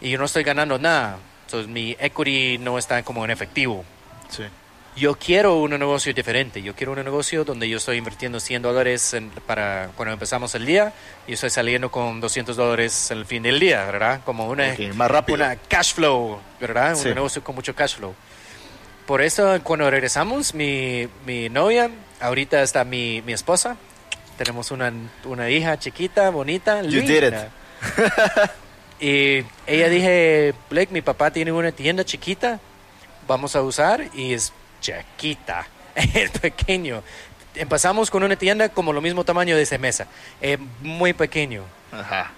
Y 0.00 0.10
yo 0.10 0.18
no 0.18 0.24
estoy 0.26 0.44
ganando 0.44 0.78
nada, 0.78 1.18
entonces 1.46 1.68
mi 1.70 1.96
equity 1.98 2.58
no 2.58 2.76
está 2.78 3.02
como 3.02 3.24
en 3.24 3.30
efectivo 3.30 3.84
Sí. 4.28 4.42
yo 4.96 5.14
quiero 5.16 5.56
un 5.56 5.70
negocio 5.70 6.12
diferente. 6.12 6.60
Yo 6.62 6.74
quiero 6.74 6.92
un 6.92 7.04
negocio 7.04 7.44
donde 7.44 7.68
yo 7.68 7.76
estoy 7.76 7.98
invirtiendo 7.98 8.40
100 8.40 8.62
dólares 8.62 9.16
para 9.46 9.90
cuando 9.96 10.12
empezamos 10.14 10.54
el 10.56 10.66
día 10.66 10.92
y 11.28 11.34
estoy 11.34 11.50
saliendo 11.50 11.90
con 11.90 12.20
200 12.20 12.56
dólares 12.56 13.10
al 13.12 13.24
fin 13.26 13.42
del 13.44 13.60
día, 13.60 13.84
¿verdad? 13.84 14.20
Como 14.24 14.48
una, 14.48 14.72
Ok, 14.72 14.94
más 14.94 15.10
rápido. 15.10 15.36
una 15.36 15.54
cash 15.56 15.94
flow, 15.94 16.40
¿verdad? 16.60 16.94
Sí. 16.96 17.08
Un 17.08 17.14
negocio 17.14 17.44
con 17.44 17.54
mucho 17.54 17.74
cash 17.74 17.96
flow. 17.96 18.14
Por 19.06 19.22
eso, 19.22 19.60
cuando 19.62 19.88
regresamos, 19.90 20.52
mi, 20.54 21.06
mi 21.24 21.48
novia, 21.48 21.90
ahorita 22.20 22.60
está 22.62 22.82
mi, 22.82 23.22
mi 23.22 23.32
esposa, 23.34 23.76
tenemos 24.36 24.72
una, 24.72 24.92
una 25.24 25.48
hija 25.50 25.78
chiquita, 25.78 26.30
bonita, 26.30 26.82
You 26.82 27.02
did 27.02 27.22
it. 27.22 27.34
Y 29.00 29.44
ella 29.66 29.88
dije, 29.88 30.54
Blake, 30.70 30.92
mi 30.92 31.02
papá 31.02 31.30
tiene 31.30 31.52
una 31.52 31.70
tienda 31.72 32.04
chiquita, 32.04 32.58
vamos 33.28 33.54
a 33.56 33.62
usar 33.62 34.04
y 34.14 34.32
es 34.32 34.52
chiquita, 34.80 35.66
es 35.94 36.30
pequeño. 36.30 37.02
Empezamos 37.54 38.10
con 38.10 38.22
una 38.22 38.36
tienda 38.36 38.68
como 38.68 38.92
lo 38.92 39.00
mismo 39.00 39.24
tamaño 39.24 39.56
de 39.56 39.62
esa 39.62 39.78
mesa, 39.78 40.06
eh, 40.40 40.58
muy 40.80 41.12
pequeño. 41.12 41.62
Ajá. 41.92 42.30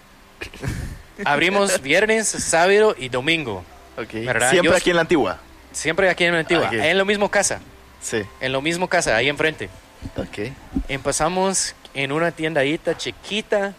Abrimos 1.25 1.81
viernes, 1.83 2.29
sábado 2.29 2.95
y 2.99 3.09
domingo, 3.09 3.65
Ok. 3.97 4.13
¿Verdad? 4.25 4.51
Siempre 4.51 4.71
Yo- 4.71 4.77
aquí 4.77 4.91
en 4.91 4.97
la 4.97 5.03
antigua. 5.03 5.39
siempre 5.73 6.09
aquí 6.09 6.25
en 6.25 6.33
la 6.35 6.39
antigua, 6.41 6.71
en 6.73 6.97
lo 6.99 7.05
mismo 7.05 7.29
casa, 7.31 7.61
Sí. 8.01 8.23
en 8.41 8.53
lo 8.53 8.63
mismo 8.63 8.89
casa, 8.89 9.17
ahí 9.17 9.29
enfrente. 9.29 9.69
Ok. 10.17 10.53
Empezamos 10.89 11.75
en 11.95 12.13
una 12.13 12.31
tiendadita 12.31 12.97
chiquita, 12.97 13.75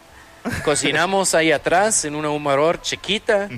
cocinamos 0.63 1.34
ahí 1.36 1.52
atrás 1.52 2.06
en 2.06 2.15
una 2.15 2.30
humaror 2.30 2.82
chiquita. 2.82 3.49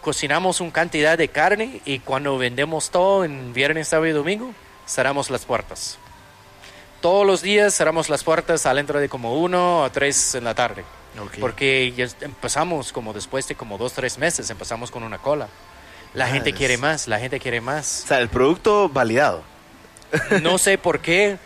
Cocinamos 0.00 0.60
una 0.60 0.72
cantidad 0.72 1.18
de 1.18 1.28
carne 1.28 1.80
y 1.84 1.98
cuando 1.98 2.38
vendemos 2.38 2.90
todo 2.90 3.24
en 3.24 3.52
viernes, 3.52 3.88
sábado 3.88 4.06
y 4.08 4.12
domingo, 4.12 4.52
cerramos 4.88 5.28
las 5.30 5.44
puertas. 5.44 5.98
Todos 7.02 7.26
los 7.26 7.42
días 7.42 7.74
cerramos 7.76 8.08
las 8.08 8.24
puertas 8.24 8.64
al 8.66 8.78
entrar 8.78 9.00
de 9.00 9.08
como 9.08 9.34
uno 9.38 9.82
o 9.82 9.90
tres 9.90 10.34
en 10.34 10.44
la 10.44 10.54
tarde. 10.54 10.84
Porque 11.40 11.92
ya 11.96 12.06
empezamos 12.20 12.92
como 12.92 13.12
después 13.12 13.46
de 13.48 13.54
como 13.56 13.76
dos, 13.76 13.92
tres 13.92 14.16
meses, 14.16 14.48
empezamos 14.48 14.90
con 14.90 15.02
una 15.02 15.18
cola. 15.18 15.48
La 16.14 16.26
Ah, 16.26 16.28
gente 16.28 16.50
es- 16.50 16.56
quiere 16.56 16.78
más, 16.78 17.06
la 17.08 17.18
gente 17.18 17.38
quiere 17.40 17.60
más. 17.60 18.02
O 18.04 18.08
sea, 18.08 18.18
el 18.20 18.28
producto 18.28 18.88
validado. 18.88 19.42
No 20.42 20.56
sé 20.58 20.78
por 20.78 21.00
qué. 21.00 21.36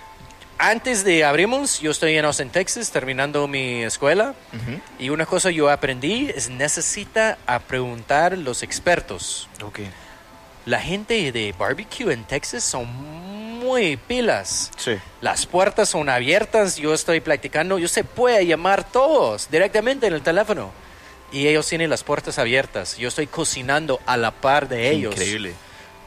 Antes 0.66 1.04
de 1.04 1.24
abrimos, 1.24 1.80
yo 1.80 1.90
estoy 1.90 2.16
en 2.16 2.24
Austin, 2.24 2.48
Texas, 2.48 2.90
terminando 2.90 3.46
mi 3.46 3.82
escuela. 3.82 4.34
Y 4.98 5.10
una 5.10 5.26
cosa 5.26 5.50
yo 5.50 5.68
aprendí 5.68 6.30
es 6.34 6.48
necesita 6.48 7.36
a 7.46 7.58
preguntar 7.58 8.38
los 8.38 8.62
expertos. 8.62 9.46
Ok. 9.62 9.80
La 10.64 10.80
gente 10.80 11.32
de 11.32 11.52
barbecue 11.52 12.10
en 12.10 12.24
Texas 12.24 12.64
son 12.64 12.86
muy 13.58 13.98
pilas. 13.98 14.70
Sí. 14.78 14.92
Las 15.20 15.44
puertas 15.44 15.90
son 15.90 16.08
abiertas, 16.08 16.76
yo 16.76 16.94
estoy 16.94 17.20
practicando, 17.20 17.78
yo 17.78 17.86
se 17.86 18.02
puede 18.02 18.46
llamar 18.46 18.90
todos 18.90 19.50
directamente 19.50 20.06
en 20.06 20.14
el 20.14 20.22
teléfono. 20.22 20.72
Y 21.30 21.46
ellos 21.46 21.68
tienen 21.68 21.90
las 21.90 22.02
puertas 22.02 22.38
abiertas. 22.38 22.96
Yo 22.96 23.08
estoy 23.08 23.26
cocinando 23.26 24.00
a 24.06 24.16
la 24.16 24.30
par 24.30 24.66
de 24.68 24.92
ellos. 24.92 25.12
Increíble. 25.12 25.52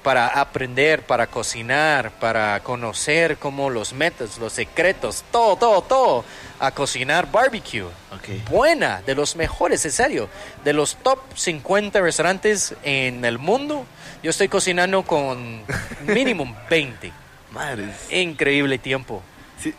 Para 0.08 0.28
aprender, 0.28 1.06
para 1.06 1.28
cocinar, 1.28 2.12
para 2.12 2.62
conocer 2.62 3.36
como 3.36 3.70
los 3.70 3.92
métodos, 3.92 4.38
los 4.38 4.54
secretos, 4.54 5.26
todo, 5.34 5.58
todo, 5.58 5.82
todo. 5.82 6.26
A 6.62 6.72
cocinar 6.72 7.30
barbecue. 7.30 7.84
Ok. 7.84 8.50
Buena, 8.50 9.02
de 9.06 9.16
los 9.16 9.36
mejores, 9.36 9.84
en 9.84 9.92
serio. 9.92 10.30
De 10.64 10.72
los 10.72 10.96
top 10.96 11.20
50 11.36 12.00
restaurantes 12.00 12.74
en 12.84 13.26
el 13.26 13.38
mundo, 13.38 13.86
yo 14.24 14.30
estoy 14.30 14.48
cocinando 14.48 15.04
con 15.04 15.64
mínimo 16.08 16.56
20. 16.70 17.12
Madres. 17.52 18.10
Increíble 18.10 18.78
tiempo. 18.78 19.22
Sí. 19.62 19.76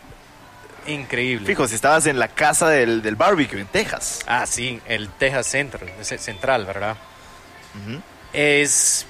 Increíble. 0.85 1.47
Fijo, 1.47 1.67
si 1.67 1.73
estabas 1.73 2.05
en 2.05 2.19
la 2.19 2.27
casa 2.27 2.69
del, 2.69 3.01
del 3.01 3.15
barbecue 3.15 3.61
en 3.61 3.65
Texas. 3.65 4.19
Ah, 4.27 4.45
sí, 4.45 4.79
el 4.85 5.09
Texas 5.09 5.47
Central, 5.47 5.89
Central, 6.03 6.65
¿verdad? 6.67 6.97
Es. 8.31 9.07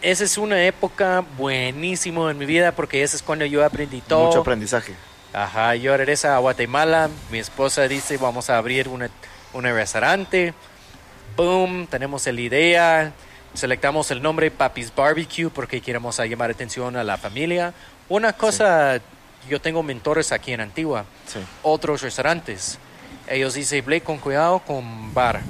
Esa 0.00 0.24
es 0.24 0.38
una 0.38 0.62
época 0.64 1.24
buenísima 1.36 2.30
en 2.30 2.38
mi 2.38 2.46
vida 2.46 2.72
porque 2.72 3.02
esa 3.02 3.16
es 3.16 3.22
cuando 3.22 3.44
yo 3.44 3.64
aprendí 3.64 4.00
todo. 4.00 4.26
Mucho 4.26 4.40
aprendizaje. 4.40 4.94
Ajá, 5.32 5.74
yo 5.74 5.96
regreso 5.96 6.28
a 6.28 6.38
Guatemala. 6.38 7.10
Mi 7.30 7.38
esposa 7.38 7.88
dice: 7.88 8.16
Vamos 8.16 8.48
a 8.48 8.58
abrir 8.58 8.88
una, 8.88 9.10
un 9.52 9.64
restaurante. 9.64 10.54
Boom, 11.36 11.86
tenemos 11.88 12.26
la 12.26 12.40
idea. 12.40 13.12
Selectamos 13.54 14.10
el 14.10 14.22
nombre 14.22 14.50
Papi's 14.50 14.92
Barbecue 14.94 15.50
porque 15.50 15.80
queremos 15.80 16.18
llamar 16.18 16.50
atención 16.50 16.96
a 16.96 17.02
la 17.02 17.16
familia. 17.16 17.72
Una 18.08 18.32
cosa, 18.32 19.00
yo 19.48 19.60
tengo 19.60 19.82
mentores 19.82 20.32
aquí 20.32 20.52
en 20.52 20.60
Antigua, 20.60 21.04
Sí. 21.26 21.40
otros 21.62 22.02
restaurantes. 22.02 22.78
Ellos 23.28 23.54
dicen: 23.54 23.84
Blake, 23.84 24.04
con 24.04 24.18
cuidado 24.18 24.60
con 24.60 25.12
bar. 25.12 25.40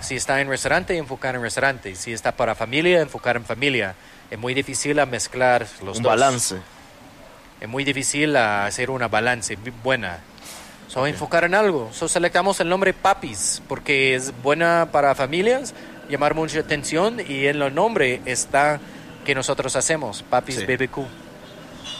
Si 0.00 0.16
está 0.16 0.40
en 0.40 0.48
restaurante, 0.48 0.96
enfocar 0.96 1.34
en 1.34 1.42
restaurante. 1.42 1.94
Si 1.96 2.12
está 2.12 2.32
para 2.32 2.54
familia, 2.54 3.00
enfocar 3.00 3.36
en 3.36 3.44
familia. 3.44 3.94
Es 4.30 4.38
muy 4.38 4.54
difícil 4.54 4.98
a 5.00 5.06
mezclar 5.06 5.66
los 5.82 5.98
Un 5.98 6.02
dos 6.02 6.10
balance. 6.12 6.56
es 7.60 7.68
muy 7.68 7.84
difícil 7.84 8.36
a 8.36 8.66
hacer 8.66 8.90
una 8.90 9.08
balance 9.08 9.56
buena. 9.82 10.18
So, 10.88 11.00
Ok. 11.02 11.08
enfocar 11.08 11.44
en 11.44 11.54
algo. 11.54 11.90
So, 11.92 12.08
selectamos 12.08 12.60
el 12.60 12.68
nombre 12.68 12.92
Papis 12.92 13.62
porque 13.68 14.14
es 14.14 14.32
buena 14.42 14.88
para 14.92 15.14
familias, 15.14 15.74
llamar 16.08 16.34
mucha 16.34 16.60
atención 16.60 17.18
y 17.20 17.46
en 17.46 17.60
el 17.62 17.74
nombre 17.74 18.20
está 18.26 18.78
que 19.24 19.34
nosotros 19.34 19.74
hacemos, 19.74 20.22
Papis 20.22 20.56
Sí. 20.56 20.64
BBQ. 20.66 21.06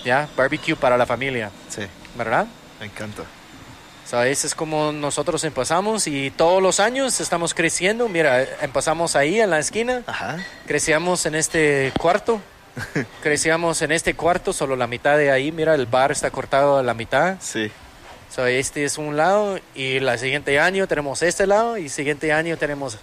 ¿Ya? 0.04 0.28
Barbecue 0.36 0.76
para 0.76 0.96
la 0.96 1.06
familia, 1.06 1.50
Sí, 1.68 1.82
¿verdad? 2.16 2.46
me 2.78 2.86
encanta. 2.86 3.22
Ese 4.12 4.46
es 4.46 4.54
como 4.54 4.92
nosotros 4.92 5.42
empezamos 5.42 6.06
y 6.06 6.30
todos 6.30 6.62
los 6.62 6.78
años 6.78 7.20
estamos 7.20 7.54
creciendo. 7.54 8.08
Mira, 8.08 8.42
empezamos 8.62 9.16
ahí 9.16 9.40
en 9.40 9.50
la 9.50 9.58
esquina, 9.58 10.02
Ajá. 10.06 10.38
crecíamos 10.66 11.26
en 11.26 11.34
este 11.34 11.92
cuarto. 11.98 12.40
Crecíamos 13.22 13.80
en 13.80 13.90
este 13.90 14.12
cuarto, 14.14 14.52
solo 14.52 14.76
la 14.76 14.86
mitad 14.86 15.16
de 15.16 15.30
ahí. 15.30 15.50
Mira, 15.50 15.74
el 15.74 15.86
bar 15.86 16.12
está 16.12 16.30
cortado 16.30 16.76
a 16.76 16.82
la 16.82 16.92
mitad. 16.92 17.36
Sí. 17.40 17.70
So, 18.30 18.46
este 18.46 18.84
es 18.84 18.98
un 18.98 19.16
lado 19.16 19.58
y 19.74 19.96
el 19.96 20.18
siguiente 20.18 20.60
año 20.60 20.86
tenemos 20.86 21.22
este 21.22 21.46
lado 21.46 21.78
y 21.78 21.84
el 21.84 21.90
siguiente 21.90 22.34
año 22.34 22.58
tenemos 22.58 22.98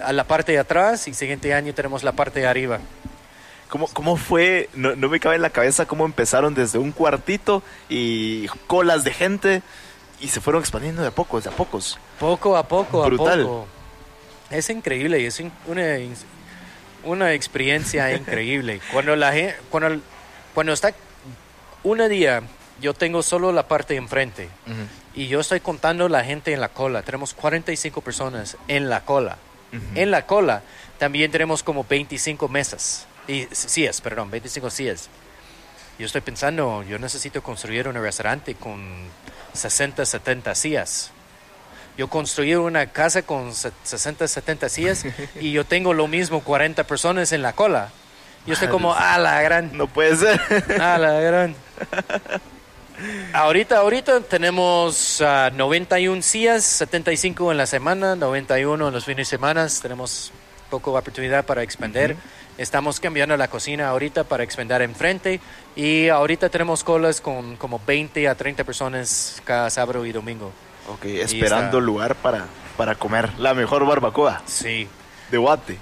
a 0.00 0.12
la 0.12 0.24
parte 0.24 0.52
de 0.52 0.60
atrás 0.60 1.08
y 1.08 1.10
el 1.10 1.16
siguiente 1.16 1.52
año 1.54 1.74
tenemos 1.74 2.04
la 2.04 2.12
parte 2.12 2.38
de 2.38 2.46
arriba. 2.46 2.78
¿Cómo, 3.68 3.88
cómo 3.88 4.16
fue? 4.16 4.68
No, 4.74 4.94
no 4.94 5.08
me 5.08 5.18
cabe 5.18 5.34
en 5.36 5.42
la 5.42 5.50
cabeza 5.50 5.86
cómo 5.86 6.04
empezaron 6.06 6.54
desde 6.54 6.78
un 6.78 6.92
cuartito 6.92 7.64
y 7.88 8.46
colas 8.68 9.02
de 9.02 9.12
gente 9.12 9.62
y 10.20 10.28
se 10.28 10.40
fueron 10.40 10.60
expandiendo 10.62 11.02
de 11.02 11.08
a 11.08 11.10
pocos, 11.10 11.44
de 11.44 11.50
a 11.50 11.52
pocos. 11.52 11.98
Poco 12.18 12.56
a 12.56 12.66
poco 12.66 13.04
Brutal. 13.04 13.40
a 13.40 13.44
poco. 13.44 13.66
Es 14.50 14.70
increíble, 14.70 15.26
es 15.26 15.40
in- 15.40 15.52
una, 15.66 15.84
una 17.04 17.32
experiencia 17.32 18.12
increíble. 18.16 18.80
Cuando 18.92 19.16
la 19.16 19.32
gente, 19.32 19.56
cuando, 19.70 20.00
cuando 20.54 20.72
está 20.72 20.94
un 21.82 22.08
día, 22.08 22.42
yo 22.80 22.94
tengo 22.94 23.22
solo 23.22 23.52
la 23.52 23.68
parte 23.68 23.94
de 23.94 23.98
enfrente 23.98 24.48
y 25.14 25.28
yo 25.28 25.40
estoy 25.40 25.60
contando 25.60 26.08
la 26.08 26.24
gente 26.24 26.52
en 26.52 26.60
la 26.60 26.68
cola. 26.68 27.02
Tenemos 27.02 27.32
45 27.34 28.00
personas 28.02 28.56
en 28.68 28.88
la 28.90 29.04
cola. 29.04 29.38
En 29.94 30.10
la 30.10 30.26
cola 30.26 30.62
también 30.98 31.30
tenemos 31.30 31.62
como 31.62 31.84
25 31.84 32.48
mesas. 32.48 33.06
Y 33.28 33.46
sillas, 33.52 34.00
perdón, 34.00 34.30
25 34.30 34.70
sillas. 34.70 35.08
Yo 35.98 36.06
estoy 36.06 36.20
pensando, 36.20 36.82
yo 36.82 36.98
necesito 36.98 37.42
construir 37.42 37.88
un 37.88 37.94
restaurante 37.94 38.54
con 38.54 38.84
60, 39.54 40.04
70 40.04 40.54
sillas. 40.54 41.10
Yo 41.96 42.08
construí 42.08 42.54
una 42.54 42.86
casa 42.88 43.22
con 43.22 43.54
se- 43.54 43.72
60, 43.84 44.28
70 44.28 44.68
sillas 44.68 45.04
y 45.40 45.52
yo 45.52 45.64
tengo 45.64 45.94
lo 45.94 46.06
mismo, 46.08 46.40
40 46.42 46.84
personas 46.84 47.32
en 47.32 47.40
la 47.42 47.54
cola. 47.54 47.88
Yo 48.46 48.52
estoy 48.52 48.68
como, 48.68 48.94
ah, 48.94 49.18
la 49.18 49.40
gran, 49.42 49.76
No 49.76 49.86
puede 49.88 50.16
ser. 50.16 50.40
ah, 50.80 50.98
la 50.98 51.18
gran. 51.20 51.54
Ahorita, 53.32 53.78
ahorita 53.78 54.20
tenemos 54.20 55.20
ah, 55.20 55.50
91 55.54 56.22
sillas, 56.22 56.64
75 56.64 57.50
en 57.52 57.58
la 57.58 57.66
semana, 57.66 58.14
91 58.16 58.88
en 58.88 58.94
los 58.94 59.04
fines 59.04 59.28
de 59.28 59.36
semana. 59.36 59.66
Tenemos 59.82 60.32
poco 60.70 60.92
oportunidad 60.92 61.44
para 61.44 61.62
expandir. 61.62 62.16
Estamos 62.58 63.00
cambiando 63.00 63.36
la 63.36 63.48
cocina 63.48 63.88
ahorita 63.88 64.24
para 64.24 64.42
expandir 64.42 64.80
enfrente 64.82 65.40
y 65.74 66.08
ahorita 66.08 66.48
tenemos 66.48 66.82
colas 66.84 67.20
con 67.20 67.56
como 67.56 67.80
20 67.86 68.28
a 68.28 68.34
30 68.34 68.64
personas 68.64 69.42
cada 69.44 69.68
sábado 69.70 70.06
y 70.06 70.12
domingo. 70.12 70.52
ok, 70.88 71.04
esperando 71.04 71.78
está. 71.78 71.80
lugar 71.86 72.14
para, 72.16 72.46
para 72.76 72.94
comer 72.94 73.30
la 73.38 73.52
mejor 73.54 73.84
barbacoa 73.86 74.42
Sí. 74.46 74.88
de 75.30 75.36
Guate. 75.38 75.76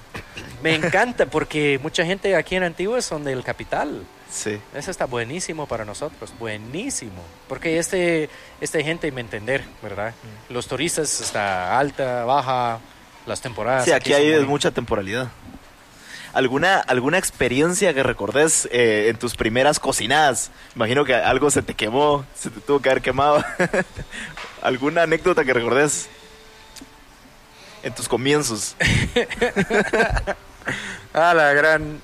Me 0.63 0.75
encanta 0.75 1.27
porque 1.27 1.79
mucha 1.81 2.03
gente 2.05 2.35
aquí 2.35 2.55
en 2.55 2.63
Antigua 2.63 3.01
son 3.01 3.23
del 3.23 3.43
capital. 3.43 4.03
Sí. 4.29 4.59
Eso 4.73 4.91
está 4.91 5.05
buenísimo 5.05 5.67
para 5.67 5.85
nosotros, 5.85 6.33
buenísimo. 6.39 7.21
Porque 7.47 7.77
este, 7.79 8.29
este 8.59 8.83
gente 8.83 9.09
me 9.13 9.21
entender, 9.21 9.63
¿verdad? 9.81 10.13
Los 10.49 10.67
turistas 10.67 11.21
está 11.21 11.77
alta, 11.79 12.25
baja, 12.25 12.79
las 13.27 13.39
temporadas. 13.39 13.85
Sí, 13.85 13.91
aquí 13.93 14.11
son 14.11 14.19
hay 14.21 14.31
muy- 14.39 14.45
mucha 14.45 14.71
temporalidad. 14.71 15.29
¿Alguna, 16.35 16.79
¿Alguna 16.81 17.17
experiencia 17.17 17.93
que 17.93 18.03
recordes 18.03 18.67
eh, 18.69 19.07
en 19.07 19.17
tus 19.17 19.37
primeras 19.37 19.79
cocinadas? 19.79 20.51
Imagino 20.75 21.05
que 21.05 21.15
algo 21.15 21.49
se 21.49 21.61
te 21.61 21.75
quemó, 21.75 22.25
se 22.37 22.49
te 22.49 22.59
tuvo 22.59 22.81
que 22.81 22.89
haber 22.89 23.01
quemado. 23.01 23.41
¿Alguna 24.61 25.03
anécdota 25.03 25.45
que 25.45 25.53
recordes 25.53 26.09
en 27.83 27.95
tus 27.95 28.07
comienzos? 28.07 28.75
Ah, 31.13 31.33
la 31.33 31.53
gran... 31.53 32.01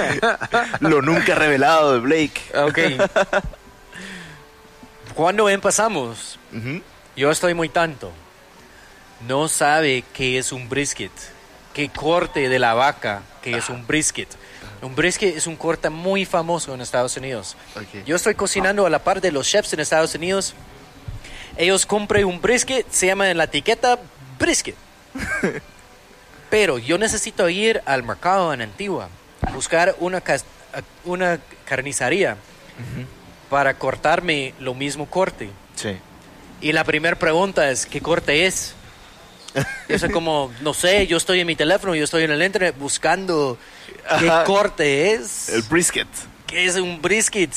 Lo 0.80 1.02
nunca 1.02 1.34
revelado 1.34 1.92
de 1.92 1.98
Blake. 1.98 2.40
Ok. 2.54 2.78
Cuando 5.14 5.50
empezamos, 5.50 6.38
yo 7.16 7.30
estoy 7.30 7.52
muy 7.52 7.68
tanto. 7.68 8.12
No 9.28 9.46
sabe 9.48 10.04
qué 10.14 10.38
es 10.38 10.52
un 10.52 10.70
brisket, 10.70 11.12
qué 11.72 11.88
corte 11.88 12.48
de 12.48 12.58
la 12.58 12.74
vaca 12.74 13.22
que 13.42 13.56
es 13.56 13.68
un 13.68 13.86
brisket. 13.86 14.28
Un 14.82 14.94
brisket 14.94 15.36
es 15.36 15.46
un 15.46 15.56
corte 15.56 15.90
muy 15.90 16.24
famoso 16.24 16.74
en 16.74 16.80
Estados 16.80 17.16
Unidos. 17.16 17.56
Yo 18.06 18.16
estoy 18.16 18.34
cocinando 18.34 18.86
a 18.86 18.90
la 18.90 19.00
par 19.00 19.20
de 19.20 19.30
los 19.30 19.46
chefs 19.46 19.72
en 19.72 19.80
Estados 19.80 20.14
Unidos. 20.14 20.54
Ellos 21.56 21.86
compran 21.86 22.24
un 22.24 22.40
brisket, 22.40 22.86
se 22.90 23.06
llama 23.06 23.30
en 23.30 23.38
la 23.38 23.44
etiqueta 23.44 23.98
brisket. 24.38 24.74
Pero 26.50 26.78
yo 26.78 26.98
necesito 26.98 27.48
ir 27.48 27.82
al 27.86 28.02
mercado 28.02 28.52
en 28.52 28.62
Antigua, 28.62 29.08
buscar 29.54 29.96
una, 30.00 30.22
una 31.04 31.38
carnicería 31.64 32.36
para 33.48 33.74
cortarme 33.74 34.54
lo 34.58 34.74
mismo 34.74 35.06
corte. 35.08 35.50
Sí. 35.76 35.96
Y 36.60 36.72
la 36.72 36.84
primera 36.84 37.16
pregunta 37.16 37.70
es, 37.70 37.86
¿qué 37.86 38.00
corte 38.00 38.46
es? 38.46 38.74
Yo 39.88 39.98
soy 39.98 40.10
como, 40.10 40.52
no 40.60 40.72
sé, 40.74 41.06
yo 41.06 41.16
estoy 41.16 41.40
en 41.40 41.46
mi 41.46 41.56
teléfono, 41.56 41.94
yo 41.94 42.04
estoy 42.04 42.24
en 42.24 42.30
el 42.30 42.42
internet 42.42 42.74
buscando 42.78 43.58
qué 44.18 44.28
Ajá. 44.28 44.44
corte 44.44 45.12
es. 45.12 45.48
El 45.50 45.62
brisket. 45.62 46.08
¿Qué 46.46 46.66
es 46.66 46.76
un 46.76 47.00
brisket? 47.02 47.52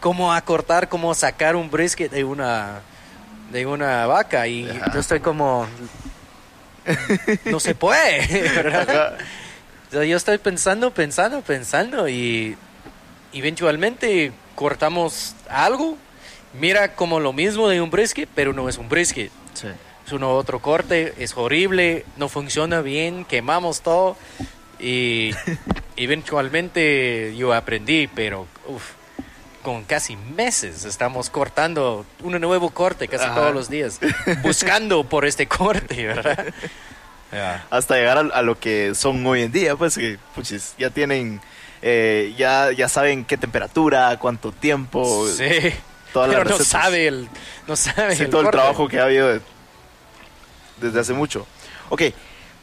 ¿Cómo 0.00 0.32
acortar, 0.32 0.88
cómo 0.88 1.14
sacar 1.14 1.56
un 1.56 1.70
brisket 1.70 2.10
de 2.10 2.24
una, 2.24 2.80
de 3.52 3.66
una 3.66 4.06
vaca? 4.06 4.46
Y 4.46 4.68
Ajá. 4.68 4.92
yo 4.92 5.00
estoy 5.00 5.20
como... 5.20 5.66
No 7.44 7.60
se 7.60 7.74
puede, 7.74 8.26
¿verdad? 8.54 9.18
Yo 9.92 10.16
estoy 10.16 10.38
pensando, 10.38 10.92
pensando, 10.92 11.42
pensando 11.42 12.08
y 12.08 12.56
eventualmente 13.32 14.32
cortamos 14.54 15.34
algo, 15.48 15.96
mira 16.58 16.94
como 16.94 17.20
lo 17.20 17.32
mismo 17.32 17.68
de 17.68 17.80
un 17.80 17.90
brisket, 17.90 18.28
pero 18.34 18.52
no 18.52 18.68
es 18.68 18.78
un 18.78 18.88
brisket. 18.88 19.30
Sí. 19.54 19.68
Es 20.10 20.14
uno 20.14 20.32
otro 20.34 20.58
corte, 20.58 21.14
es 21.18 21.36
horrible, 21.36 22.04
no 22.16 22.28
funciona 22.28 22.80
bien, 22.80 23.24
quemamos 23.24 23.80
todo 23.82 24.16
y 24.80 25.30
eventualmente 25.96 27.32
yo 27.36 27.54
aprendí, 27.54 28.08
pero 28.12 28.48
uf, 28.66 28.82
con 29.62 29.84
casi 29.84 30.16
meses 30.16 30.84
estamos 30.84 31.30
cortando 31.30 32.04
un 32.24 32.40
nuevo 32.40 32.70
corte 32.70 33.06
casi 33.06 33.26
Ajá. 33.26 33.36
todos 33.36 33.54
los 33.54 33.70
días, 33.70 34.00
buscando 34.42 35.04
por 35.04 35.26
este 35.26 35.46
corte, 35.46 36.06
¿verdad? 36.08 36.44
Ya. 37.32 37.64
Hasta 37.70 37.94
llegar 37.94 38.18
a, 38.18 38.22
a 38.22 38.42
lo 38.42 38.58
que 38.58 38.96
son 38.96 39.24
hoy 39.24 39.42
en 39.42 39.52
día, 39.52 39.76
pues 39.76 39.96
que 39.96 40.18
puchis, 40.34 40.74
ya 40.76 40.90
tienen, 40.90 41.40
eh, 41.82 42.34
ya, 42.36 42.72
ya 42.72 42.88
saben 42.88 43.24
qué 43.24 43.36
temperatura, 43.36 44.18
cuánto 44.18 44.50
tiempo, 44.50 45.28
Sí, 45.28 45.44
todas 46.12 46.30
las 46.30 46.38
pero 46.38 46.50
no 46.50 46.58
recetas. 46.58 46.66
sabe 46.66 47.06
el, 47.06 47.28
no 47.68 47.76
sabe 47.76 48.16
sí, 48.16 48.24
el 48.24 48.30
todo 48.30 48.40
el 48.40 48.46
corte. 48.46 48.58
trabajo 48.58 48.88
que 48.88 48.98
ha 48.98 49.04
habido 49.04 49.28
de- 49.34 49.40
desde 50.80 51.00
hace 51.00 51.12
mucho. 51.12 51.46
Ok, 51.88 52.02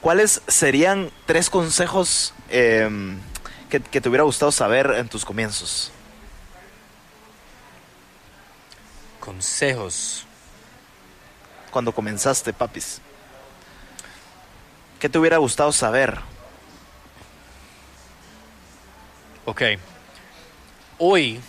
¿cuáles 0.01 0.41
serían 0.47 1.11
tres 1.25 1.49
consejos 1.49 2.33
em, 2.49 3.17
que, 3.69 3.79
que 3.79 4.01
te 4.01 4.09
hubiera 4.09 4.23
gustado 4.23 4.51
saber 4.51 4.91
en 4.97 5.07
tus 5.09 5.23
comienzos? 5.23 5.91
Consejos. 9.19 10.25
Cuando 11.71 11.91
comenzaste, 11.91 12.53
papis. 12.53 13.01
¿Qué 14.99 15.09
te 15.09 15.19
hubiera 15.19 15.37
gustado 15.37 15.71
saber? 15.71 16.19
Ok. 19.45 19.61
Hoy, 20.97 21.39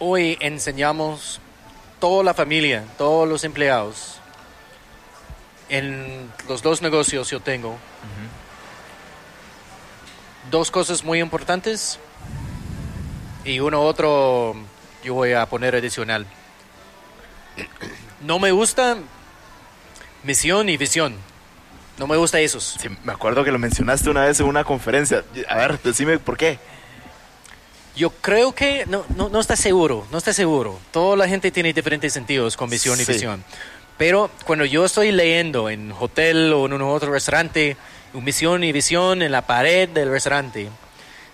hoy 0.00 0.36
enseñamos 0.40 1.40
toda 2.00 2.24
la 2.24 2.34
familia, 2.34 2.84
todos 2.98 3.28
los 3.28 3.44
empleados, 3.44 4.20
en 5.68 6.30
los 6.48 6.62
dos 6.62 6.82
negocios 6.82 7.30
yo 7.30 7.40
tengo, 7.40 7.76
dos 10.50 10.70
cosas 10.70 11.04
muy 11.04 11.20
importantes 11.20 11.98
y 13.44 13.60
uno 13.60 13.82
otro 13.82 14.54
yo 15.02 15.14
voy 15.14 15.32
a 15.32 15.46
poner 15.46 15.74
adicional. 15.76 16.26
No 18.20 18.38
me 18.38 18.52
gusta 18.52 18.96
misión 20.22 20.68
y 20.68 20.76
visión. 20.76 21.14
No 21.98 22.06
me 22.08 22.16
gusta 22.16 22.40
esos. 22.40 22.76
Sí, 22.80 22.88
me 23.04 23.12
acuerdo 23.12 23.44
que 23.44 23.52
lo 23.52 23.58
mencionaste 23.58 24.10
una 24.10 24.24
vez 24.24 24.40
en 24.40 24.46
una 24.46 24.64
conferencia. 24.64 25.24
A 25.48 25.56
ver, 25.56 25.80
decime 25.82 26.18
por 26.18 26.36
qué. 26.36 26.58
Yo 27.94 28.10
creo 28.10 28.52
que 28.52 28.84
no, 28.86 29.04
no, 29.14 29.28
no 29.28 29.38
está 29.38 29.54
seguro, 29.54 30.04
no 30.10 30.18
está 30.18 30.32
seguro. 30.32 30.80
Toda 30.90 31.16
la 31.16 31.28
gente 31.28 31.52
tiene 31.52 31.72
diferentes 31.72 32.12
sentidos 32.12 32.56
con 32.56 32.68
visión 32.68 32.98
y 33.00 33.04
Sí. 33.04 33.12
visión. 33.12 33.44
Pero 33.96 34.30
cuando 34.44 34.64
yo 34.64 34.84
estoy 34.84 35.12
leyendo 35.12 35.70
en 35.70 35.92
hotel 35.98 36.52
o 36.52 36.66
en 36.66 36.72
un 36.72 36.82
otro 36.82 37.12
restaurante, 37.12 37.76
un 38.12 38.24
misión 38.24 38.64
y 38.64 38.72
visión 38.72 39.22
en 39.22 39.30
la 39.32 39.42
pared 39.46 39.88
del 39.88 40.10
restaurante, 40.10 40.68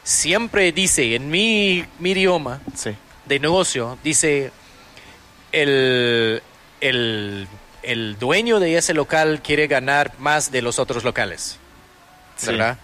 siempre 0.04 0.72
dice 0.72 1.14
en 1.14 1.30
mi, 1.30 1.84
mi 1.98 2.10
idioma 2.12 2.60
Sí. 2.74 2.90
de 3.26 3.38
negocio, 3.38 3.98
dice 4.04 4.50
el, 5.52 6.42
el, 6.80 7.48
el 7.82 8.18
dueño 8.18 8.60
de 8.60 8.76
ese 8.76 8.94
local 8.94 9.40
quiere 9.42 9.66
ganar 9.66 10.12
más 10.18 10.50
de 10.52 10.62
los 10.62 10.78
otros 10.78 11.04
locales. 11.04 11.56
Sí. 12.36 12.46
¿Verdad? 12.48 12.78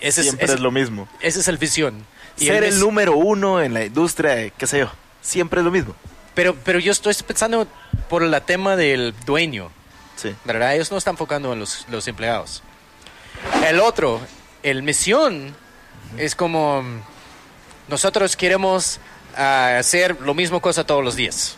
Ese 0.00 0.20
es, 0.20 0.26
Siempre 0.26 0.44
ese- 0.46 0.54
es 0.54 0.60
lo 0.60 0.70
mismo. 0.70 1.08
esa 1.20 1.40
es 1.40 1.48
el 1.48 1.58
visión. 1.58 2.06
Y 2.38 2.46
Ser 2.46 2.64
el 2.64 2.74
el 2.74 2.80
número 2.80 3.16
uno 3.16 3.62
en 3.62 3.74
la 3.74 3.84
industria, 3.84 4.50
qué 4.50 4.66
sé 4.66 4.80
yo. 4.80 4.90
Siempre 5.22 5.60
es 5.60 5.64
lo 5.64 5.70
mismo. 5.70 5.94
Pero, 6.34 6.54
pero 6.64 6.78
yo 6.80 6.90
estoy 6.90 7.14
pensando 7.26 7.66
por 8.08 8.22
el 8.22 8.40
tema 8.42 8.76
del 8.76 9.14
dueño, 9.26 9.70
Sí. 10.16 10.34
¿verdad? 10.44 10.74
Ellos 10.74 10.90
no 10.92 10.98
están 10.98 11.14
enfocando 11.14 11.52
en 11.52 11.58
los, 11.60 11.86
los 11.88 12.06
empleados. 12.08 12.62
El 13.66 13.80
otro, 13.80 14.20
el 14.62 14.82
misión, 14.82 15.54
es 16.16 16.34
como 16.34 16.82
nosotros 17.88 18.36
queremos 18.36 19.00
ah, 19.36 19.76
hacer 19.78 20.20
lo 20.20 20.32
mismo 20.34 20.60
cosa 20.60 20.84
todos 20.86 21.02
los 21.04 21.16
días, 21.16 21.56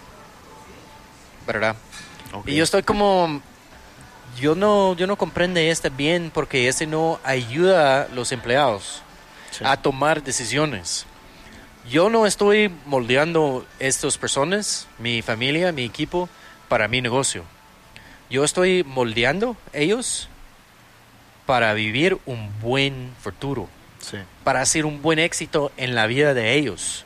¿verdad? 1.47 1.77
Ok. 2.33 2.49
Y 2.49 2.57
yo 2.57 2.65
estoy 2.65 2.83
como, 2.83 3.41
yo 4.41 4.55
no, 4.55 4.95
yo 4.97 5.07
no 5.07 5.17
comprendo 5.17 5.61
este 5.61 5.91
bien 5.91 6.31
porque 6.33 6.69
ese 6.69 6.87
no 6.87 7.21
ayuda 7.25 8.03
a 8.03 8.09
los 8.09 8.33
empleados 8.33 9.03
Sí. 9.53 9.65
a 9.65 9.77
tomar 9.77 10.23
decisiones. 10.23 11.07
Yo 11.89 12.11
no 12.11 12.27
estoy 12.27 12.69
moldeando 12.87 13.65
estas 13.79 14.19
personas, 14.19 14.89
mi 14.99 15.23
familia, 15.23 15.71
mi 15.71 15.85
equipo, 15.85 16.29
para 16.69 16.89
mi 16.89 17.01
negocio. 17.01 17.45
Yo 18.29 18.43
estoy 18.43 18.83
moldeando 18.83 19.57
ellos 19.73 20.29
para 21.47 21.73
vivir 21.75 22.19
un 22.27 22.51
buen 22.61 23.15
futuro, 23.23 23.69
Sí. 24.01 24.17
para 24.43 24.63
hacer 24.63 24.85
un 24.85 25.01
buen 25.01 25.21
éxito 25.21 25.71
en 25.77 25.95
la 25.95 26.09
vida 26.09 26.35
de 26.35 26.55
ellos. 26.55 27.05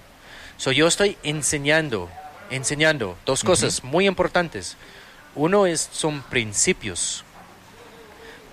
So, 0.57 0.73
yo 0.73 0.87
estoy 0.87 1.19
enseñando, 1.23 2.09
enseñando 2.51 3.19
dos 3.27 3.45
cosas 3.45 3.85
muy 3.85 4.07
importantes. 4.07 4.79
Uno 5.35 5.67
es, 5.67 5.91
son 5.93 6.23
principios. 6.23 7.23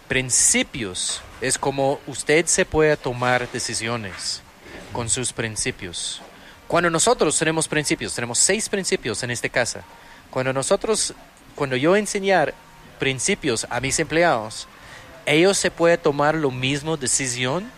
Principios 0.10 1.22
es 1.40 1.58
como 1.58 2.00
usted 2.06 2.46
se 2.48 2.66
puede 2.66 2.98
tomar 2.98 3.50
decisiones 3.52 4.42
con 4.92 5.10
sus 5.10 5.34
principios. 5.34 6.22
Cuando 6.68 6.90
nosotros 6.90 7.38
tenemos 7.38 7.68
principios, 7.68 8.14
tenemos 8.14 8.40
seis 8.40 8.68
principios 8.70 9.24
en 9.24 9.32
esta 9.32 9.50
casa. 9.50 9.84
Cuando 10.30 10.52
nosotros, 10.52 11.14
cuando 11.56 11.76
yo 11.76 11.96
enseñar 11.96 12.54
principios 13.00 13.66
a 13.70 13.80
mis 13.80 14.00
empleados, 14.00 14.68
ellos 15.26 15.58
se 15.58 15.72
pueden 15.72 16.00
tomar 16.00 16.36
lo 16.36 16.52
mismo 16.52 16.98
decisión 16.98 17.72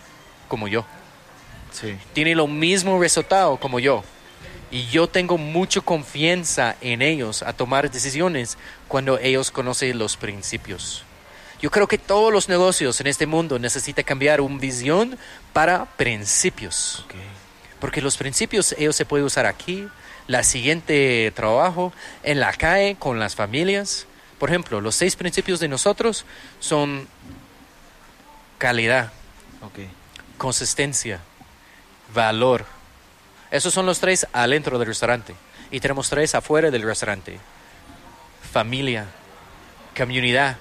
como 0.48 0.66
yo 0.68 0.84
Sí. 1.72 1.96
tiene 2.12 2.34
lo 2.34 2.46
mismo 2.48 3.00
resultado 3.00 3.56
como 3.56 3.78
yo. 3.78 4.02
Y 4.72 4.86
yo 4.86 5.08
tengo 5.08 5.36
mucha 5.36 5.80
confianza 5.80 6.76
en 6.80 7.02
ellos 7.02 7.42
a 7.42 7.52
tomar 7.52 7.90
decisiones 7.90 8.56
cuando 8.88 9.18
ellos 9.18 9.50
conocen 9.50 9.98
los 9.98 10.16
principios. 10.16 11.04
Yo 11.60 11.70
creo 11.70 11.86
que 11.86 11.98
todos 11.98 12.32
los 12.32 12.48
negocios 12.48 13.00
en 13.00 13.06
este 13.06 13.26
mundo 13.26 13.58
necesitan 13.58 14.04
cambiar 14.04 14.40
una 14.40 14.58
visión 14.58 15.18
para 15.52 15.84
principios. 15.84 17.04
Porque 17.78 18.00
los 18.00 18.16
principios 18.16 18.74
ellos 18.78 18.96
se 18.96 19.04
pueden 19.04 19.26
usar 19.26 19.46
aquí, 19.46 19.88
la 20.26 20.42
siguiente 20.42 21.32
trabajo, 21.34 21.92
en 22.22 22.40
la 22.40 22.52
calle, 22.52 22.96
con 22.98 23.18
las 23.18 23.34
familias. 23.34 24.06
Por 24.38 24.48
ejemplo, 24.48 24.80
los 24.80 24.94
seis 24.94 25.16
principios 25.16 25.60
de 25.60 25.68
nosotros 25.68 26.24
son 26.60 27.06
calidad, 28.56 29.12
consistencia, 30.38 31.20
valor. 32.14 32.64
Esos 33.50 33.74
son 33.74 33.84
los 33.84 34.00
tres 34.00 34.26
adentro 34.32 34.78
del 34.78 34.88
restaurante. 34.88 35.34
Y 35.70 35.80
tenemos 35.80 36.08
tres 36.08 36.34
afuera 36.34 36.70
del 36.70 36.82
restaurante. 36.82 37.38
Familia, 38.50 39.06
comunidad 39.96 40.56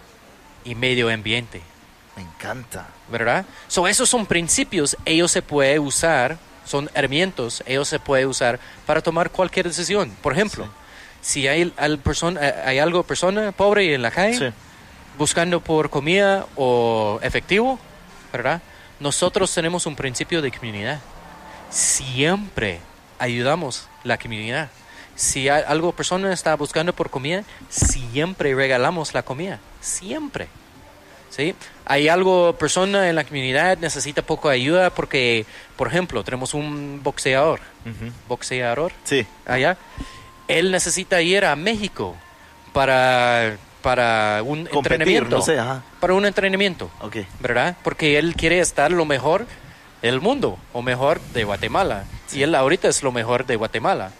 y 0.70 0.76
medio 0.76 1.10
ambiente. 1.10 1.62
Me 2.16 2.22
encanta. 2.24 2.88
¿Verdad? 3.12 3.46
So, 3.68 3.88
esos 3.88 4.08
son 4.10 4.26
principios, 4.26 4.96
ellos 5.06 5.32
se 5.32 5.42
pueden 5.42 5.82
usar, 5.82 6.38
son 6.66 6.90
herramientas, 6.94 7.64
ellos 7.66 7.88
se 7.88 8.00
pueden 8.00 8.28
usar 8.28 8.60
para 8.86 9.02
tomar 9.02 9.32
cualquier 9.32 9.68
decisión. 9.68 10.12
Por 10.22 10.34
ejemplo, 10.34 10.68
si 11.22 11.48
hay, 11.48 11.74
al 11.78 11.98
persona, 12.00 12.40
eh, 12.48 12.56
hay 12.66 12.80
algo 12.80 13.04
persona 13.04 13.52
pobre 13.52 13.94
en 13.96 14.02
la 14.02 14.12
calle, 14.12 14.38
Sí. 14.38 14.56
buscando 15.18 15.60
por 15.60 15.90
comida 15.90 16.46
o 16.56 17.20
efectivo, 17.24 17.80
¿verdad? 18.32 18.62
Nosotros 19.00 19.52
tenemos 19.54 19.86
un 19.86 19.96
principio 19.96 20.42
de 20.42 20.52
comunidad. 20.52 21.00
Siempre 21.72 22.80
ayudamos 23.18 23.88
la 24.04 24.18
comunidad. 24.18 24.70
Si 25.16 25.50
hay 25.50 25.64
algo 25.68 25.92
persona 25.94 26.32
está 26.32 26.56
buscando 26.56 26.94
por 26.94 27.10
comida, 27.10 27.44
siempre 27.70 28.54
regalamos 28.56 29.14
la 29.14 29.24
comida. 29.24 29.60
Siempre. 29.82 30.48
¿Sí? 31.30 31.54
Hay 31.86 32.08
algo 32.08 32.54
persona 32.58 33.08
en 33.10 33.16
la 33.16 33.24
comunidad 33.24 33.78
necesita 33.78 34.22
poco 34.22 34.50
ayuda 34.50 34.90
porque, 34.90 35.46
por 35.78 35.88
ejemplo, 35.88 36.24
tenemos 36.24 36.54
un 36.54 37.02
boxeador, 37.04 37.60
boxeador 38.28 38.92
Sí. 39.04 39.26
allá. 39.46 39.78
Él 40.48 40.72
necesita 40.72 41.22
ir 41.22 41.46
a 41.46 41.56
México 41.56 42.16
para, 42.74 43.58
para 43.82 44.42
un 44.44 44.66
Competir, 44.66 45.02
entrenamiento. 45.02 45.38
no 45.38 45.42
sé, 45.44 45.60
ajá. 45.60 45.84
Para 46.00 46.14
un 46.14 46.26
entrenamiento, 46.26 46.90
Ok. 47.02 47.18
¿verdad? 47.40 47.78
Porque 47.84 48.18
él 48.18 48.36
quiere 48.36 48.60
estar 48.60 48.92
lo 48.92 49.06
mejor 49.06 49.46
del 50.02 50.22
mundo 50.22 50.58
o 50.74 50.82
mejor 50.82 51.20
de 51.34 51.44
Guatemala. 51.44 52.06
Y 52.34 52.42
él 52.44 52.56
ahorita 52.56 52.88
es 52.88 53.04
lo 53.04 53.12
mejor 53.12 53.46
de 53.46 53.56
Guatemala. 53.56 54.12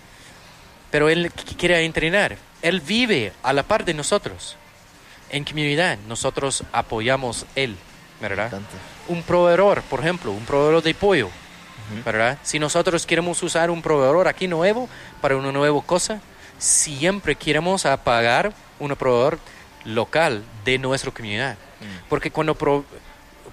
Pero 0.92 1.10
él 1.10 1.32
qu- 1.32 1.56
quiere 1.58 1.84
entrenar. 1.86 2.38
Él 2.62 2.82
vive 2.82 3.32
a 3.44 3.54
la 3.54 3.64
par 3.64 3.86
de 3.86 3.94
nosotros. 3.94 4.58
En 5.30 5.44
comunidad, 5.44 5.98
nosotros 6.08 6.64
apoyamos 6.72 7.46
él, 7.56 7.76
¿verdad? 8.22 8.48
Encanta. 8.48 8.70
Un 9.08 9.24
proveedor, 9.24 9.82
por 9.84 10.00
ejemplo, 10.02 10.32
un 10.32 10.46
proveedor 10.46 10.82
de 10.84 10.94
pollo. 10.94 11.30
¿verdad? 12.06 12.38
Si 12.44 12.60
nosotros 12.60 13.04
queremos 13.08 13.42
usar 13.42 13.72
un 13.72 13.82
proveedor 13.82 14.28
aquí 14.28 14.48
nuevo 14.48 14.88
para 15.22 15.36
una 15.36 15.52
nueva 15.52 15.82
cosa, 15.82 16.22
siempre 16.60 17.34
queremos 17.36 17.84
pagar 18.04 18.54
un 18.80 18.96
proveedor 18.96 19.40
local 19.86 20.44
de 20.66 20.78
nuestra 20.78 21.10
comunidad. 21.10 21.58
Porque 22.08 22.30
cuando, 22.30 22.54
pro- 22.54 22.86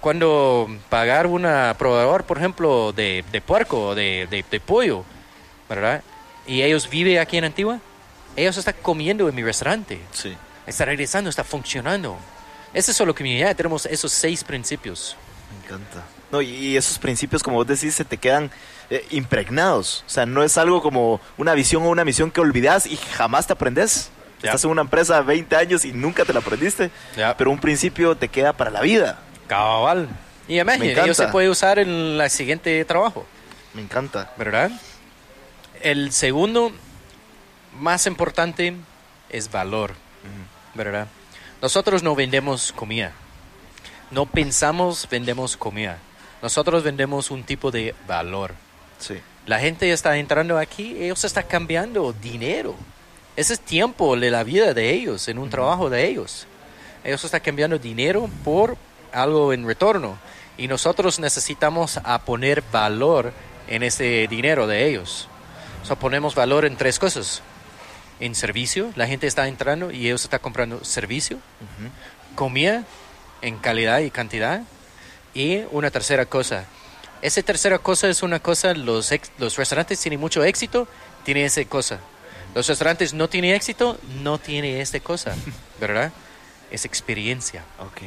cuando 0.01 0.67
pagar 0.89 1.25
un 1.25 1.41
proveedor, 1.79 2.25
por 2.25 2.37
ejemplo, 2.37 2.91
de, 2.93 3.23
de 3.31 3.41
puerco 3.41 3.87
o 3.87 3.95
de, 3.95 4.27
de, 4.29 4.45
de 4.51 4.59
pollo, 4.59 5.03
¿verdad? 5.67 6.03
Y 6.45 6.61
ellos 6.61 6.87
viven 6.89 7.17
aquí 7.17 7.37
en 7.37 7.45
Antigua, 7.45 7.79
ellos 8.35 8.55
están 8.57 8.75
comiendo 8.83 9.27
en 9.29 9.33
mi 9.35 9.41
restaurante, 9.43 9.99
Sí. 10.11 10.35
Está 10.67 10.85
regresando, 10.85 11.29
está 11.29 11.43
funcionando. 11.43 12.17
Esa 12.73 12.91
es 12.91 12.97
solo 12.97 13.15
comunidad, 13.15 13.55
tenemos 13.55 13.85
esos 13.85 14.11
seis 14.11 14.43
principios. 14.43 15.15
Me 15.51 15.65
encanta. 15.65 16.03
No, 16.31 16.41
y- 16.41 16.75
esos 16.75 16.99
principios, 16.99 17.41
como 17.41 17.57
vos 17.57 17.67
decís, 17.67 17.95
se 17.95 18.03
te 18.05 18.17
quedan 18.17 18.51
eh, 18.89 19.05
impregnados. 19.11 20.03
O 20.05 20.09
sea, 20.09 20.25
no 20.25 20.43
es 20.43 20.57
algo 20.57 20.81
como 20.81 21.19
una 21.37 21.53
visión 21.53 21.83
o 21.83 21.89
una 21.89 22.05
misión 22.05 22.31
que 22.31 22.41
olvidas 22.41 22.85
y 22.85 22.97
jamás 22.97 23.47
te 23.47 23.53
aprendes. 23.53 24.09
Estás 24.43 24.63
en 24.65 24.69
una 24.69 24.81
empresa 24.81 25.19
20 25.21 25.55
años 25.55 25.83
y 25.83 25.93
nunca 25.93 26.23
te 26.23 26.31
la 26.31 26.39
aprendiste. 26.39 26.91
Ya. 27.15 27.35
Pero 27.35 27.49
un 27.49 27.59
principio 27.59 28.15
te 28.15 28.27
queda 28.27 28.53
para 28.53 28.69
la 28.69 28.81
vida. 28.81 29.19
Cabal. 29.47 30.07
Y 30.47 30.55
además, 30.55 30.79
Me 30.79 30.91
ellos 30.91 31.17
se 31.17 31.27
puede 31.29 31.49
usar 31.49 31.79
en 31.79 31.89
el 31.89 32.29
siguiente 32.29 32.85
trabajo. 32.85 33.25
Me 33.73 33.81
encanta. 33.81 34.31
¿verdad? 34.37 34.71
El 35.81 36.11
segundo 36.11 36.71
más 37.79 38.05
importante 38.07 38.75
es 39.29 39.51
valor, 39.51 39.93
¿verdad? 40.77 41.07
Nosotros 41.61 42.03
no 42.03 42.15
vendemos 42.15 42.71
comida, 42.71 43.11
no 44.11 44.25
pensamos 44.25 45.07
vendemos 45.09 45.57
comida, 45.57 45.97
nosotros 46.41 46.83
vendemos 46.83 47.31
un 47.31 47.43
tipo 47.43 47.71
de 47.71 47.95
valor. 48.07 48.53
Sí. 48.99 49.15
La 49.45 49.59
gente 49.59 49.91
está 49.91 50.17
entrando 50.17 50.57
aquí, 50.57 50.95
ellos 50.99 51.23
están 51.23 51.45
cambiando 51.47 52.13
dinero. 52.13 52.75
Ese 53.35 53.53
es 53.53 53.59
tiempo 53.59 54.17
de 54.17 54.31
la 54.31 54.43
vida 54.43 54.73
de 54.73 54.91
ellos, 54.91 55.27
en 55.27 55.37
un 55.37 55.49
trabajo 55.49 55.89
de 55.89 56.07
ellos. 56.07 56.47
Ellos 57.03 57.23
están 57.23 57.41
cambiando 57.41 57.77
dinero 57.77 58.29
por 58.43 58.75
algo 59.13 59.53
en 59.53 59.65
retorno. 59.65 60.17
Y 60.57 60.67
nosotros 60.67 61.19
necesitamos 61.19 61.99
a 62.03 62.19
poner 62.19 62.63
valor 62.71 63.31
en 63.67 63.83
ese 63.83 64.27
dinero 64.27 64.67
de 64.67 64.89
ellos. 64.89 65.27
O 65.83 65.85
sea, 65.85 65.95
ponemos 65.95 66.35
valor 66.35 66.65
en 66.65 66.75
tres 66.75 66.99
cosas. 66.99 67.41
En 68.19 68.33
servicio, 68.35 68.91
la 68.95 69.05
gente 69.07 69.27
está 69.27 69.47
entrando 69.47 69.91
y 69.91 70.07
ellos 70.07 70.23
están 70.23 70.39
comprando 70.39 70.83
servicio, 70.83 71.37
comida 72.35 72.83
en 73.41 73.57
calidad 73.57 73.99
y 73.99 74.09
cantidad. 74.11 74.61
Y 75.33 75.61
una 75.71 75.91
tercera 75.91 76.25
cosa. 76.25 76.65
Esa 77.21 77.41
tercera 77.43 77.77
cosa 77.79 78.09
es 78.09 78.23
una 78.23 78.39
cosa, 78.39 78.73
los, 78.73 79.11
ex- 79.11 79.31
los 79.37 79.55
restaurantes 79.55 79.99
tienen 79.99 80.19
mucho 80.19 80.43
éxito, 80.43 80.87
tienen 81.23 81.45
esa 81.45 81.63
cosa. 81.65 81.99
Los 82.55 82.67
restaurantes 82.67 83.13
no 83.13 83.27
tienen 83.29 83.53
éxito, 83.53 83.99
no 84.23 84.39
tienen 84.39 84.77
esta 84.77 84.99
cosa, 84.99 85.35
¿verdad? 85.79 86.11
Es 86.71 86.85
experiencia. 86.85 87.63
Ok. 87.79 88.01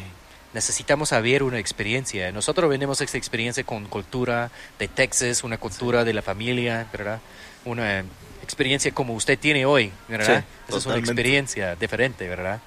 Necesitamos 0.55 1.11
saber 1.11 1.45
una 1.45 1.61
experiencia. 1.61 2.33
Nosotros 2.33 2.69
vendemos 2.69 3.01
esta 3.01 3.17
experiencia 3.17 3.63
con 3.63 3.85
cultura 3.87 4.51
de 4.81 4.89
Texas, 4.89 5.45
una 5.45 5.59
cultura 5.59 6.03
de 6.03 6.13
la 6.13 6.23
familia, 6.23 6.89
¿verdad? 6.93 7.21
Una 7.65 8.05
experiencia 8.51 8.93
como 8.93 9.15
usted 9.15 9.39
tiene 9.39 9.65
hoy, 9.67 9.93
¿verdad? 10.09 10.41
Sí, 10.41 10.45
Esa 10.69 10.79
es 10.79 10.87
una 10.87 10.97
experiencia 10.97 11.77
diferente, 11.77 12.29
¿verdad? 12.29 12.61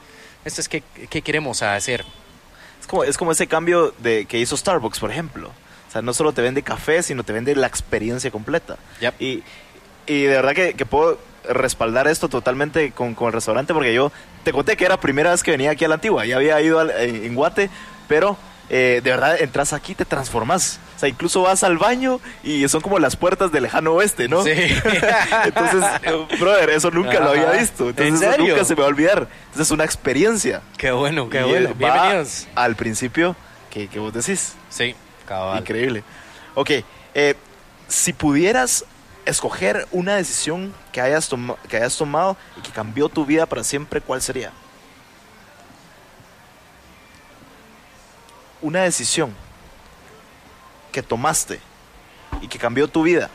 Esto 0.45 0.61
es 0.61 0.67
que, 0.69 0.81
¿qué 1.09 1.21
queremos 1.21 1.61
hacer? 1.61 2.03
Es 2.81 2.87
como, 2.87 3.03
es 3.03 3.17
como 3.17 3.31
ese 3.31 3.47
cambio 3.47 3.93
de, 3.99 4.25
que 4.25 4.39
hizo 4.39 4.57
Starbucks, 4.57 4.99
por 4.99 5.11
ejemplo. 5.11 5.49
O 5.87 5.91
sea, 5.91 6.01
no 6.01 6.13
solo 6.13 6.33
te 6.33 6.41
vende 6.41 6.63
café, 6.63 7.03
sino 7.03 7.23
te 7.23 7.31
vende 7.33 7.55
la 7.55 7.67
experiencia 7.67 8.31
completa. 8.31 8.77
Yep. 9.01 9.13
Y, 9.21 9.43
y 10.07 10.23
de 10.23 10.29
verdad 10.35 10.53
que, 10.53 10.73
que 10.73 10.85
puedo 10.85 11.19
respaldar 11.47 12.07
esto 12.07 12.29
totalmente 12.29 12.91
con, 12.91 13.15
con 13.15 13.27
el 13.27 13.33
restaurante 13.33 13.73
porque 13.73 13.93
yo 13.93 14.11
te 14.43 14.51
conté 14.53 14.75
que 14.77 14.85
era 14.85 14.95
la 14.95 15.01
primera 15.01 15.31
vez 15.31 15.43
que 15.43 15.51
venía 15.51 15.71
aquí 15.71 15.85
a 15.85 15.87
la 15.89 15.95
antigua. 15.95 16.25
Ya 16.25 16.37
había 16.37 16.59
ido 16.61 16.79
al- 16.79 16.91
en, 16.91 17.23
en 17.25 17.35
Guate, 17.35 17.69
pero 18.07 18.37
eh, 18.69 19.01
de 19.03 19.09
verdad 19.09 19.41
entras 19.41 19.73
aquí 19.73 19.91
y 19.91 19.95
te 19.95 20.05
transformas. 20.05 20.79
O 20.95 20.99
sea, 20.99 21.09
incluso 21.09 21.41
vas 21.41 21.63
al 21.63 21.77
baño 21.77 22.19
y 22.43 22.67
son 22.67 22.81
como 22.81 22.99
las 22.99 23.15
puertas 23.15 23.51
del 23.51 23.63
lejano 23.63 23.93
oeste, 23.93 24.27
¿no? 24.27 24.43
Sí. 24.43 24.51
Entonces, 25.45 25.83
brother, 26.39 26.69
eso 26.69 26.91
nunca 26.91 27.19
lo 27.19 27.31
había 27.31 27.51
visto. 27.51 27.83
¿En 27.83 27.89
Entonces, 27.89 28.29
eso 28.29 28.37
nunca 28.37 28.65
se 28.65 28.75
me 28.75 28.81
va 28.81 28.87
a 28.87 28.89
olvidar. 28.89 29.27
Entonces, 29.45 29.67
es 29.67 29.71
una 29.71 29.83
experiencia. 29.83 30.61
Qué 30.77 30.91
bueno, 30.91 31.29
qué 31.29 31.41
Y, 31.41 31.43
bueno. 31.43 31.73
Bienvenidos. 31.75 32.47
Al 32.55 32.75
principio 32.75 33.35
que, 33.69 33.87
que 33.87 33.99
vos 33.99 34.13
decís. 34.13 34.53
Sí, 34.69 34.95
cabal. 35.27 35.59
Increíble. 35.59 36.03
Ok, 36.55 36.71
eh, 37.15 37.35
si 37.87 38.13
pudieras 38.13 38.85
escoger 39.25 39.87
una 39.91 40.15
decisión 40.15 40.73
que 40.91 41.01
hayas, 41.01 41.29
que 41.67 41.77
hayas 41.77 41.97
tomado 41.97 42.37
y 42.57 42.61
que 42.61 42.71
cambió 42.71 43.09
tu 43.09 43.25
vida 43.25 43.45
para 43.45 43.63
siempre, 43.63 44.01
¿cuál 44.01 44.21
sería? 44.21 44.51
Una 48.63 48.81
decisión 48.81 49.35
que 50.91 51.03
tomaste 51.03 51.59
y 52.41 52.47
que 52.47 52.57
cambió 52.57 52.87
tu 52.87 53.03
vida. 53.03 53.29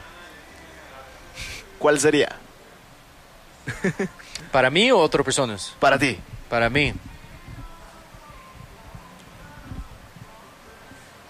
¿Cuál 1.79 2.01
sería 2.01 2.35
¿Para 4.53 4.69
mí 4.71 4.91
o 4.91 4.99
otras 4.99 5.25
personas? 5.25 5.75
para 5.79 5.97
ti? 5.99 6.19
Para 6.49 6.69
mí. 6.71 6.93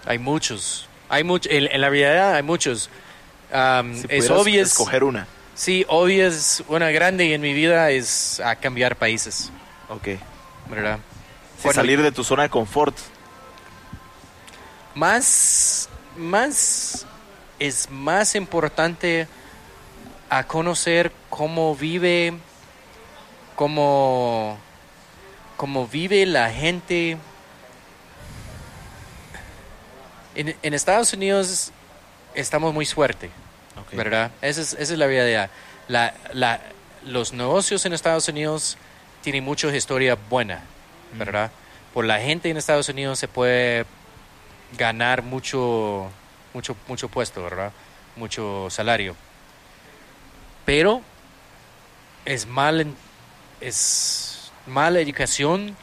Hay 0.05 0.17
muchos. 0.17 0.87
Hay 1.09 1.23
much- 1.23 1.47
en, 1.49 1.67
en 1.71 1.81
la 1.81 1.89
realidad 1.89 2.35
hay 2.35 2.43
muchos. 2.43 2.89
Um, 3.53 3.93
Si 3.95 4.07
es 4.09 4.29
obvio. 4.29 4.61
escoger 4.61 5.03
una. 5.03 5.27
Sí, 5.55 5.85
obvio 5.89 6.25
es 6.27 6.63
una 6.67 6.89
grande 6.91 7.33
en 7.33 7.41
mi 7.41 7.53
vida 7.53 7.89
es 7.91 8.39
a 8.39 8.55
cambiar 8.55 8.95
países, 8.95 9.51
Ok. 9.89 10.07
¿verdad? 10.69 10.99
Cuando- 11.61 11.81
salir 11.81 12.01
de 12.01 12.11
tu 12.11 12.23
zona 12.23 12.43
de 12.43 12.49
confort. 12.49 12.95
Más, 14.99 15.89
más, 16.17 17.05
es 17.57 17.89
más 17.89 18.35
importante 18.35 19.27
a 20.29 20.43
conocer 20.43 21.11
cómo 21.29 21.73
vive, 21.73 22.33
cómo, 23.55 24.57
cómo 25.55 25.87
vive 25.87 26.25
la 26.25 26.51
gente. 26.51 27.17
En, 30.35 30.55
en 30.61 30.73
Estados 30.73 31.13
Unidos 31.13 31.71
estamos 32.35 32.73
muy 32.73 32.85
suerte. 32.85 33.29
¿verdad? 33.93 34.31
Esa 34.41 34.61
es, 34.61 34.73
esa 34.73 34.93
es 34.93 34.99
la 34.99 35.07
realidad. 35.07 35.49
La, 35.87 36.13
la, 36.33 36.59
los 37.05 37.31
negocios 37.31 37.85
en 37.85 37.93
Estados 37.93 38.27
Unidos 38.27 38.77
tienen 39.23 39.45
mucha 39.45 39.73
historia 39.75 40.17
buena, 40.29 40.61
¿verdad? 41.13 41.51
Por 41.93 42.05
la 42.05 42.19
gente 42.19 42.49
en 42.49 42.57
Estados 42.57 42.89
Unidos 42.89 43.17
se 43.17 43.27
puede 43.27 43.85
ganar 44.77 45.23
mucho, 45.23 46.09
mucho, 46.53 46.75
mucho 46.87 47.09
puesto, 47.09 47.43
¿verdad? 47.43 47.71
Mucho 48.15 48.67
salario. 48.69 49.15
Pero 50.65 51.01
es 52.25 52.45
mal, 52.45 52.87
es 53.61 54.51
mala 54.67 54.99
educación 54.99 55.75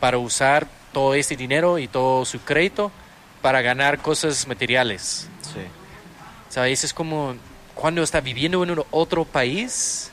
para 0.00 0.18
usar 0.18 0.66
todo 0.92 1.14
ese 1.14 1.36
dinero 1.36 1.78
y 1.78 1.88
todo 1.88 2.24
su 2.24 2.40
crédito 2.40 2.90
para 3.40 3.62
ganar 3.62 3.98
cosas 3.98 4.46
materiales. 4.46 5.28
Sí. 5.42 5.60
¿Sabes? 6.48 6.84
Es 6.84 6.92
como 6.92 7.34
cuando 7.74 8.02
está 8.02 8.20
viviendo 8.20 8.62
en 8.62 8.82
otro 8.90 9.24
país, 9.24 10.10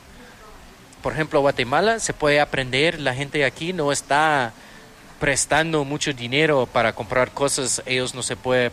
por 1.02 1.12
ejemplo, 1.12 1.40
Guatemala, 1.40 1.98
se 1.98 2.12
puede 2.12 2.40
aprender, 2.40 3.00
la 3.00 3.14
gente 3.14 3.44
aquí 3.44 3.72
no 3.72 3.92
está 3.92 4.52
prestando 5.20 5.84
mucho 5.84 6.12
dinero 6.12 6.66
para 6.66 6.92
comprar 6.94 7.30
cosas, 7.30 7.82
ellos 7.86 8.14
no 8.14 8.22
se 8.24 8.34
puede 8.36 8.72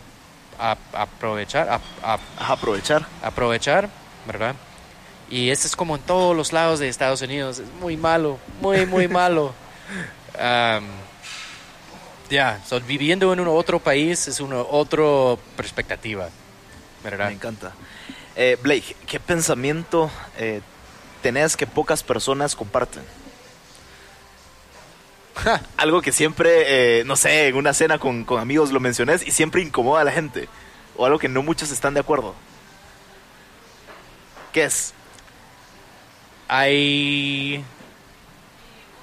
a- 0.58 0.76
aprovechar, 0.92 1.68
a- 1.68 1.80
a- 2.02 2.18
Ajá, 2.38 2.54
aprovechar. 2.54 3.06
aprovechar, 3.22 3.88
¿verdad? 4.26 4.56
Y 5.30 5.50
eso 5.50 5.66
es 5.66 5.76
como 5.76 5.94
en 5.96 6.02
todos 6.02 6.34
los 6.34 6.52
lados 6.52 6.80
de 6.80 6.88
Estados 6.88 7.20
Unidos, 7.22 7.58
es 7.58 7.68
muy 7.80 7.96
malo, 7.96 8.38
muy, 8.60 8.86
muy 8.86 9.06
malo. 9.20 9.54
Ya, 12.30 12.60
so, 12.66 12.80
viviendo 12.80 13.32
en 13.32 13.40
un 13.40 13.48
otro 13.48 13.78
país 13.78 14.28
es 14.28 14.40
una 14.40 14.58
otra 14.58 15.04
perspectiva, 15.56 16.28
¿verdad? 17.02 17.28
Me 17.28 17.34
encanta. 17.34 17.72
Eh, 18.36 18.56
Blake, 18.62 18.96
¿qué 19.06 19.18
pensamiento 19.18 20.10
eh, 20.36 20.60
tenés 21.22 21.56
que 21.56 21.66
pocas 21.66 22.02
personas 22.02 22.54
comparten? 22.54 23.02
Algo 25.76 26.02
que 26.02 26.12
siempre, 26.12 27.00
eh, 27.00 27.04
no 27.04 27.16
sé, 27.16 27.48
en 27.48 27.56
una 27.56 27.74
cena 27.74 27.98
con, 27.98 28.24
con 28.24 28.40
amigos 28.40 28.72
lo 28.72 28.80
mencionés 28.80 29.26
y 29.26 29.30
siempre 29.30 29.62
incomoda 29.62 30.02
a 30.02 30.04
la 30.04 30.12
gente. 30.12 30.48
O 30.96 31.06
algo 31.06 31.18
que 31.18 31.28
no 31.28 31.42
muchos 31.42 31.70
están 31.70 31.94
de 31.94 32.00
acuerdo. 32.00 32.34
¿Qué 34.52 34.64
es? 34.64 34.94
Hay, 36.48 37.62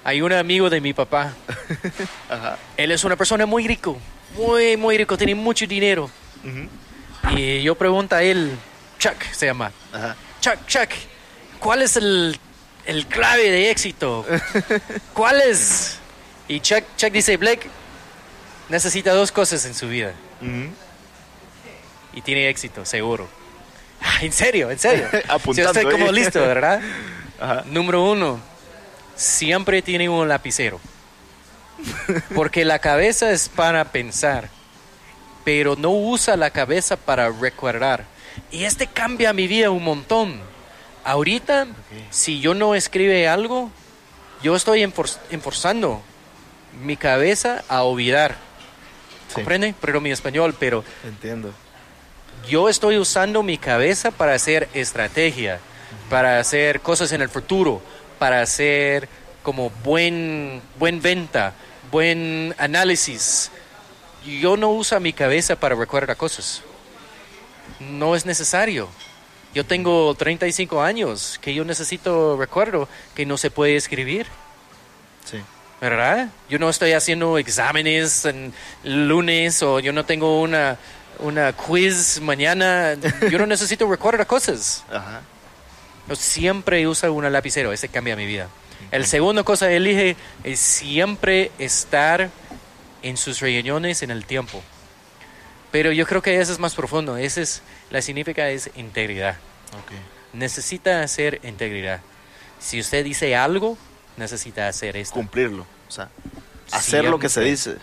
hay 0.04 0.22
un 0.22 0.34
amigo 0.34 0.70
de 0.70 0.82
mi 0.82 0.94
papá. 0.94 1.34
Ajá. 2.30 2.58
Él 2.76 2.92
es 2.92 3.04
una 3.04 3.16
persona 3.16 3.46
muy 3.46 3.68
rico, 3.68 3.98
muy, 4.36 4.76
muy 4.76 4.98
rico, 4.98 5.18
tiene 5.18 5.36
mucho 5.36 5.66
dinero. 5.66 6.10
Y 7.32 7.62
yo 7.64 7.76
pregunto 7.76 8.16
a 8.16 8.24
él, 8.24 8.52
Chuck 9.00 9.22
se 9.32 9.46
llama. 9.46 9.72
Ajá. 9.94 10.16
Chuck, 10.42 10.66
Chuck, 10.68 10.90
¿cuál 11.60 11.82
es 11.82 11.96
el, 11.96 12.38
el 12.86 13.08
clave 13.08 13.50
de 13.50 13.72
éxito? 13.72 14.26
¿Cuál 15.14 15.42
es? 15.42 16.00
Y 16.48 16.60
Chuck, 16.60 16.84
Chuck 16.98 17.12
dice, 17.12 17.38
Blake, 17.38 17.68
necesita 18.70 19.14
dos 19.14 19.32
cosas 19.32 19.66
en 19.66 19.74
su 19.74 19.88
vida. 19.90 20.14
Y 22.14 22.22
tiene 22.22 22.50
éxito, 22.50 22.86
seguro. 22.86 23.28
En 24.22 24.32
serio, 24.32 24.70
en 24.72 24.78
serio. 24.80 25.08
Apuntando 25.28 25.74
Yo 25.74 25.80
estoy 25.80 25.92
como 26.00 26.12
listo, 26.12 26.40
¿verdad? 26.40 26.80
Ajá. 27.40 27.64
Número 27.66 28.04
uno, 28.04 28.40
siempre 29.16 29.82
tiene 29.82 30.08
un 30.08 30.28
lapicero. 30.28 30.80
Porque 32.34 32.64
la 32.64 32.80
cabeza 32.80 33.32
es 33.32 33.50
para 33.50 33.84
pensar, 33.92 34.50
pero 35.44 35.76
no 35.76 35.90
usa 35.92 36.38
la 36.38 36.50
cabeza 36.52 36.96
para 36.96 37.30
recordar. 37.30 38.06
Y 38.52 38.64
este 38.64 38.88
cambia 38.88 39.34
mi 39.34 39.48
vida 39.48 39.70
un 39.72 39.84
montón. 39.84 40.40
Ahorita, 41.04 41.68
si 42.12 42.40
yo 42.40 42.54
no 42.54 42.76
escribe 42.76 43.28
algo, 43.28 43.70
yo 44.42 44.56
estoy 44.56 44.82
enfor- 44.84 45.18
enforzando 45.32 46.02
mi 46.82 46.98
cabeza 46.98 47.64
a 47.68 47.84
olvidar. 47.84 48.36
Sí. 49.30 49.36
¿Comprende? 49.36 49.74
Pero 49.82 50.02
mi 50.02 50.12
español, 50.12 50.56
pero 50.60 50.84
Entiendo. 51.04 51.52
yo 52.48 52.70
estoy 52.70 52.98
usando 52.98 53.44
mi 53.44 53.58
cabeza 53.58 54.12
para 54.12 54.34
hacer 54.34 54.70
estrategia, 54.74 55.60
para 56.10 56.40
hacer 56.40 56.82
cosas 56.82 57.12
en 57.12 57.22
el 57.22 57.30
futuro, 57.30 57.82
para 58.20 58.42
hacer 58.42 59.10
como 59.44 59.70
buen, 59.84 60.62
buen 60.78 61.02
venta, 61.02 61.54
buen 61.92 62.56
análisis. 62.58 63.52
Yo 64.26 64.58
no 64.58 64.70
uso 64.70 65.00
mi 65.00 65.14
cabeza 65.14 65.56
para 65.56 65.76
recordar 65.76 66.16
cosas. 66.18 66.64
No 67.80 68.16
es 68.16 68.26
necesario. 68.26 68.88
Yo 69.54 69.66
tengo 69.66 70.14
35 70.16 70.82
años 70.82 71.40
que 71.42 71.54
yo 71.54 71.64
necesito 71.64 72.36
recuerdo 72.38 72.90
que 73.14 73.26
no 73.26 73.38
se 73.38 73.52
puede 73.52 73.76
escribir. 73.76 74.28
Sí. 75.24 75.38
¿Verdad? 75.82 76.30
Yo 76.50 76.60
no 76.60 76.70
estoy 76.70 76.94
haciendo 76.94 77.38
exámenes 77.38 78.26
en 78.26 78.54
lunes 78.84 79.62
o 79.62 79.80
yo 79.80 79.94
no 79.94 80.06
tengo 80.06 80.42
una, 80.42 80.78
una 81.20 81.54
quiz 81.54 82.20
mañana. 82.22 82.96
Yo 83.30 83.38
no 83.38 83.46
necesito 83.46 83.90
recordar 83.90 84.26
cosas. 84.28 84.84
Ajá. 84.90 85.22
Yo 86.08 86.16
siempre 86.16 86.88
uso 86.88 87.12
una 87.12 87.30
lapicero, 87.30 87.74
ese 87.74 87.90
cambia 87.90 88.16
mi 88.16 88.26
vida. 88.26 88.48
El 88.92 89.06
segundo 89.06 89.44
cosa 89.44 89.68
que 89.68 89.78
elige 89.78 90.16
es 90.44 90.60
siempre 90.60 91.52
estar 91.58 92.30
en 93.02 93.18
sus 93.18 93.40
reuniones 93.40 94.04
en 94.04 94.12
el 94.12 94.26
tiempo. 94.26 94.62
Pero 95.72 95.92
yo 95.92 96.06
creo 96.06 96.22
que 96.22 96.40
eso 96.40 96.54
es 96.54 96.60
más 96.60 96.76
profundo. 96.76 97.18
Ese 97.18 97.42
es, 97.42 97.62
la 97.90 98.02
significa 98.02 98.50
es 98.50 98.70
integridad. 98.76 99.38
Necesita 100.34 101.02
hacer 101.02 101.40
integridad. 101.44 102.02
Si 102.60 102.80
usted 102.80 103.04
dice 103.04 103.36
algo, 103.36 103.78
necesita 104.18 104.68
hacer 104.68 104.98
esto. 104.98 105.16
Cumplirlo. 105.16 105.66
O 105.88 105.92
sea, 105.92 106.10
hacer 106.72 107.06
lo 107.06 107.20
que 107.20 107.30
se 107.30 107.42
dice. 107.42 107.78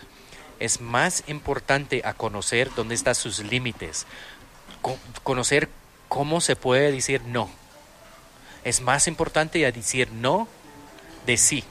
es 0.59 0.81
más 0.81 1.23
importante 1.27 2.01
a 2.05 2.13
conocer 2.13 2.69
dónde 2.75 2.95
están 2.95 3.15
sus 3.15 3.39
límites, 3.39 4.05
co- 4.81 4.97
conocer 5.23 5.69
cómo 6.09 6.41
se 6.41 6.55
puede 6.55 6.91
decir 6.91 7.21
no. 7.25 7.49
Es 8.63 8.79
más 8.81 9.07
importante 9.07 9.65
a 9.65 9.71
decir 9.71 10.09
no 10.11 10.47
de 11.25 11.37
sí, 11.37 11.63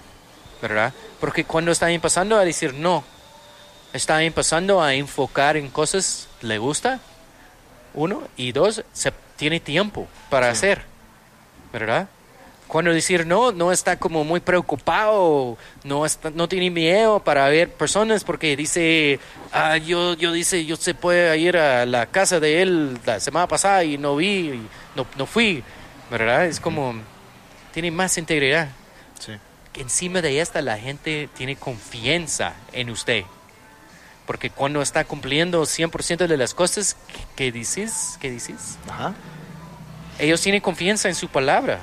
¿verdad? 0.61 0.93
Porque 1.21 1.45
cuando 1.45 1.71
está 1.73 1.91
empezando 1.91 2.37
a 2.37 2.45
decir 2.45 2.75
no, 2.75 3.05
está 3.93 4.23
empezando 4.23 4.83
a 4.83 4.95
enfocar 4.95 5.57
en 5.57 5.69
cosas 5.71 6.29
que 6.41 6.47
le 6.49 6.59
gusta, 6.59 7.01
uno, 7.95 8.23
y 8.37 8.53
dos, 8.53 8.85
se 8.93 9.13
tiene 9.37 9.61
tiempo 9.61 10.07
para 10.31 10.51
hacer, 10.51 10.85
¿verdad? 11.73 12.09
Cuando 12.73 12.91
decir 12.91 13.27
no, 13.27 13.53
no 13.53 13.71
está 13.71 13.99
como 13.99 14.25
muy 14.25 14.41
preocupado, 14.41 15.59
no, 15.85 16.07
está, 16.07 16.31
no 16.31 16.49
tiene 16.49 16.71
miedo 16.71 17.21
para 17.21 17.47
ver 17.49 17.71
personas 17.71 18.25
porque 18.25 18.57
dice, 18.57 19.21
ah, 19.53 19.77
yo, 19.77 20.15
yo 20.15 20.33
dice, 20.33 20.65
yo 20.65 20.77
se 20.77 20.95
puede 20.95 21.37
ir 21.37 21.59
a 21.59 21.85
la 21.85 22.07
casa 22.07 22.41
de 22.41 22.63
él 22.63 22.99
la 23.05 23.21
semana 23.21 23.47
pasada 23.47 23.85
y 23.85 23.99
no 23.99 24.17
vi, 24.17 24.53
y 24.53 24.69
no, 24.97 25.05
no 25.19 25.27
fui, 25.27 25.63
¿verdad? 26.11 26.47
Es 26.47 26.61
como, 26.61 26.95
tiene 27.75 27.91
más 27.91 28.17
integridad. 28.17 28.69
Sí. 29.21 29.33
Encima 29.75 30.23
de 30.23 30.41
esta, 30.41 30.63
la 30.63 30.79
gente 30.79 31.29
tiene 31.37 31.57
confianza 31.57 32.55
en 32.73 32.89
usted. 32.89 33.25
Porque 34.27 34.49
cuando 34.49 34.81
está 34.81 35.05
cumpliendo 35.05 35.61
100% 35.65 36.27
de 36.27 36.37
las 36.39 36.55
cosas 36.55 36.95
que, 36.95 37.19
que 37.37 37.53
dices, 37.53 38.17
que 38.19 38.31
dices, 38.31 38.79
Ajá. 38.89 39.13
ellos 40.19 40.41
tienen 40.41 40.63
confianza 40.63 41.11
en 41.11 41.15
su 41.15 41.29
palabra, 41.29 41.79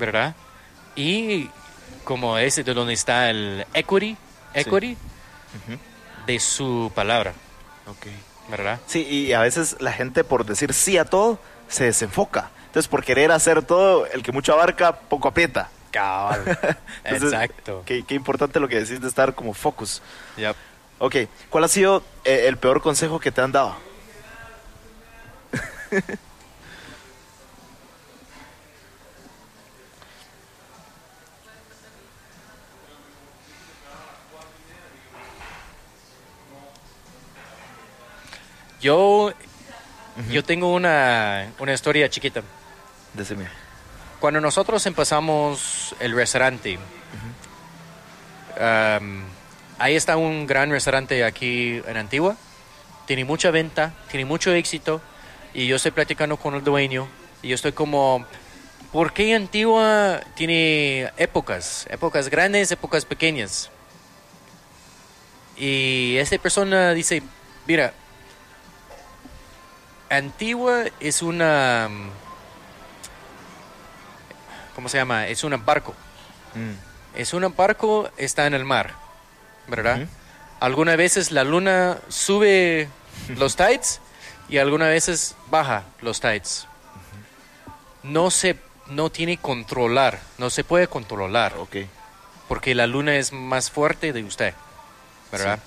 ¿verdad? 0.00 0.34
Y 0.96 1.48
como 2.02 2.36
ese 2.38 2.64
de 2.64 2.74
donde 2.74 2.94
está 2.94 3.30
el 3.30 3.64
equity, 3.74 4.16
equity 4.54 4.96
de 6.26 6.40
su 6.40 6.90
palabra, 6.94 7.32
Ok. 7.86 8.06
¿verdad? 8.50 8.80
Sí, 8.86 9.06
y 9.06 9.32
a 9.32 9.40
veces 9.40 9.76
la 9.78 9.92
gente 9.92 10.24
por 10.24 10.44
decir 10.44 10.72
sí 10.74 10.98
a 10.98 11.04
todo 11.04 11.38
se 11.68 11.84
desenfoca. 11.84 12.50
Entonces, 12.66 12.88
por 12.88 13.04
querer 13.04 13.30
hacer 13.32 13.62
todo, 13.62 14.06
el 14.06 14.22
que 14.22 14.32
mucho 14.32 14.52
abarca, 14.52 14.96
poco 14.96 15.28
aprieta. 15.28 15.68
Cabal. 15.90 16.44
Entonces, 17.04 17.32
Exacto. 17.32 17.82
Qué, 17.84 18.04
qué 18.04 18.14
importante 18.14 18.60
lo 18.60 18.68
que 18.68 18.80
decís 18.80 19.00
de 19.00 19.08
estar 19.08 19.34
como 19.34 19.54
focus. 19.54 20.02
Yep. 20.36 20.56
Ok, 21.00 21.16
¿cuál 21.48 21.64
ha 21.64 21.68
sido 21.68 22.02
eh, 22.24 22.44
el 22.46 22.56
peor 22.58 22.80
consejo 22.80 23.18
que 23.18 23.32
te 23.32 23.40
han 23.40 23.52
dado? 23.52 23.76
Yo, 38.80 39.32
yo 40.30 40.42
tengo 40.42 40.72
una, 40.72 41.52
una 41.58 41.74
historia 41.74 42.08
chiquita. 42.08 42.42
Decime. 43.12 43.46
Cuando 44.20 44.40
nosotros 44.40 44.84
empezamos 44.86 45.94
el 46.00 46.14
restaurante, 46.14 46.78
um, 48.56 49.22
ahí 49.78 49.96
está 49.96 50.16
un 50.16 50.46
gran 50.46 50.70
restaurante 50.70 51.24
aquí 51.24 51.82
en 51.86 51.96
Antigua. 51.96 52.36
Tiene 53.06 53.24
mucha 53.24 53.50
venta, 53.50 53.92
tiene 54.10 54.24
mucho 54.24 54.52
éxito. 54.52 55.02
Y 55.52 55.66
yo 55.66 55.76
estoy 55.76 55.90
platicando 55.90 56.36
con 56.36 56.54
el 56.54 56.64
dueño. 56.64 57.08
Y 57.42 57.48
yo 57.48 57.54
estoy 57.54 57.72
como, 57.72 58.24
¿por 58.92 59.12
qué 59.12 59.34
Antigua 59.34 60.20
tiene 60.34 61.10
épocas? 61.16 61.86
Épocas 61.90 62.28
grandes, 62.30 62.70
épocas 62.70 63.04
pequeñas. 63.04 63.70
Y 65.56 66.16
esta 66.16 66.38
persona 66.38 66.92
dice, 66.94 67.22
mira, 67.66 67.92
Antigua 70.10 70.84
es 70.98 71.22
una... 71.22 71.88
¿Cómo 74.74 74.88
se 74.88 74.98
llama? 74.98 75.28
Es 75.28 75.44
un 75.44 75.64
barco. 75.64 75.94
Mm. 76.54 77.18
Es 77.18 77.32
un 77.32 77.54
barco, 77.56 78.10
está 78.16 78.46
en 78.46 78.54
el 78.54 78.64
mar, 78.64 78.92
¿verdad? 79.66 80.06
Algunas 80.60 80.96
veces 80.96 81.30
la 81.32 81.44
luna 81.44 81.98
sube 82.08 82.88
los 83.36 83.56
tides 83.56 84.00
y 84.48 84.58
algunas 84.58 84.88
veces 84.88 85.36
baja 85.48 85.84
los 86.00 86.20
tides. 86.20 86.66
No 88.02 88.30
se, 88.30 88.56
no 88.86 89.10
tiene 89.10 89.38
controlar, 89.38 90.20
no 90.38 90.50
se 90.50 90.64
puede 90.64 90.88
controlar 90.88 91.54
Ok. 91.58 91.76
porque 92.48 92.74
la 92.74 92.86
luna 92.86 93.16
es 93.16 93.32
más 93.32 93.70
fuerte 93.70 94.12
de 94.12 94.24
usted, 94.24 94.54
¿verdad? 95.30 95.58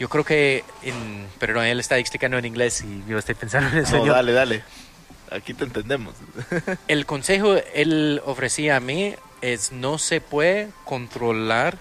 Yo 0.00 0.08
creo 0.08 0.24
que, 0.24 0.64
en, 0.82 1.28
perdón, 1.38 1.64
él 1.66 1.78
está 1.80 1.98
explicando 1.98 2.36
en 2.38 2.44
inglés 2.44 2.82
y 2.82 3.04
yo 3.08 3.18
estoy 3.18 3.34
pensando 3.36 3.68
en 3.68 3.76
No, 3.76 3.80
español. 3.82 4.08
dale, 4.08 4.32
dale. 4.32 4.64
Aquí 5.30 5.54
te 5.54 5.64
entendemos. 5.64 6.14
El 6.88 7.06
consejo 7.06 7.54
él 7.74 8.20
ofrecía 8.24 8.76
a 8.76 8.80
mí 8.80 9.14
es 9.40 9.72
no 9.72 9.98
se 9.98 10.20
puede 10.20 10.70
controlar 10.84 11.78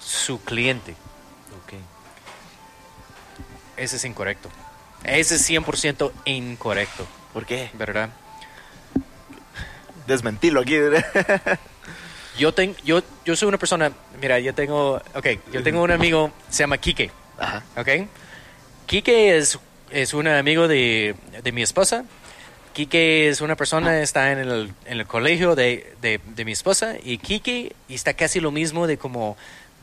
su 0.00 0.40
cliente. 0.42 0.92
ok. 0.92 1.74
Ese 3.76 3.96
es 3.96 4.04
incorrecto. 4.04 4.48
Ese 5.02 5.34
es 5.34 5.50
100% 5.50 6.12
incorrecto, 6.26 7.06
¿Por 7.32 7.44
qué? 7.44 7.70
¿verdad? 7.74 8.10
Desmentilo 10.06 10.60
aquí. 10.60 10.76
Yo, 12.38 12.52
ten- 12.52 12.74
yo, 12.84 13.00
yo 13.24 13.36
soy 13.36 13.46
una 13.48 13.58
persona, 13.58 13.92
mira, 14.20 14.40
yo 14.40 14.52
tengo, 14.54 15.00
ok, 15.14 15.26
yo 15.52 15.62
tengo 15.62 15.80
un 15.82 15.92
amigo, 15.92 16.32
se 16.50 16.64
llama 16.64 16.78
Quique, 16.78 17.12
Ajá. 17.38 17.62
¿ok? 17.76 18.08
Quique 18.86 19.36
es, 19.36 19.58
es 19.90 20.14
un 20.14 20.28
amigo 20.28 20.68
de, 20.68 21.14
de 21.42 21.52
mi 21.52 21.62
esposa. 21.62 22.04
Quique 22.72 23.28
es 23.28 23.40
una 23.40 23.56
persona, 23.56 24.02
está 24.02 24.32
en 24.32 24.38
el, 24.38 24.72
en 24.86 24.98
el 24.98 25.06
colegio 25.06 25.54
de, 25.54 25.94
de, 26.02 26.20
de 26.34 26.44
mi 26.44 26.52
esposa 26.52 26.94
y 27.02 27.18
Quique 27.18 27.74
está 27.88 28.14
casi 28.14 28.40
lo 28.40 28.50
mismo 28.50 28.86
de 28.86 28.98
como 28.98 29.36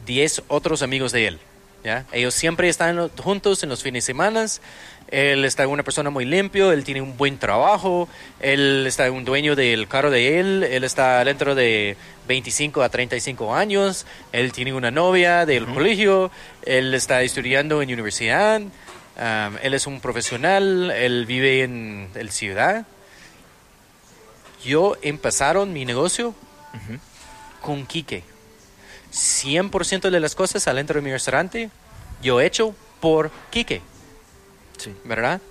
10 0.06 0.44
otros 0.50 0.82
amigos 0.82 1.12
de 1.12 1.28
él. 1.28 1.40
¿ya? 1.84 2.06
Ellos 2.12 2.34
siempre 2.34 2.70
están 2.70 3.10
juntos 3.18 3.64
en 3.64 3.70
los 3.70 3.82
fines 3.82 4.04
de 4.04 4.08
semana. 4.08 4.46
Él 5.12 5.44
está 5.44 5.68
una 5.68 5.84
persona 5.84 6.10
muy 6.10 6.24
limpio, 6.24 6.72
él 6.72 6.86
tiene 6.86 7.02
un 7.02 7.18
buen 7.18 7.38
trabajo, 7.38 8.08
él 8.40 8.86
está 8.88 9.12
un 9.12 9.26
dueño 9.26 9.58
del 9.58 9.90
carro 9.90 10.10
de 10.10 10.40
él, 10.40 10.64
él 10.64 10.86
está 10.86 11.24
dentro 11.26 11.54
de 11.54 11.98
25 12.30 12.82
a 12.82 12.88
35 12.88 13.54
años, 13.54 14.06
él 14.32 14.54
tiene 14.54 14.74
una 14.74 14.90
novia 14.90 15.46
del 15.46 15.66
colegio, 15.66 16.32
él 16.66 16.94
está 16.94 17.22
estudiando 17.24 17.82
en 17.82 17.92
universidad, 17.92 18.62
um, 18.62 19.58
él 19.62 19.74
es 19.74 19.86
un 19.86 20.00
profesional, 20.00 20.92
él 20.92 21.26
vive 21.26 21.64
en 21.64 22.10
el 22.16 22.32
ciudad. 22.32 22.86
Yo 24.64 24.96
empezaron 25.02 25.74
mi 25.74 25.84
negocio 25.84 26.34
con 27.62 27.86
Quique. 27.86 28.24
100% 29.12 30.10
de 30.10 30.20
las 30.22 30.36
cosas 30.36 30.66
adentro 30.70 30.96
de 30.96 31.02
mi 31.02 31.12
restaurante 31.12 31.70
yo 32.22 32.40
he 32.40 32.46
hecho 32.46 32.74
por 33.00 33.32
Quique. 33.50 33.82
Sí. 34.82 34.94
¿verdad? 35.04 35.42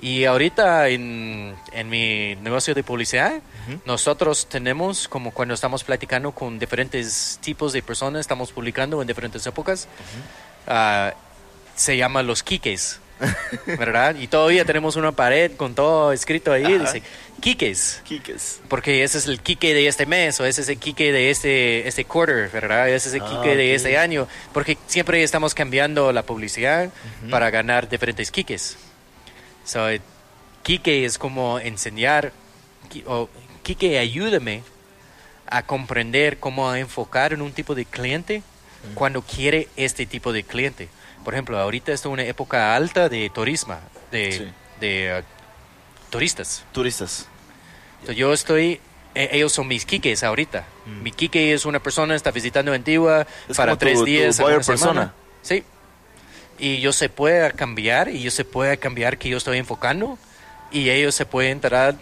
Y 0.00 0.24
ahorita 0.24 0.88
en, 0.88 1.54
en 1.72 1.88
mi 1.88 2.34
negocio 2.42 2.74
de 2.74 2.82
publicidad, 2.82 3.40
nosotros 3.86 4.46
tenemos, 4.46 5.06
como 5.06 5.30
cuando 5.30 5.54
estamos 5.54 5.84
platicando 5.84 6.32
con 6.32 6.58
diferentes 6.58 7.38
tipos 7.40 7.72
de 7.72 7.82
personas, 7.82 8.20
estamos 8.22 8.50
publicando 8.50 9.00
en 9.00 9.06
diferentes 9.06 9.46
épocas, 9.46 9.86
ah, 10.66 11.14
se 11.76 11.96
llama 11.96 12.24
los 12.24 12.42
Kikes, 12.42 12.98
¿verdad? 13.66 14.16
Y 14.16 14.26
todavía 14.26 14.64
tenemos 14.64 14.96
una 14.96 15.12
pared 15.12 15.52
con 15.52 15.74
todo 15.74 16.12
escrito 16.12 16.52
ahí, 16.52 16.64
Ajá. 16.64 16.78
dice 16.92 17.02
Kikes. 17.40 18.00
Kikes. 18.04 18.60
Porque 18.68 19.02
ese 19.02 19.18
es 19.18 19.26
el 19.26 19.40
Kike 19.40 19.74
de 19.74 19.86
este 19.88 20.06
mes 20.06 20.38
o 20.40 20.44
ese 20.44 20.60
es 20.62 20.68
el 20.68 20.78
Kike 20.78 21.12
de 21.12 21.30
este, 21.30 21.88
este 21.88 22.04
quarter, 22.04 22.48
¿verdad? 22.50 22.88
Ese 22.88 23.08
es 23.08 23.14
el 23.14 23.22
Ah, 23.22 23.28
Kike 23.42 23.56
de 23.56 23.70
ok. 23.72 23.76
este 23.76 23.98
año. 23.98 24.28
Porque 24.52 24.78
siempre 24.86 25.22
estamos 25.22 25.54
cambiando 25.54 26.12
la 26.12 26.22
publicidad 26.22 26.90
para 27.30 27.50
ganar 27.50 27.88
diferentes 27.88 28.30
Kikes. 28.30 28.76
So, 29.64 29.86
Kike 30.62 31.04
es 31.04 31.18
como 31.18 31.58
enseñar, 31.58 32.32
o 33.06 33.28
Kike 33.62 33.98
ayúdame 33.98 34.62
a 35.46 35.62
comprender 35.64 36.38
cómo 36.38 36.74
enfocar 36.74 37.32
en 37.32 37.42
un 37.42 37.52
tipo 37.52 37.74
de 37.74 37.84
cliente 37.84 38.42
cuando 38.94 39.22
quiere 39.22 39.68
este 39.76 40.06
tipo 40.06 40.32
de 40.32 40.44
cliente. 40.44 40.88
Por 41.24 41.34
ejemplo, 41.34 41.58
ahorita 41.58 41.92
es 41.92 42.04
una 42.06 42.24
época 42.24 42.74
alta 42.74 43.08
de 43.08 43.30
turismo, 43.30 43.78
de, 44.10 44.32
Sí. 44.32 44.52
de 44.80 45.20
uh, 45.20 46.10
turistas. 46.10 46.64
Turistas. 46.72 47.26
So, 48.06 48.12
yo 48.12 48.32
estoy, 48.32 48.80
eh, 49.14 49.28
ellos 49.32 49.52
son 49.52 49.68
mis 49.68 49.84
kikes 49.86 50.24
ahorita. 50.24 50.64
Mi 51.02 51.12
kike 51.12 51.52
es 51.52 51.64
una 51.64 51.78
persona 51.80 52.14
está 52.16 52.30
visitando 52.32 52.72
Antigua 52.72 53.26
Es 53.48 53.56
para 53.56 53.72
tu- 53.72 53.78
tres 53.78 53.98
tu 53.98 54.04
días. 54.04 54.40
a 54.40 54.42
buyer 54.42 54.56
una 54.58 54.64
semana. 54.64 54.80
persona. 54.82 55.14
Sí. 55.42 55.64
Y 56.58 56.80
yo 56.80 56.92
se 56.92 57.08
puede 57.08 57.50
cambiar 57.52 58.08
y 58.08 58.20
yo 58.22 58.30
se 58.30 58.44
puede 58.44 58.76
cambiar 58.78 59.18
que 59.18 59.28
yo 59.28 59.36
estoy 59.36 59.58
enfocando 59.58 60.18
y 60.70 60.90
ellos 60.90 61.14
se 61.14 61.26
pueden 61.26 61.52
entrar 61.52 61.94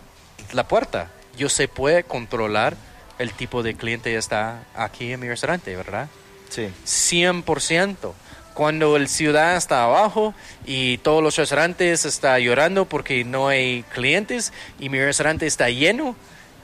la 0.53 0.66
puerta. 0.66 1.11
Yo 1.37 1.49
se 1.49 1.68
puede 1.68 2.05
controlar 2.05 2.77
el 3.18 3.33
tipo 3.33 3.62
de 3.62 3.75
cliente 3.75 4.11
que 4.11 4.16
está 4.16 4.64
aquí 4.75 5.12
en 5.12 5.21
mi 5.21 5.29
restaurante, 5.29 5.77
¿verdad? 5.77 6.09
Sí. 6.49 6.68
100%. 6.85 8.14
Cuando 8.61 8.98
el 8.98 9.08
ciudad 9.08 9.56
está 9.56 9.84
abajo 9.84 10.34
y 10.66 10.98
todos 10.98 11.22
los 11.22 11.34
restaurantes 11.34 12.04
están 12.04 12.42
llorando 12.42 12.84
porque 12.84 13.24
no 13.24 13.48
hay 13.48 13.84
clientes 13.84 14.52
y 14.78 14.90
mi 14.90 15.00
restaurante 15.00 15.46
está 15.46 15.70
lleno, 15.70 16.14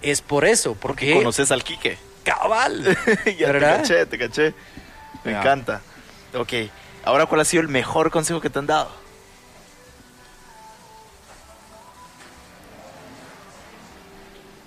es 0.03 0.21
por 0.21 0.45
eso, 0.45 0.75
porque 0.75 1.15
¿Conoces 1.15 1.51
al 1.51 1.65
Quique? 1.65 1.97
cabal, 2.23 2.85
ya 3.39 3.51
¿verdad? 3.51 3.77
te 3.77 3.89
caché, 3.89 4.05
te 4.05 4.19
caché. 4.19 4.55
Me 5.25 5.39
encanta. 5.39 5.81
Ok. 6.35 6.53
Ahora, 7.03 7.25
¿cuál 7.25 7.41
ha 7.41 7.45
sido 7.47 7.63
el 7.63 7.69
mejor 7.69 8.11
consejo 8.11 8.43
que 8.43 8.51
te 8.51 8.59
han 8.59 8.67
dado? 8.67 8.91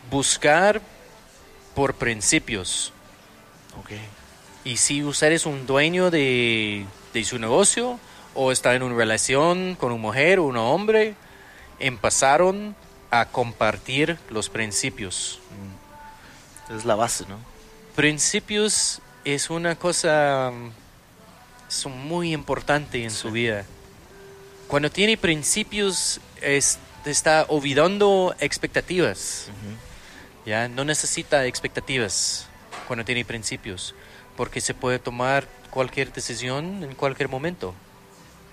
Buscar 0.10 0.82
por 1.76 1.94
principios. 1.94 2.92
Ok. 3.80 3.92
Y 4.64 4.78
si 4.78 5.04
usted 5.04 5.32
es 5.32 5.46
un 5.46 5.68
dueño 5.68 6.10
de, 6.10 6.88
de 7.14 7.24
su 7.24 7.40
negocio 7.40 8.00
o 8.36 8.52
está 8.52 8.76
en 8.76 8.84
una 8.84 8.96
relación 8.96 9.76
con 9.76 9.92
una 9.92 10.02
mujer 10.02 10.40
o 10.40 10.44
un 10.46 10.58
hombre, 10.58 11.16
empezaron 11.80 12.76
a 13.12 13.26
compartir 13.26 14.18
los 14.30 14.50
principios. 14.50 15.40
Es 16.76 16.86
la 16.86 16.96
base, 16.96 17.26
¿no? 17.28 17.38
Principios 17.96 19.02
es 19.26 19.50
una 19.50 19.76
cosa 19.76 20.52
mm, 20.54 20.70
son 21.68 21.98
muy 22.08 22.34
importante 22.34 23.04
en 23.04 23.12
su 23.12 23.32
vida. 23.32 23.66
Cuando 24.68 24.90
tiene 24.92 25.18
principios 25.18 26.22
es- 26.42 26.78
está 27.06 27.46
olvidando 27.50 28.36
expectativas. 28.40 29.48
Ya 30.46 30.68
no 30.68 30.86
necesita 30.86 31.46
expectativas 31.46 32.46
cuando 32.88 33.04
tiene 33.04 33.26
principios, 33.26 33.94
porque 34.38 34.62
se 34.62 34.74
puede 34.74 35.00
tomar 35.00 35.48
cualquier 35.70 36.12
decisión 36.14 36.84
en 36.84 36.96
cualquier 36.96 37.30
momento, 37.30 37.74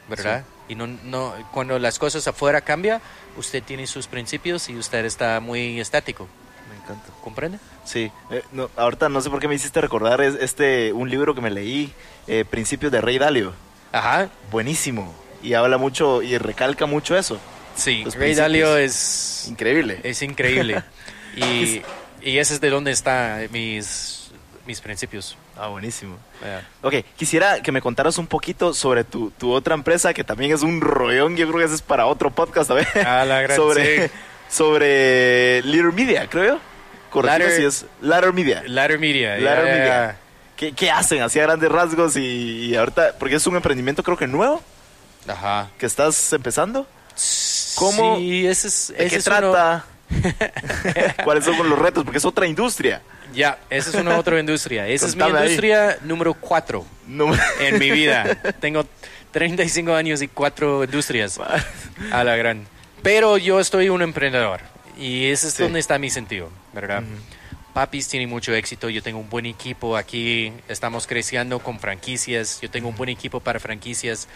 ¿verdad? 0.09 0.45
Y 0.69 0.75
no, 0.75 0.87
no, 0.87 1.35
cuando 1.53 1.79
las 1.79 1.99
cosas 1.99 2.27
afuera 2.27 2.61
cambian, 2.61 3.01
usted 3.37 3.63
tiene 3.63 3.87
sus 3.87 4.07
principios 4.07 4.69
y 4.69 4.77
usted 4.77 5.05
está 5.05 5.39
muy 5.41 5.81
estático, 5.81 6.27
Me 6.71 6.77
encanta. 6.83 7.13
¿comprende? 7.23 7.59
Sí. 7.85 8.11
Eh, 8.31 8.43
no, 8.53 8.69
ahorita 8.77 9.09
no 9.09 9.21
sé 9.21 9.31
por 9.31 9.39
qué 9.41 9.47
me 9.49 9.55
hiciste 9.55 9.81
recordar 9.81 10.21
es 10.21 10.35
este 10.41 10.93
un 10.93 11.09
libro 11.11 11.35
que 11.35 11.41
me 11.41 11.51
leí, 11.51 11.93
eh, 12.27 12.45
Principios 12.45 12.91
de 12.93 13.01
Rey 13.01 13.19
Dalio. 13.19 13.53
Ajá, 13.93 14.29
Buenísimo. 14.51 15.15
Y 15.43 15.55
habla 15.55 15.79
mucho 15.79 16.23
y 16.23 16.37
recalca 16.39 16.87
mucho 16.87 17.17
eso. 17.17 17.39
sí, 17.77 18.03
Los 18.05 18.15
principios. 18.17 18.37
Dalio 18.39 18.77
es 18.77 19.47
Increíble. 19.49 20.01
Es 20.03 20.23
increíble. 20.23 20.83
y, 21.37 21.83
y 22.21 22.39
ese 22.39 22.55
es 22.55 22.61
de 22.61 22.71
donde 22.71 22.91
están 22.91 23.49
mis, 23.53 24.31
mis 24.67 24.81
principios. 24.81 25.37
Ah, 25.59 25.69
buenísimo. 25.69 26.17
Ya. 26.43 26.67
Ok, 26.83 26.95
quisiera 27.17 27.63
que 27.63 27.73
me 27.73 27.81
contaras 27.81 28.19
un 28.19 28.27
poquito 28.27 28.75
sobre 28.75 29.05
tu, 29.05 29.31
tu 29.33 29.53
otra 29.53 29.75
empresa, 29.75 30.13
que 30.13 30.23
también 30.25 30.53
es 30.53 30.63
un 30.63 30.81
rollón, 30.81 31.37
yo 31.37 31.47
creo 31.49 31.61
que 31.61 31.65
ese 31.65 31.75
es 31.77 31.83
para 31.83 32.07
otro 32.07 32.31
podcast, 32.31 32.69
¿sabes? 32.69 32.87
Ah, 33.07 33.25
la 33.25 33.41
gran- 33.43 33.57
sobre, 33.57 34.09
sí. 34.09 34.15
sobre 34.49 35.63
Leader 35.63 35.93
Media, 35.93 36.27
creo 36.29 36.45
yo. 37.13 37.23
Ladder- 37.23 37.57
si 37.57 37.65
es 37.65 37.87
Ladder 38.03 38.33
Media. 38.35 38.63
Ladder 38.67 38.99
Media. 38.99 39.39
Ladder 39.39 39.67
ya, 39.67 39.73
Media. 39.73 40.17
¿Qué, 40.57 40.73
qué 40.73 40.91
hacen? 40.91 41.23
Así 41.23 41.39
a 41.41 41.45
grandes 41.45 41.71
rasgos 41.71 42.17
y, 42.17 42.67
y 42.67 42.77
ahorita, 42.77 43.15
porque 43.19 43.37
es 43.37 43.47
un 43.47 43.57
emprendimiento 43.57 44.03
creo 44.03 44.19
que 44.19 44.27
nuevo, 44.27 44.63
Ajá. 45.27 45.71
que 45.79 45.87
estás 45.87 46.33
empezando. 46.35 46.87
¿Cómo? 47.77 48.17
Sí, 48.19 48.47
ese 48.47 48.69
es, 48.69 48.89
¿De 48.89 49.07
ese 49.07 49.09
qué 49.11 49.17
es 49.17 49.27
uno- 49.27 49.53
trata? 49.53 49.85
¿Cuáles 51.25 51.45
son 51.45 51.69
los 51.69 51.79
retos? 51.79 52.05
Porque 52.05 52.19
es 52.19 52.25
otra 52.25 52.47
industria. 52.47 53.03
ya, 53.35 53.59
esa 53.71 53.91
es 53.91 53.97
una 53.97 54.19
otra 54.19 54.39
industria. 54.39 54.87
Esa 54.89 55.07
es 55.07 55.15
mi 55.17 55.23
Contame 55.23 55.41
ahí. 55.41 55.47
industria 55.49 55.99
número 56.03 56.35
cuatro 56.35 56.85
No, 57.07 57.33
en 57.61 57.79
mi 57.79 57.91
vida. 57.91 58.25
Tengo 58.61 58.87
35 59.33 59.93
años 59.95 60.23
y 60.23 60.29
cuatro 60.29 60.85
industrias. 60.85 61.39
A 62.13 62.25
la 62.25 62.37
gran. 62.37 62.67
Pero 63.03 63.37
yo 63.39 63.61
estoy 63.61 63.89
un 63.89 64.03
emprendedor. 64.03 64.61
Y 64.99 65.27
ese 65.27 65.49
es 65.49 65.55
Sí. 65.55 65.63
donde 65.63 65.79
está 65.81 65.99
mi 65.99 66.09
sentido, 66.11 66.51
¿verdad? 66.73 67.03
Papis 67.75 68.09
tiene 68.09 68.27
mucho 68.27 68.55
éxito. 68.55 68.89
Yo 68.89 69.03
tengo 69.03 69.19
un 69.19 69.29
buen 69.29 69.45
equipo 69.45 69.97
aquí. 69.97 70.53
Estamos 70.69 71.07
creciendo 71.07 71.59
con 71.59 71.79
franquicias. 71.79 72.59
Yo 72.63 72.71
tengo 72.71 72.89
un 72.89 72.97
buen 72.97 73.11
equipo 73.11 73.41
para 73.41 73.61
franquicias. 73.61 74.27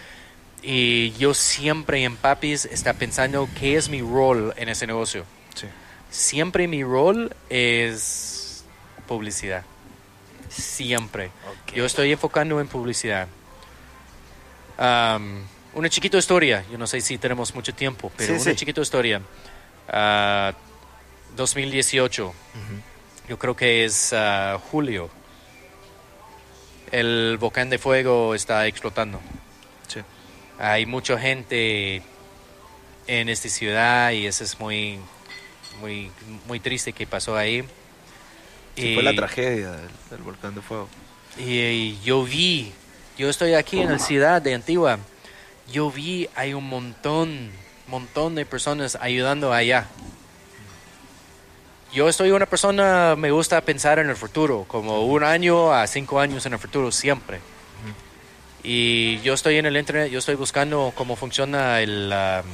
Y 0.62 1.12
yo 1.12 1.32
siempre 1.32 2.04
en 2.04 2.16
Papis 2.16 2.66
está 2.66 2.92
pensando 2.92 3.48
qué 3.58 3.76
es 3.76 3.88
mi 3.88 4.02
rol 4.02 4.52
en 4.58 4.68
ese 4.68 4.86
negocio. 4.86 5.24
Sí. 5.54 5.66
Siempre 6.10 6.66
mi 6.68 6.82
rol 6.82 7.34
es 7.48 8.64
publicidad. 9.06 9.64
Siempre. 10.48 11.30
Yo 11.74 11.84
estoy 11.86 12.12
enfocando 12.12 12.60
en 12.60 12.66
publicidad. 12.68 13.28
Una 14.78 15.88
chiquita 15.88 16.18
historia. 16.18 16.64
Yo 16.70 16.78
no 16.78 16.86
sé 16.86 17.00
si 17.00 17.18
tenemos 17.18 17.54
mucho 17.54 17.72
tiempo, 17.74 18.10
pero 18.16 18.34
Sí, 18.34 18.40
una 18.42 18.50
sí. 18.52 18.56
chiquita 18.56 18.80
historia. 18.80 19.20
Ah, 19.88 20.52
2018. 21.36 22.34
Yo 23.28 23.38
creo 23.38 23.54
que 23.54 23.84
es 23.84 24.12
ah, 24.12 24.58
julio. 24.70 25.10
El 26.90 27.36
volcán 27.38 27.70
de 27.70 27.78
fuego 27.78 28.34
está 28.34 28.66
explotando. 28.66 29.20
Sí. 29.86 30.00
Hay 30.58 30.86
mucha 30.86 31.16
gente 31.18 32.02
en 33.06 33.28
esta 33.28 33.48
ciudad 33.48 34.10
y 34.10 34.26
eso 34.26 34.42
es 34.42 34.58
muy, 34.58 34.98
muy, 35.78 36.10
muy 36.46 36.60
triste 36.60 36.92
que 36.92 37.06
pasó 37.06 37.36
ahí. 37.36 37.64
Sí, 38.76 38.94
fue 38.94 39.02
la 39.02 39.14
tragedia 39.14 39.72
del, 39.72 39.90
del 40.10 40.22
volcán 40.22 40.54
de 40.54 40.62
fuego. 40.62 40.88
Y, 41.38 41.58
y 41.58 42.00
yo 42.02 42.24
vi, 42.24 42.72
yo 43.18 43.28
estoy 43.28 43.54
aquí 43.54 43.80
en 43.80 43.92
la 43.92 43.98
ciudad 43.98 44.42
de 44.42 44.54
Antigua, 44.54 44.98
yo 45.70 45.90
vi 45.90 46.28
hay 46.34 46.54
un 46.54 46.68
montón, 46.68 47.50
montón 47.86 48.34
de 48.34 48.46
personas 48.46 48.98
ayudando 49.00 49.52
allá. 49.52 49.86
Yo 51.92 52.08
estoy 52.08 52.30
una 52.30 52.46
persona, 52.46 53.16
me 53.16 53.32
gusta 53.32 53.60
pensar 53.60 53.98
en 53.98 54.08
el 54.08 54.16
futuro, 54.16 54.64
como 54.68 55.04
un 55.06 55.24
año 55.24 55.72
a 55.72 55.86
cinco 55.86 56.20
años 56.20 56.46
en 56.46 56.52
el 56.52 56.58
futuro 56.58 56.92
siempre. 56.92 57.40
Y 58.62 59.18
yo 59.20 59.34
estoy 59.34 59.56
en 59.56 59.66
el 59.66 59.76
internet, 59.76 60.10
yo 60.10 60.18
estoy 60.18 60.34
buscando 60.34 60.92
cómo 60.94 61.16
funciona 61.16 61.80
el 61.80 62.12
um, 62.12 62.50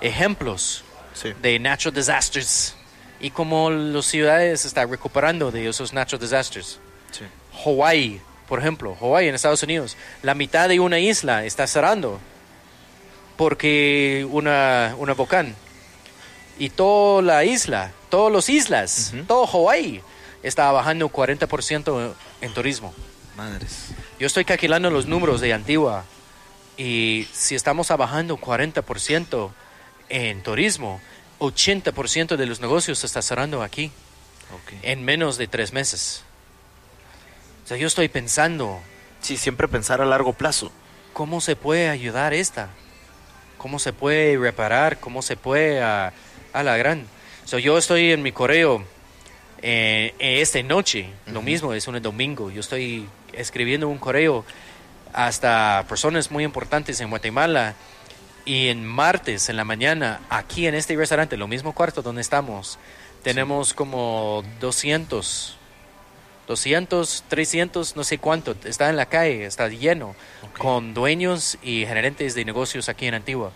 ejemplos 0.00 0.84
Sí. 1.20 1.32
de 1.42 1.58
natural 1.58 1.94
disasters 1.94 2.74
y 3.20 3.30
cómo 3.30 3.70
las 3.70 4.06
ciudades 4.06 4.64
están 4.64 4.90
recuperando 4.90 5.50
de 5.50 5.68
esos 5.68 5.92
natural 5.92 6.20
disasters. 6.20 6.78
Sí. 7.10 7.24
Hawaii, 7.64 8.20
por 8.48 8.58
ejemplo, 8.60 8.96
Hawaii 9.00 9.28
en 9.28 9.34
Estados 9.34 9.62
Unidos, 9.62 9.96
la 10.22 10.34
mitad 10.34 10.68
de 10.68 10.80
una 10.80 10.98
isla 10.98 11.44
está 11.44 11.66
cerrando 11.66 12.18
porque 13.36 14.26
una, 14.30 14.94
una 14.98 15.14
volcán. 15.14 15.54
Y 16.58 16.70
toda 16.70 17.22
la 17.22 17.44
isla, 17.44 17.90
todas 18.10 18.32
las 18.32 18.48
islas, 18.48 19.12
Ujú. 19.14 19.24
todo 19.24 19.46
Hawaii 19.46 20.02
está 20.42 20.70
bajando 20.72 21.08
40% 21.08 22.12
en 22.40 22.54
turismo. 22.54 22.94
Madres. 23.36 23.88
Yo 24.18 24.26
estoy 24.26 24.44
calculando 24.44 24.90
los 24.90 25.06
números 25.06 25.40
de 25.40 25.52
Antigua 25.54 26.04
y 26.76 27.26
si 27.32 27.54
estamos 27.54 27.88
bajando 27.88 28.36
40% 28.36 29.50
en 30.10 30.42
turismo, 30.42 31.00
80% 31.38 32.36
de 32.36 32.46
los 32.46 32.60
negocios 32.60 32.98
se 32.98 33.06
está 33.06 33.22
cerrando 33.22 33.62
aquí 33.62 33.90
Ok. 34.52 34.74
en 34.82 35.04
menos 35.04 35.38
de 35.38 35.46
tres 35.46 35.72
meses. 35.72 36.22
O 37.64 37.68
sea, 37.68 37.76
yo 37.76 37.86
estoy 37.86 38.08
pensando, 38.08 38.80
Sí, 39.22 39.36
siempre 39.36 39.68
pensar 39.68 40.00
a 40.00 40.04
largo 40.04 40.32
plazo. 40.32 40.72
¿cómo 41.12 41.40
se 41.40 41.54
puede 41.56 41.88
ayudar 41.88 42.32
esta? 42.32 42.70
¿Cómo 43.58 43.78
se 43.78 43.92
puede 43.92 44.38
reparar? 44.38 44.98
¿Cómo 45.00 45.20
se 45.22 45.36
puede 45.36 45.82
a, 45.82 46.12
a 46.52 46.62
la 46.62 46.76
gran? 46.78 47.06
So, 47.44 47.58
yo 47.58 47.76
estoy 47.76 48.12
en 48.12 48.22
mi 48.22 48.32
correo 48.32 48.84
eh, 49.60 50.14
eh, 50.18 50.40
esta 50.40 50.62
noche, 50.62 51.10
lo 51.26 51.42
mismo, 51.42 51.74
es 51.74 51.86
un 51.86 52.00
domingo. 52.00 52.50
Yo 52.50 52.60
estoy 52.60 53.06
escribiendo 53.34 53.88
un 53.88 53.98
correo 53.98 54.44
hasta 55.12 55.84
personas 55.88 56.30
muy 56.30 56.44
importantes 56.44 57.00
en 57.00 57.10
Guatemala. 57.10 57.74
Y 58.44 58.68
en 58.68 58.86
martes, 58.86 59.48
en 59.48 59.56
la 59.56 59.64
mañana, 59.64 60.20
aquí 60.30 60.66
en 60.66 60.74
este 60.74 60.96
restaurante, 60.96 61.36
lo 61.36 61.46
mismo 61.46 61.74
cuarto 61.74 62.02
donde 62.02 62.22
estamos, 62.22 62.78
tenemos 63.22 63.74
como 63.74 64.42
200, 64.60 65.56
200, 66.48 67.24
300, 67.28 67.96
no 67.96 68.04
sé 68.04 68.18
cuánto, 68.18 68.56
está 68.64 68.88
en 68.88 68.96
la 68.96 69.06
calle, 69.06 69.44
está 69.44 69.68
lleno, 69.68 70.14
con 70.58 70.94
dueños 70.94 71.58
y 71.62 71.84
gerentes 71.86 72.34
de 72.34 72.44
negocios 72.44 72.88
aquí 72.88 73.06
en 73.06 73.14
Antigua. 73.14 73.52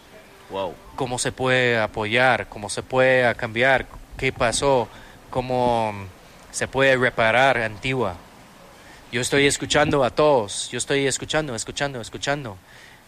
Wow. 0.50 0.74
Cómo 0.96 1.18
se 1.18 1.32
puede 1.32 1.78
apoyar, 1.78 2.48
cómo 2.48 2.68
se 2.68 2.82
puede 2.82 3.34
cambiar, 3.36 3.86
qué 4.18 4.32
pasó, 4.32 4.88
cómo 5.30 5.92
se 6.52 6.68
puede 6.68 6.96
reparar 6.96 7.58
Antigua. 7.58 8.16
Yo 9.10 9.20
estoy 9.20 9.46
escuchando 9.46 10.04
a 10.04 10.10
todos, 10.10 10.68
yo 10.70 10.78
estoy 10.78 11.06
escuchando, 11.06 11.54
escuchando, 11.54 12.00
escuchando. 12.00 12.56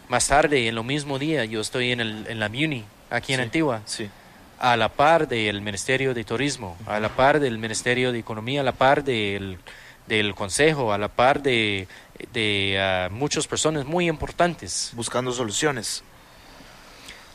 Más 0.09 0.27
tarde, 0.29 0.69
en 0.69 0.75
lo 0.75 0.85
mismo 0.85 1.19
día, 1.19 1.45
yo 1.45 1.61
estoy 1.61 1.93
en, 1.93 2.01
el, 2.01 2.27
en 2.29 2.39
la 2.39 2.49
Muni, 2.49 2.85
aquí 3.11 3.33
en 3.33 3.39
Sí. 3.41 3.43
Antigua 3.45 3.81
Sí. 3.87 4.11
a 4.59 4.77
la 4.77 4.89
par 4.89 5.27
del 5.29 5.61
Ministerio 5.61 6.15
de 6.15 6.25
Turismo, 6.25 6.77
a 6.87 7.01
la 7.01 7.09
par 7.11 7.41
del 7.41 7.59
Ministerio 7.59 8.13
de 8.13 8.19
Economía, 8.21 8.61
a 8.61 8.65
la 8.65 8.73
par 8.73 9.03
del, 9.05 9.59
del 10.07 10.35
Consejo, 10.35 10.93
a 10.93 10.99
la 10.99 11.09
par 11.09 11.43
de, 11.43 11.89
de 12.33 12.79
ah, 12.81 13.09
muchas 13.11 13.47
personas 13.49 13.85
muy 13.85 14.09
importantes. 14.09 14.93
Buscando 14.95 15.33
soluciones. 15.33 16.03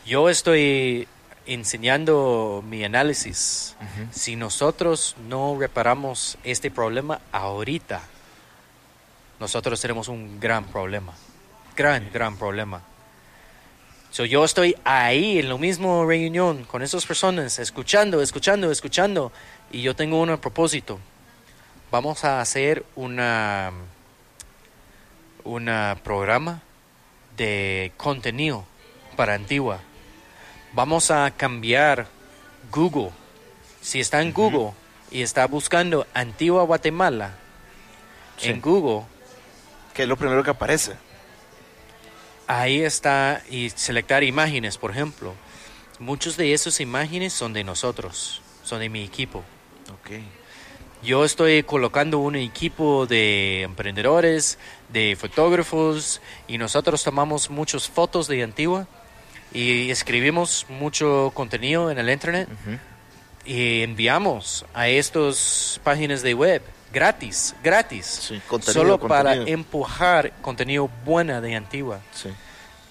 Yo 0.05 0.29
estoy 0.29 1.07
enseñando 1.45 2.63
mi 2.67 2.83
análisis. 2.83 3.75
Si 4.11 4.35
nosotros 4.35 5.15
no 5.27 5.57
reparamos 5.59 6.37
este 6.43 6.71
problema 6.71 7.19
ahorita, 7.31 8.01
nosotros 9.39 9.79
tenemos 9.81 10.07
un 10.07 10.39
gran 10.39 10.63
problema. 10.65 11.13
Gran, 11.75 12.09
gran 12.11 12.37
problema. 12.37 12.81
So, 14.11 14.25
yo 14.25 14.43
estoy 14.43 14.75
ahí 14.83 15.39
en 15.39 15.47
la 15.49 15.57
misma 15.57 16.03
reunión 16.05 16.65
con 16.65 16.81
esas 16.81 17.05
personas, 17.05 17.59
escuchando, 17.59 18.21
escuchando, 18.21 18.69
escuchando, 18.69 19.31
y 19.71 19.81
yo 19.81 19.95
tengo 19.95 20.19
un 20.21 20.37
propósito. 20.37 20.99
Vamos 21.91 22.23
a 22.25 22.41
hacer 22.41 22.85
una, 22.95 23.71
una 25.43 25.97
programa 26.03 26.61
de 27.37 27.93
contenido 27.97 28.65
para 29.15 29.33
Antigua. 29.33 29.79
Vamos 30.73 31.09
a 31.09 31.31
cambiar 31.31 32.07
Google. 32.71 33.11
Si 33.81 33.99
está 33.99 34.21
en 34.21 34.33
Google 34.33 34.73
y 35.09 35.21
está 35.21 35.47
buscando 35.47 36.05
Antigua 36.13 36.63
Guatemala 36.63 37.31
Sí. 38.37 38.49
en 38.49 38.61
Google, 38.61 39.05
Que 39.93 40.03
es 40.03 40.07
lo 40.07 40.17
primero 40.17 40.43
que 40.43 40.49
aparece. 40.49 40.93
Ahí 42.53 42.81
está, 42.81 43.41
y 43.49 43.69
selectar 43.69 44.25
imágenes, 44.25 44.77
por 44.77 44.91
ejemplo. 44.91 45.33
Muchas 45.99 46.35
de 46.35 46.51
esas 46.51 46.81
imágenes 46.81 47.31
son 47.31 47.53
de 47.53 47.63
nosotros, 47.63 48.41
son 48.61 48.81
de 48.81 48.89
mi 48.89 49.05
equipo. 49.05 49.41
Ok. 49.93 50.19
Yo 51.01 51.23
estoy 51.23 51.63
colocando 51.63 52.19
un 52.19 52.35
equipo 52.35 53.05
de 53.05 53.61
emprendedores, 53.61 54.59
de 54.89 55.15
fotógrafos, 55.17 56.21
y 56.45 56.57
nosotros 56.57 57.01
tomamos 57.05 57.49
muchas 57.49 57.87
fotos 57.87 58.27
de 58.27 58.43
Antigua 58.43 58.85
y 59.53 59.89
escribimos 59.89 60.65
mucho 60.67 61.31
contenido 61.33 61.89
en 61.89 61.99
el 61.99 62.09
internet 62.09 62.49
y 63.45 63.81
enviamos 63.81 64.65
a 64.73 64.89
estas 64.89 65.79
páginas 65.85 66.21
de 66.21 66.33
web 66.33 66.61
gratis, 66.93 67.55
gratis, 67.63 68.05
Sí, 68.05 68.41
contenido, 68.47 68.73
solo 68.73 68.99
para 68.99 69.35
empujar 69.35 70.33
contenido 70.41 70.89
buena 71.05 71.41
de 71.41 71.55
Antigua. 71.55 72.01
Sí. 72.13 72.29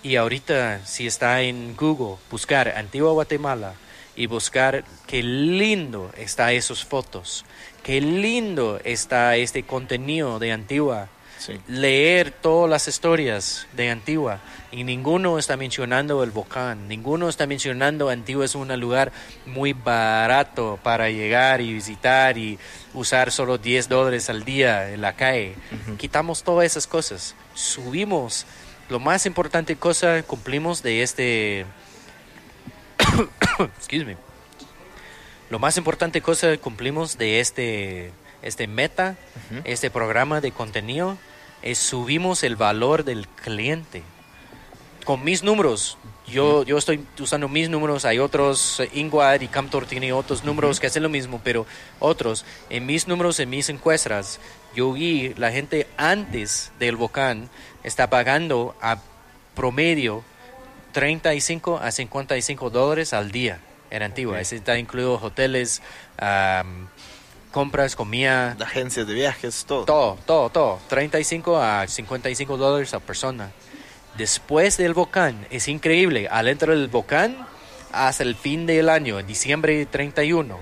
Y 0.02 0.16
ahorita, 0.16 0.86
si 0.86 1.06
está 1.06 1.42
en 1.42 1.76
Google, 1.76 2.16
buscar 2.30 2.68
Antigua 2.68 3.12
Guatemala 3.12 3.74
y 4.16 4.26
buscar 4.26 4.84
qué 5.06 5.22
lindo 5.22 6.10
está 6.16 6.52
esas 6.52 6.84
fotos, 6.84 7.44
qué 7.82 8.00
lindo 8.00 8.80
está 8.84 9.36
este 9.36 9.62
contenido 9.64 10.38
de 10.38 10.52
Antigua, 10.52 11.08
Sí. 11.40 11.58
leer 11.68 12.32
todas 12.32 12.68
las 12.68 12.86
historias 12.86 13.66
de 13.72 13.88
Antigua. 13.88 14.40
Y 14.72 14.84
ninguno 14.84 15.38
está 15.38 15.56
mencionando 15.56 16.22
el 16.22 16.30
volcán, 16.30 16.86
ninguno 16.86 17.30
está 17.30 17.46
mencionando 17.46 18.10
Antigua 18.10 18.44
es 18.44 18.54
un 18.54 18.68
lugar 18.78 19.10
muy 19.46 19.72
barato 19.72 20.78
para 20.82 21.08
llegar 21.08 21.62
y 21.62 21.72
visitar 21.72 22.36
y 22.36 22.58
usar 22.92 23.32
solo 23.32 23.56
10 23.56 23.88
dólares 23.88 24.28
al 24.28 24.44
día 24.44 24.92
en 24.92 25.00
la 25.00 25.16
calle. 25.16 25.54
Quitamos 25.96 26.42
todas 26.42 26.66
esas 26.66 26.86
cosas, 26.86 27.34
subimos. 27.54 28.44
Lo 28.90 29.00
más 29.00 29.24
importante 29.24 29.76
cosa 29.76 30.22
cumplimos 30.22 30.82
de 30.82 31.02
este 31.02 31.64
excuse 33.78 34.04
me. 34.04 34.18
Lo 35.48 35.58
más 35.58 35.78
importante 35.78 36.20
cosa 36.20 36.54
cumplimos 36.58 37.16
de 37.16 37.40
este 37.40 38.12
este 38.42 38.66
meta 38.66 39.16
este 39.64 39.90
programa 39.90 40.40
de 40.40 40.52
contenido 40.52 41.18
es 41.62 41.78
subimos 41.78 42.42
el 42.42 42.56
valor 42.56 43.04
del 43.04 43.28
cliente. 43.28 44.02
Con 45.04 45.24
mis 45.24 45.42
números 45.42 45.98
yo, 46.30 46.62
yo 46.62 46.78
estoy 46.78 47.04
usando 47.18 47.48
mis 47.48 47.68
números, 47.68 48.04
hay 48.04 48.18
otros, 48.20 48.80
eh, 48.80 48.88
Ingwad 48.94 49.40
y 49.40 49.48
Camtor 49.48 49.86
tiene 49.86 50.12
otros 50.12 50.44
números 50.44 50.78
que 50.78 50.86
hacen 50.86 51.02
lo 51.02 51.08
mismo, 51.08 51.40
pero 51.42 51.66
otros, 51.98 52.44
en 52.68 52.86
mis 52.86 53.08
números, 53.08 53.40
en 53.40 53.50
mis 53.50 53.68
encuestas, 53.68 54.38
yo 54.74 54.92
vi 54.92 55.34
la 55.34 55.50
gente 55.50 55.88
antes 55.96 56.70
del 56.78 56.96
volcán 56.96 57.50
está 57.82 58.08
pagando 58.10 58.76
a 58.80 58.98
promedio 59.56 60.22
35 60.92 61.78
a 61.78 61.90
55 61.90 62.70
dólares 62.70 63.12
al 63.12 63.32
día 63.32 63.60
en 63.90 64.02
Antigua. 64.04 64.40
Ese 64.40 64.56
está 64.56 64.78
incluido 64.78 65.14
hoteles, 65.20 65.82
compras, 67.50 67.96
comida, 67.96 68.56
Agencias 68.60 69.06
de 69.06 69.14
viajes, 69.14 69.64
todo. 69.66 69.84
todo, 69.84 70.18
todo, 70.26 70.50
todo. 70.50 70.78
35 70.88 71.56
a 71.60 71.86
55 71.86 72.56
dólares 72.56 72.94
a 72.94 73.00
persona. 73.00 73.50
Después 74.16 74.76
del 74.76 74.94
volcán, 74.94 75.46
es 75.50 75.68
increíble. 75.68 76.28
Al 76.28 76.48
entrar 76.48 76.76
del 76.76 76.88
volcán, 76.88 77.36
hasta 77.92 78.22
el 78.22 78.34
fin 78.34 78.66
del 78.66 78.88
año, 78.88 79.18
en 79.18 79.26
diciembre 79.26 79.86
31, 79.86 80.58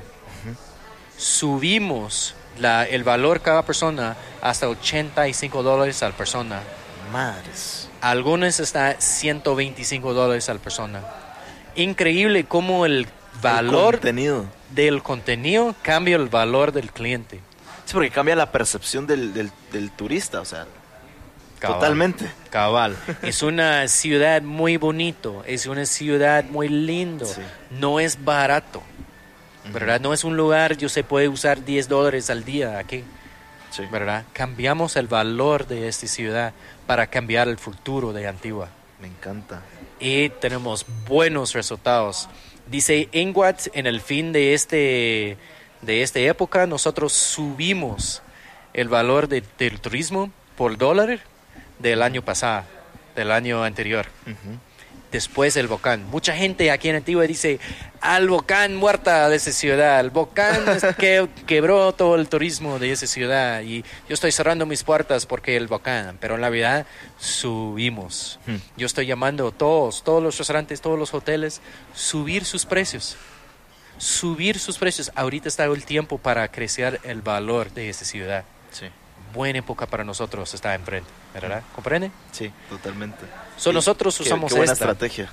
subimos 1.16 2.34
la, 2.58 2.84
el 2.84 3.04
valor 3.04 3.40
cada 3.40 3.62
persona 3.64 4.16
hasta 4.40 4.68
85 4.68 5.62
dólares 5.62 6.02
al 6.02 6.12
persona. 6.12 6.62
Madres. 7.12 7.88
Algunos 8.00 8.60
está 8.60 9.00
125 9.00 10.14
dólares 10.14 10.48
al 10.48 10.60
persona. 10.60 11.02
Increíble 11.74 12.44
cómo 12.44 12.86
el 12.86 13.08
valor 13.40 13.94
contenido. 13.94 14.46
Del 14.74 15.02
contenido 15.02 15.74
cambia 15.82 16.16
el 16.16 16.28
valor 16.28 16.72
del 16.72 16.90
cliente. 16.92 17.40
Sí, 17.84 17.94
porque 17.94 18.10
cambia 18.10 18.36
la 18.36 18.52
percepción 18.52 19.06
del, 19.06 19.32
del, 19.32 19.50
del 19.72 19.90
turista, 19.90 20.40
o 20.40 20.44
sea, 20.44 20.66
Cabal. 21.58 21.78
totalmente. 21.78 22.30
Cabal. 22.50 22.96
Es 23.22 23.42
una 23.42 23.88
ciudad 23.88 24.42
muy 24.42 24.76
bonito, 24.76 25.42
es 25.46 25.66
una 25.66 25.86
ciudad 25.86 26.44
muy 26.44 26.68
lindo. 26.68 27.24
Sí. 27.26 27.40
No 27.70 27.98
es 27.98 28.22
barato, 28.24 28.82
¿verdad? 29.72 30.00
No 30.00 30.12
es 30.12 30.22
un 30.24 30.36
lugar, 30.36 30.76
yo 30.76 30.88
se 30.88 31.02
puede 31.02 31.28
usar 31.28 31.64
10 31.64 31.88
dólares 31.88 32.28
al 32.30 32.44
día 32.44 32.78
aquí. 32.78 33.04
Sí. 33.70 33.84
¿verdad? 33.92 34.24
Cambiamos 34.32 34.96
el 34.96 35.08
valor 35.08 35.66
de 35.66 35.88
esta 35.88 36.06
ciudad 36.06 36.52
para 36.86 37.06
cambiar 37.06 37.48
el 37.48 37.58
futuro 37.58 38.12
de 38.14 38.26
Antigua. 38.26 38.68
Me 39.00 39.08
encanta. 39.08 39.60
Y 40.00 40.30
tenemos 40.30 40.86
buenos 41.06 41.52
resultados. 41.52 42.28
Dice 42.70 43.08
Inguat, 43.12 43.68
en 43.72 43.86
el 43.86 44.00
fin 44.00 44.32
de, 44.32 44.52
este, 44.54 45.36
de 45.82 46.02
esta 46.02 46.20
época, 46.20 46.66
nosotros 46.66 47.12
subimos 47.14 48.22
el 48.74 48.88
valor 48.88 49.28
de- 49.28 49.42
del 49.58 49.80
turismo 49.80 50.30
por 50.56 50.76
dólar 50.76 51.20
del 51.78 52.02
año 52.02 52.22
pasado, 52.22 52.64
del 53.16 53.30
año 53.32 53.64
anterior. 53.64 54.06
Después 55.10 55.54
del 55.54 55.68
volcán. 55.68 56.04
Mucha 56.10 56.34
gente 56.34 56.70
aquí 56.70 56.88
en 56.88 56.96
Antigua 56.96 57.24
dice, 57.26 57.60
al 58.00 58.28
volcán 58.28 58.76
muerta 58.76 59.28
de 59.28 59.36
esa 59.36 59.52
ciudad, 59.52 60.00
el 60.00 60.10
volcán 60.10 60.64
que 60.98 61.28
quebró 61.46 61.92
todo 61.92 62.16
el 62.16 62.28
turismo 62.28 62.78
de 62.78 62.92
esa 62.92 63.06
ciudad 63.06 63.62
y 63.62 63.82
yo 64.08 64.14
estoy 64.14 64.32
cerrando 64.32 64.66
mis 64.66 64.84
puertas 64.84 65.26
porque 65.26 65.56
el 65.56 65.66
volcán, 65.66 66.18
pero 66.20 66.34
en 66.34 66.40
la 66.40 66.50
verdad 66.50 66.86
subimos. 67.18 68.38
Hmm. 68.46 68.56
Yo 68.76 68.86
estoy 68.86 69.06
llamando 69.06 69.48
a 69.48 69.52
todos, 69.52 70.02
todos 70.04 70.22
los 70.22 70.36
restaurantes, 70.38 70.80
todos 70.80 70.98
los 70.98 71.14
hoteles, 71.14 71.60
subir 71.94 72.44
sus 72.44 72.66
precios. 72.66 73.16
Subir 73.98 74.60
sus 74.60 74.78
precios. 74.78 75.10
Ahorita 75.16 75.48
está 75.48 75.64
el 75.64 75.84
tiempo 75.84 76.18
para 76.18 76.46
crecer 76.52 77.00
el 77.02 77.20
valor 77.20 77.72
de 77.72 77.88
esa 77.88 78.04
ciudad. 78.04 78.44
Sí. 78.70 78.86
Buena 79.34 79.58
época 79.60 79.86
para 79.86 80.04
nosotros 80.04 80.52
está 80.54 80.74
enfrente, 80.74 81.08
¿verdad? 81.34 81.62
¿Comprende? 81.74 82.10
Sí, 82.32 82.50
totalmente. 82.70 83.24
So, 83.56 83.72
nosotros 83.72 84.18
usamos 84.20 84.50
qué 84.52 84.58
buena 84.58 84.72
esta. 84.72 84.84
estrategia. 84.84 85.30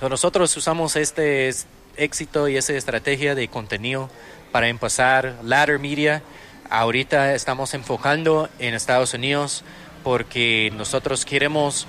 So, 0.00 0.08
Nosotros 0.08 0.56
usamos 0.56 0.96
este 0.96 1.48
es- 1.48 1.66
éxito 1.96 2.48
y 2.48 2.56
esa 2.56 2.72
estrategia 2.72 3.34
de 3.34 3.48
contenido 3.48 4.08
para 4.50 4.68
empezar 4.68 5.36
Ladder 5.42 5.78
Media. 5.78 6.22
Ahorita 6.70 7.34
estamos 7.34 7.74
enfocando 7.74 8.48
en 8.58 8.72
Estados 8.74 9.12
Unidos 9.12 9.62
porque 10.02 10.72
nosotros 10.74 11.24
queremos, 11.26 11.86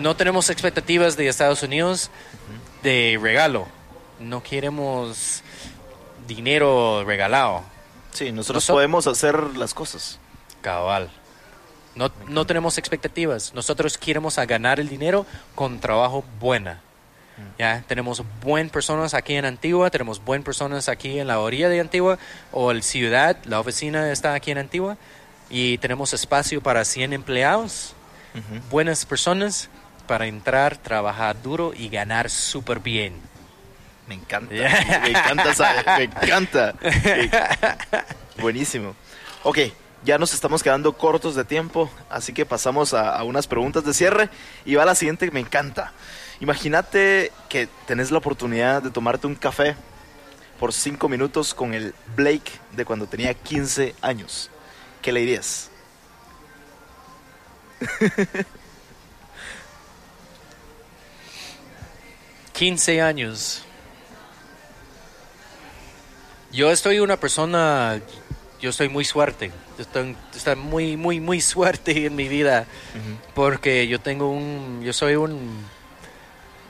no 0.00 0.16
tenemos 0.16 0.50
expectativas 0.50 1.16
de 1.16 1.28
Estados 1.28 1.62
Unidos 1.62 2.10
de 2.82 3.16
regalo. 3.22 3.68
No 4.18 4.42
queremos 4.42 5.42
dinero 6.26 7.04
regalado. 7.04 7.62
Sí, 8.12 8.32
nosotros 8.32 8.64
Noso- 8.64 8.74
podemos 8.74 9.06
hacer 9.06 9.56
las 9.56 9.72
cosas. 9.74 10.18
Cabal. 10.64 11.10
No, 11.94 12.10
no 12.26 12.46
tenemos 12.46 12.78
expectativas. 12.78 13.52
Nosotros 13.54 13.98
queremos 13.98 14.38
a 14.38 14.46
ganar 14.46 14.80
el 14.80 14.88
dinero 14.88 15.26
con 15.54 15.78
trabajo 15.78 16.24
buena. 16.40 16.80
Ya 17.58 17.82
tenemos 17.86 18.22
buen 18.42 18.70
personas 18.70 19.12
aquí 19.12 19.34
en 19.34 19.44
Antigua, 19.44 19.90
tenemos 19.90 20.24
buen 20.24 20.42
personas 20.44 20.88
aquí 20.88 21.18
en 21.18 21.26
la 21.26 21.40
orilla 21.40 21.68
de 21.68 21.80
Antigua 21.80 22.16
o 22.52 22.70
el 22.70 22.82
ciudad, 22.84 23.36
la 23.44 23.58
oficina 23.58 24.12
está 24.12 24.34
aquí 24.34 24.52
en 24.52 24.58
Antigua 24.58 24.96
y 25.50 25.78
tenemos 25.78 26.12
espacio 26.12 26.60
para 26.62 26.84
100 26.84 27.12
empleados, 27.12 27.92
Ujú. 28.34 28.60
buenas 28.70 29.04
personas 29.04 29.68
para 30.06 30.26
entrar, 30.26 30.76
trabajar 30.76 31.42
duro 31.42 31.72
y 31.76 31.88
ganar 31.88 32.30
súper 32.30 32.78
bien. 32.78 33.14
Me 34.06 34.14
encanta. 34.14 34.54
Yeah. 34.54 35.00
Me 35.02 35.08
encanta, 35.10 35.86
me 35.98 36.04
encanta. 36.04 36.74
Buenísimo. 38.40 38.94
Ok, 39.42 39.58
ya 40.04 40.18
nos 40.18 40.34
estamos 40.34 40.62
quedando 40.62 40.92
cortos 40.92 41.34
de 41.34 41.44
tiempo, 41.44 41.90
así 42.10 42.32
que 42.34 42.44
pasamos 42.44 42.92
a, 42.92 43.22
unas 43.24 43.46
preguntas 43.46 43.84
de 43.84 43.94
cierre 43.94 44.28
y 44.64 44.74
va 44.74 44.84
la 44.84 44.94
siguiente 44.94 45.26
que 45.26 45.32
me 45.32 45.40
encanta. 45.40 45.92
Imagínate 46.40 47.32
que 47.48 47.68
tenés 47.86 48.10
la 48.10 48.18
oportunidad 48.18 48.82
de 48.82 48.90
tomarte 48.90 49.26
un 49.26 49.34
café 49.34 49.76
por 50.60 50.74
cinco 50.74 51.08
minutos 51.08 51.54
con 51.54 51.72
el 51.74 51.94
Blake 52.16 52.52
de 52.72 52.84
cuando 52.84 53.06
tenía 53.06 53.32
15 53.32 53.94
años. 54.02 54.50
¿Qué 55.00 55.10
le 55.12 55.20
dirías? 55.20 55.70
15 62.52 63.00
años. 63.02 63.62
Yo 66.52 66.70
estoy 66.70 67.00
una 67.00 67.16
persona, 67.16 68.00
yo 68.60 68.70
estoy 68.70 68.88
muy 68.88 69.04
suerte. 69.04 69.50
Estoy, 69.78 70.16
estoy 70.34 70.56
muy, 70.56 70.96
muy, 70.96 71.20
muy 71.20 71.40
suerte 71.40 72.06
en 72.06 72.14
mi 72.14 72.28
vida. 72.28 72.66
Porque 73.34 73.86
yo 73.88 74.00
tengo 74.00 74.30
un, 74.30 74.82
yo 74.84 74.92
soy 74.92 75.16
un, 75.16 75.64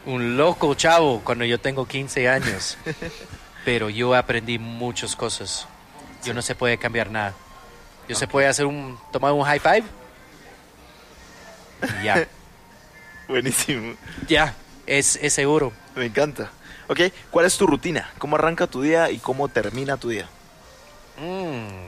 un 0.07 0.37
loco 0.37 0.75
chavo 0.75 1.21
cuando 1.25 1.45
yo 1.45 1.59
tengo 1.61 1.87
15 1.87 2.29
años. 2.29 2.79
Pero 3.65 3.89
yo 3.91 4.15
aprendí 4.15 4.59
muchas 4.59 5.17
cosas. 5.17 5.67
Yo 6.25 6.35
no 6.35 6.43
se 6.43 6.55
puede 6.55 6.79
cambiar 6.79 7.11
nada. 7.11 7.35
Yo 8.09 8.15
se 8.15 8.27
puede 8.27 8.47
hacer 8.47 8.67
un, 8.67 8.99
tomar 9.13 9.33
un 9.33 9.45
high 9.45 9.61
five. 9.61 9.85
Y 12.01 12.05
Ya, 12.05 12.29
Buenísimo. 13.29 13.95
ya, 14.29 14.55
es, 14.87 15.17
es 15.17 15.33
seguro. 15.33 15.73
Me 15.95 16.07
encanta. 16.07 16.51
Ok, 16.89 17.01
¿cuál 17.31 17.47
es 17.47 17.57
tu 17.57 17.67
rutina? 17.67 18.11
¿Cómo 18.19 18.37
arranca 18.37 18.67
tu 18.67 18.83
día 18.83 19.11
y 19.11 19.19
cómo 19.19 19.49
termina 19.49 19.97
tu 19.97 20.11
día? 20.11 20.29
Mm. 21.19 21.84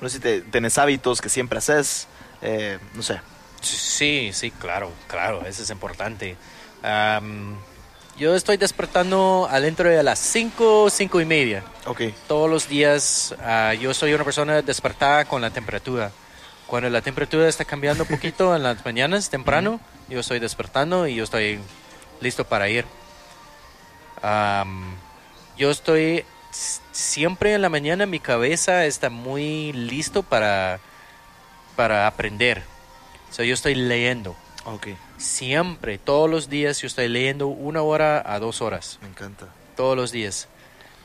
No 0.00 0.08
sé 0.08 0.16
si 0.16 0.20
te, 0.20 0.40
tenés 0.42 0.78
hábitos 0.78 1.20
que 1.20 1.28
siempre 1.28 1.58
haces. 1.58 2.06
eh, 2.42 2.78
no 2.94 3.02
sé. 3.02 3.20
Sí, 3.60 4.30
sí, 4.32 4.50
claro, 4.52 4.92
claro, 5.08 5.44
eso 5.44 5.62
es 5.62 5.70
importante. 5.70 6.36
Yo 8.16 8.34
estoy 8.34 8.56
despertando 8.56 9.46
adentro 9.50 9.88
de 9.88 10.02
las 10.02 10.18
5, 10.18 10.90
5 10.90 11.20
y 11.20 11.24
media. 11.24 11.62
Ok. 11.86 12.02
Todos 12.26 12.50
los 12.50 12.68
días 12.68 13.34
ah, 13.40 13.74
yo 13.74 13.94
soy 13.94 14.12
una 14.12 14.24
persona 14.24 14.60
despertada 14.62 15.24
con 15.24 15.40
la 15.40 15.50
temperatura. 15.50 16.10
Cuando 16.66 16.90
la 16.90 17.00
temperatura 17.00 17.48
está 17.48 17.64
cambiando 17.64 18.04
un 18.04 18.08
poquito 18.08 18.54
en 18.54 18.62
las 18.62 18.84
mañanas, 18.84 19.30
temprano, 19.30 19.80
yo 20.08 20.20
estoy 20.20 20.38
despertando 20.38 21.06
y 21.06 21.14
yo 21.14 21.24
estoy 21.24 21.60
listo 22.20 22.44
para 22.44 22.68
ir. 22.68 22.84
Yo 25.56 25.70
estoy 25.70 26.24
siempre 26.50 27.54
en 27.54 27.62
la 27.62 27.68
mañana, 27.68 28.06
mi 28.06 28.20
cabeza 28.20 28.86
está 28.86 29.10
muy 29.10 29.72
listo 29.72 30.22
para, 30.22 30.80
para 31.76 32.06
aprender. 32.06 32.62
So, 33.30 33.42
yo 33.42 33.54
estoy 33.54 33.74
leyendo. 33.74 34.36
Ok, 34.64 34.88
Siempre, 35.16 35.98
todos 35.98 36.28
los 36.30 36.48
días 36.48 36.80
yo 36.80 36.86
estoy 36.86 37.08
leyendo 37.08 37.48
una 37.48 37.82
hora 37.82 38.22
a 38.24 38.38
dos 38.38 38.60
horas 38.62 38.98
me 39.02 39.08
encanta. 39.08 39.46
todos 39.76 39.96
los 39.96 40.12
días. 40.12 40.46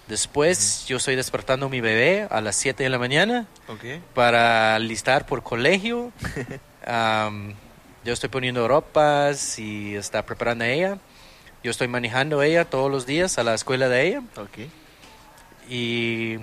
Después 0.08 0.86
yo 0.86 0.98
estoy 0.98 1.16
despertando 1.16 1.66
a 1.68 1.70
mi 1.70 1.80
bebé 1.82 2.28
a 2.30 2.42
las 2.42 2.56
7 2.58 2.84
de 2.84 2.90
la 2.90 3.00
mañana 3.00 3.48
Ok. 3.70 3.84
para 4.14 4.78
listar 4.80 5.26
por 5.26 5.42
colegio. 5.44 6.12
Yo 8.06 8.12
estoy 8.12 8.28
poniendo 8.30 8.68
ropas 8.68 9.58
y 9.60 9.96
está 9.96 10.26
preparando 10.26 10.66
a 10.66 10.68
ella. 10.68 10.98
Yo 11.64 11.72
estoy 11.72 11.88
manejando 11.88 12.42
a 12.42 12.46
ella 12.46 12.66
todos 12.66 12.92
los 12.92 13.06
días 13.06 13.38
a 13.38 13.44
la 13.44 13.54
escuela 13.54 13.88
de 13.88 14.08
ella. 14.08 14.22
Ok. 14.36 14.68
Y 15.70 16.38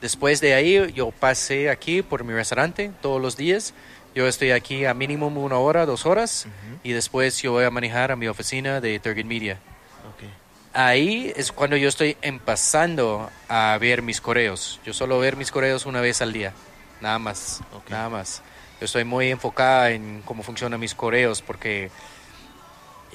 después 0.00 0.40
de 0.40 0.54
ahí 0.54 0.92
yo 0.92 1.10
pasé 1.10 1.70
aquí 1.70 2.02
por 2.02 2.24
mi 2.24 2.32
restaurante 2.32 2.90
todos 3.00 3.20
los 3.20 3.36
días. 3.36 3.74
Yo 4.14 4.26
estoy 4.26 4.50
aquí 4.52 4.84
a 4.84 4.94
mínimo 4.94 5.26
una 5.26 5.58
hora, 5.58 5.84
dos 5.86 6.06
horas. 6.06 6.46
Y 6.82 6.92
después 6.92 7.40
yo 7.42 7.52
voy 7.52 7.64
a 7.64 7.70
manejar 7.70 8.12
a 8.12 8.16
mi 8.16 8.28
oficina 8.28 8.80
de 8.80 8.98
Turget 8.98 9.26
Media. 9.26 9.58
Ok. 10.14 10.28
Ahí 10.72 11.32
es 11.36 11.52
cuando 11.52 11.76
yo 11.76 11.88
estoy 11.88 12.16
empezando 12.22 13.30
a 13.48 13.76
ver 13.80 14.02
mis 14.02 14.20
correos. 14.20 14.80
Yo 14.84 14.92
solo 14.92 15.18
ver 15.18 15.36
mis 15.36 15.50
correos 15.50 15.86
una 15.86 16.00
vez 16.00 16.22
al 16.22 16.32
día. 16.32 16.52
Nada 17.00 17.18
más. 17.18 17.60
Ok. 17.74 17.90
Nada 17.90 18.08
más. 18.08 18.42
Yo 18.80 18.84
estoy 18.86 19.04
muy 19.04 19.30
enfocada 19.30 19.90
en 19.90 20.22
cómo 20.24 20.42
funcionan 20.42 20.80
mis 20.80 20.94
correos 20.94 21.42
porque... 21.42 21.90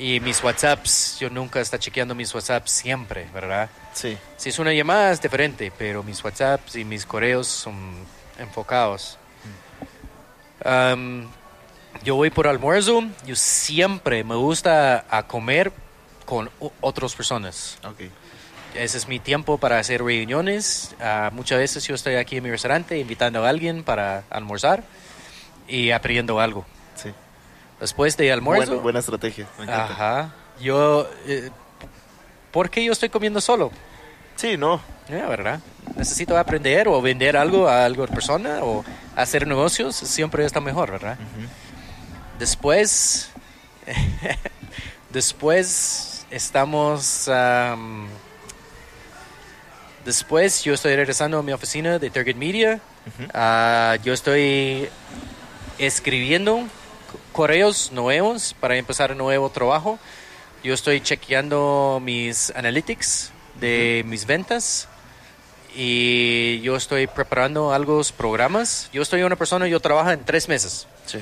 Y 0.01 0.19
mis 0.19 0.43
WhatsApps, 0.43 1.19
yo 1.19 1.29
nunca 1.29 1.61
está 1.61 1.77
chequeando 1.77 2.15
mis 2.15 2.33
WhatsApps 2.33 2.71
siempre, 2.71 3.27
¿verdad? 3.35 3.69
Sí. 3.93 4.17
Si 4.35 4.49
es 4.49 4.57
una 4.57 4.73
llamada 4.73 5.11
es 5.11 5.21
diferente, 5.21 5.71
pero 5.77 6.01
mis 6.01 6.23
WhatsApps 6.23 6.75
y 6.75 6.83
mis 6.83 7.05
correos 7.05 7.45
son 7.45 7.75
enfocados. 8.39 9.19
Am, 10.65 11.29
yo 12.03 12.15
voy 12.15 12.31
por 12.31 12.47
almuerzo, 12.47 13.03
yo 13.27 13.35
siempre 13.35 14.23
me 14.23 14.33
gusta 14.33 15.05
a 15.07 15.27
comer 15.27 15.71
con 16.25 16.49
otras 16.79 17.13
personas. 17.13 17.77
Ok. 17.83 17.99
Ese 18.73 18.97
es 18.97 19.07
mi 19.07 19.19
tiempo 19.19 19.59
para 19.59 19.77
hacer 19.77 20.03
reuniones. 20.03 20.95
Ah, 20.99 21.29
muchas 21.31 21.59
veces 21.59 21.85
yo 21.85 21.93
estoy 21.93 22.15
aquí 22.15 22.37
en 22.37 22.43
mi 22.43 22.49
restaurante 22.49 22.97
invitando 22.97 23.45
a 23.45 23.49
alguien 23.49 23.83
para 23.83 24.23
almorzar 24.31 24.83
y 25.67 25.91
aprendiendo 25.91 26.39
algo. 26.39 26.65
Después 27.81 28.15
de 28.15 28.31
almuerzo, 28.31 28.67
Buena, 28.67 28.83
buena 28.83 28.99
estrategia. 28.99 29.47
Me 29.57 29.63
encanta. 29.65 29.93
ajá, 29.93 30.33
yo, 30.61 31.09
eh, 31.27 31.49
¿por 32.51 32.69
qué 32.69 32.85
yo 32.85 32.93
estoy 32.93 33.09
comiendo 33.09 33.41
solo? 33.41 33.71
Sí, 34.37 34.55
no. 34.55 34.81
¿verdad? 35.09 35.59
Necesito 35.97 36.37
aprender 36.37 36.87
o 36.87 37.01
vender 37.01 37.35
algo 37.35 37.67
a 37.67 37.83
algo 37.83 38.07
persona 38.07 38.59
o 38.61 38.85
hacer 39.15 39.45
negocios, 39.45 39.95
siempre 39.95 40.45
está 40.45 40.61
mejor, 40.61 40.91
¿verdad? 40.91 41.17
Después, 42.39 43.29
después 45.09 46.25
estamos, 46.31 47.27
am, 47.27 48.07
Después 50.05 50.63
yo 50.63 50.73
estoy 50.73 50.95
regresando 50.95 51.37
a 51.37 51.43
mi 51.43 51.51
oficina 51.51 51.99
de 51.99 52.09
Target 52.09 52.35
Media. 52.35 52.79
Ah, 53.33 53.97
yo 54.03 54.13
estoy 54.13 54.89
escribiendo 55.77 56.63
correos 57.31 57.91
nuevos 57.91 58.55
para 58.59 58.75
empezar 58.77 59.11
un 59.11 59.17
nuevo 59.19 59.49
trabajo. 59.49 59.99
Yo 60.63 60.73
estoy 60.73 61.01
chequeando 61.01 61.99
mis 62.01 62.51
analytics 62.55 63.31
de 63.59 64.03
mis 64.05 64.25
ventas 64.25 64.87
y 65.75 66.59
yo 66.61 66.75
estoy 66.75 67.07
preparando 67.07 67.73
algunos 67.73 68.11
programas. 68.11 68.89
Yo 68.93 69.01
estoy 69.01 69.23
una 69.23 69.35
persona, 69.35 69.67
yo 69.67 69.79
trabajo 69.79 70.11
en 70.11 70.23
tres 70.23 70.47
meses. 70.47 70.87
Sí. 71.05 71.19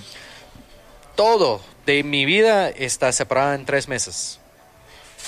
Todo 1.16 1.62
de 1.86 2.04
mi 2.04 2.26
vida 2.26 2.70
está 2.70 3.12
separado 3.12 3.54
en 3.54 3.66
tres 3.66 3.88
meses. 3.88 4.40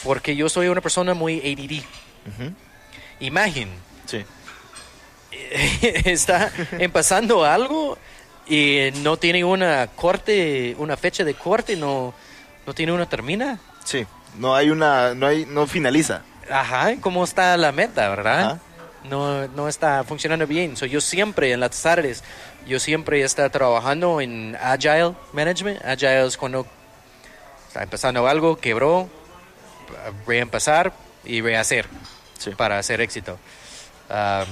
Porque 0.04 0.36
yo 0.36 0.50
soy 0.50 0.68
una 0.68 0.82
persona 0.82 1.14
muy 1.14 1.40
ADD. 1.40 1.84
Imagine, 3.20 3.72
Sí. 4.08 4.26
está 6.06 6.52
empezando 6.74 7.46
algo 7.46 7.98
y 8.54 8.92
no 9.02 9.18
tiene 9.18 9.44
una 9.46 9.88
corte, 9.88 10.76
una 10.78 10.98
fecha 10.98 11.24
de 11.24 11.34
corte, 11.34 11.76
no, 11.76 12.14
no 12.68 12.74
tiene 12.74 12.92
una 12.92 13.08
termina. 13.08 13.60
Sí. 13.86 14.06
No 14.38 14.56
hay 14.56 14.70
una, 14.70 15.14
no 15.14 15.28
hay, 15.28 15.46
no 15.46 15.68
finaliza. 15.68 16.22
Ajá, 16.50 16.96
¿cómo 17.00 17.24
está 17.24 17.56
la 17.58 17.72
meta, 17.72 18.10
verdad? 18.10 18.40
Ajá. 18.42 18.60
No, 19.06 19.48
no 19.48 19.68
está 19.68 20.04
funcionando 20.04 20.46
bien. 20.46 20.76
So, 20.78 20.86
yo 20.86 21.02
siempre 21.02 21.52
en 21.54 21.60
las 21.62 21.82
tardes, 21.82 22.24
yo 22.68 22.80
siempre 22.80 23.24
está 23.24 23.50
trabajando 23.50 24.22
en 24.22 24.58
Agile 24.62 25.14
Management. 25.34 25.84
Agile 25.86 26.26
es 26.28 26.38
cuando 26.38 26.68
está 27.68 27.84
empezando 27.84 28.28
algo, 28.28 28.58
quebró, 28.58 29.10
reempezar 30.28 30.94
y 31.24 31.42
rehacer 31.42 31.88
Sí. 32.38 32.52
para 32.52 32.78
hacer 32.80 33.02
éxito. 33.02 33.40
Um, 34.10 34.46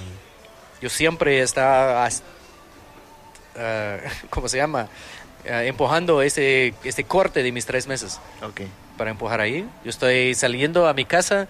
yo 0.81 0.89
siempre 0.89 1.41
está, 1.41 2.07
ah, 3.59 3.97
¿cómo 4.29 4.47
se 4.47 4.57
llama? 4.57 4.87
Ah, 5.49 5.63
empujando 5.63 6.21
ese, 6.21 6.73
este 6.83 7.03
corte 7.03 7.43
de 7.43 7.51
mis 7.51 7.65
tres 7.65 7.87
meses 7.87 8.19
Ok. 8.41 8.61
para 8.97 9.11
empujar 9.11 9.39
ahí. 9.41 9.67
Yo 9.83 9.89
estoy 9.89 10.35
saliendo 10.35 10.87
a 10.87 10.93
mi 10.93 11.05
casa 11.05 11.47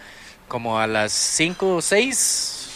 como 0.47 0.79
a 0.79 0.87
las 0.87 1.11
5 1.11 1.75
o 1.75 1.81
6, 1.81 2.69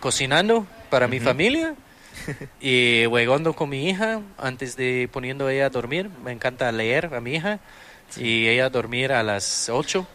cocinando 0.00 0.66
para 0.90 1.06
mi 1.08 1.20
familia 1.20 1.74
y 2.60 3.04
juegando 3.08 3.52
con 3.54 3.68
mi 3.68 3.88
hija 3.88 4.20
antes 4.38 4.76
de 4.76 5.08
poniendo 5.12 5.48
ella 5.48 5.66
a 5.66 5.70
dormir. 5.70 6.10
Me 6.24 6.32
encanta 6.32 6.70
leer 6.72 7.14
a 7.14 7.20
mi 7.20 7.34
hija 7.34 7.60
y 8.16 8.48
ella 8.48 8.66
a 8.66 8.70
dormir 8.70 9.12
a 9.12 9.22
las 9.22 9.68
8 9.68 10.06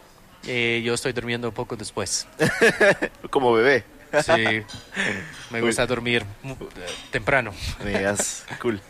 y 0.44 0.82
yo 0.82 0.94
estoy 0.94 1.12
durmiendo 1.12 1.50
poco 1.52 1.76
después. 1.76 2.26
Como 3.30 3.52
bebé. 3.52 3.84
Sí, 4.22 4.62
me 5.50 5.60
gusta 5.60 5.86
dormir 5.86 6.24
eh, 6.44 6.56
temprano. 7.10 7.52
Digas, 7.84 8.44
cool. 8.62 8.80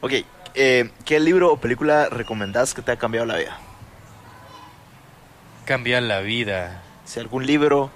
Ok. 0.00 0.12
eh, 0.54 0.90
¿Qué 1.04 1.20
libro 1.20 1.52
o 1.52 1.56
película 1.58 2.08
recomendás 2.08 2.74
que 2.74 2.82
te 2.82 2.92
ha 2.92 2.96
cambiado 2.96 3.26
la 3.26 3.36
vida? 3.36 3.58
Cambiar 5.64 6.02
la 6.02 6.20
vida. 6.20 6.82
Si 7.04 7.18
algún 7.20 7.46
libro 7.46 7.90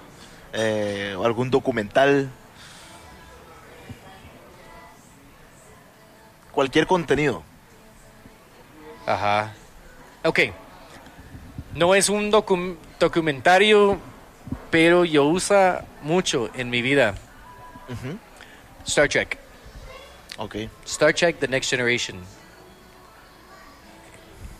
eh, 0.53 1.15
o 1.17 1.25
algún 1.25 1.49
documental. 1.51 2.29
Cualquier 6.51 6.85
contenido. 6.85 7.43
Ajá. 9.05 9.53
Ok. 10.23 10.39
No 11.75 11.95
es 11.95 12.09
un 12.09 12.29
docu- 12.31 12.75
documentario, 12.99 13.97
pero 14.69 15.05
yo 15.05 15.25
usa 15.25 15.85
mucho 16.01 16.49
en 16.55 16.69
mi 16.69 16.81
vida. 16.81 17.15
Star 18.85 19.07
Trek. 19.09 19.37
Ok. 20.37 20.55
Star 20.85 21.13
Trek 21.13 21.39
The 21.39 21.47
Next 21.47 21.69
Generation. 21.69 22.17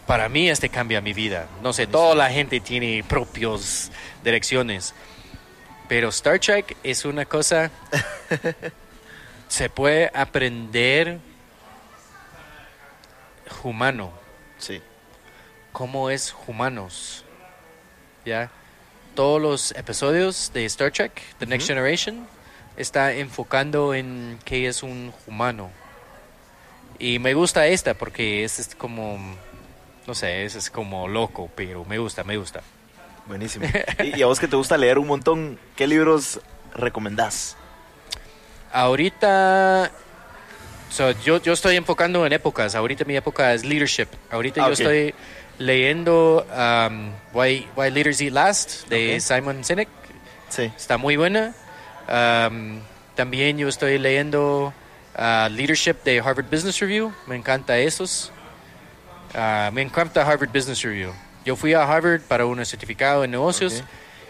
Para 0.06 0.28
mí 0.28 0.50
este 0.50 0.70
cambia 0.70 1.00
mi 1.02 1.14
vida. 1.14 1.48
No 1.64 1.72
sé, 1.74 1.88
toda 1.88 2.16
la 2.16 2.30
gente 2.30 2.60
tiene 2.60 3.04
propias 3.08 3.92
direcciones. 4.24 4.94
Pero 5.88 6.10
Star 6.10 6.40
Trek 6.40 6.78
es 6.84 7.06
una 7.06 7.26
cosa... 7.26 7.72
se 9.48 9.70
puede 9.70 10.10
aprender 10.14 11.20
humano. 13.64 14.12
Sí. 14.58 14.82
cómo 15.72 16.10
es 16.10 16.34
humanos. 16.48 17.26
¿Ya? 18.26 18.52
Todos 19.16 19.42
los 19.42 19.72
episodios 19.74 20.52
de 20.54 20.66
Star 20.66 20.92
Trek, 20.92 21.22
The 21.40 21.46
Next. 21.46 21.68
Generation, 21.68 22.28
está 22.78 23.14
enfocando 23.14 23.94
en 23.94 24.40
qué 24.46 24.68
es 24.68 24.84
un 24.84 25.14
humano. 25.28 25.70
Y 26.98 27.20
me 27.20 27.34
gusta 27.34 27.68
esta 27.68 27.94
porque 27.94 28.44
es, 28.44 28.60
es 28.60 28.76
como, 28.76 29.20
no 30.08 30.16
sé, 30.16 30.46
es, 30.46 30.56
es 30.56 30.70
como 30.70 31.08
loco, 31.08 31.50
pero 31.56 31.84
me 31.86 31.98
gusta, 31.98 32.24
me 32.24 32.38
gusta. 32.38 32.62
Buenísimo. 33.28 33.66
y, 34.04 34.18
y 34.20 34.22
a 34.22 34.28
vos 34.28 34.40
que 34.40 34.48
te 34.48 34.56
gusta 34.56 34.78
leer 34.78 34.98
un 34.98 35.08
montón, 35.08 35.60
¿qué 35.76 35.88
libros 35.88 36.40
recomendás? 36.74 37.58
Ahorita, 38.72 39.92
so, 40.90 41.12
yo, 41.24 41.42
yo 41.42 41.54
estoy 41.54 41.76
enfocando 41.76 42.26
en 42.26 42.34
épocas. 42.34 42.76
Ahorita 42.76 43.04
mi 43.04 43.16
época 43.18 43.54
es 43.54 43.66
leadership. 43.66 44.08
Ahorita 44.32 44.64
Ah, 44.64 44.68
yo 44.68 44.74
estoy 44.74 45.14
leyendo 45.62 46.46
um, 46.50 47.12
Why, 47.34 47.68
Why 47.76 47.90
Leaders 47.92 48.22
Eat 48.22 48.34
Last 48.34 48.88
de. 48.90 49.20
Simon 49.20 49.64
Sinek. 49.64 49.88
Sí. 50.50 50.72
Está 50.76 50.98
muy 50.98 51.16
buena. 51.16 51.54
Um, 52.10 52.80
también 53.16 53.58
yo 53.58 53.68
estoy 53.68 53.98
leyendo 53.98 54.74
uh, 55.18 55.50
Leadership 55.50 56.04
de 56.04 56.20
Harvard 56.20 56.50
Business 56.52 56.80
Review. 56.80 57.14
Me 57.28 57.36
encanta 57.36 57.78
esos. 57.78 58.32
Uh, 59.34 59.72
me 59.72 59.82
encanta 59.82 60.22
Harvard 60.24 60.50
Business 60.52 60.82
Review. 60.82 61.14
Yo 61.46 61.56
fui 61.56 61.74
a 61.74 61.84
Harvard 61.84 62.22
para 62.22 62.46
un 62.46 62.64
certificado 62.66 63.24
en 63.24 63.32
negocios 63.32 63.84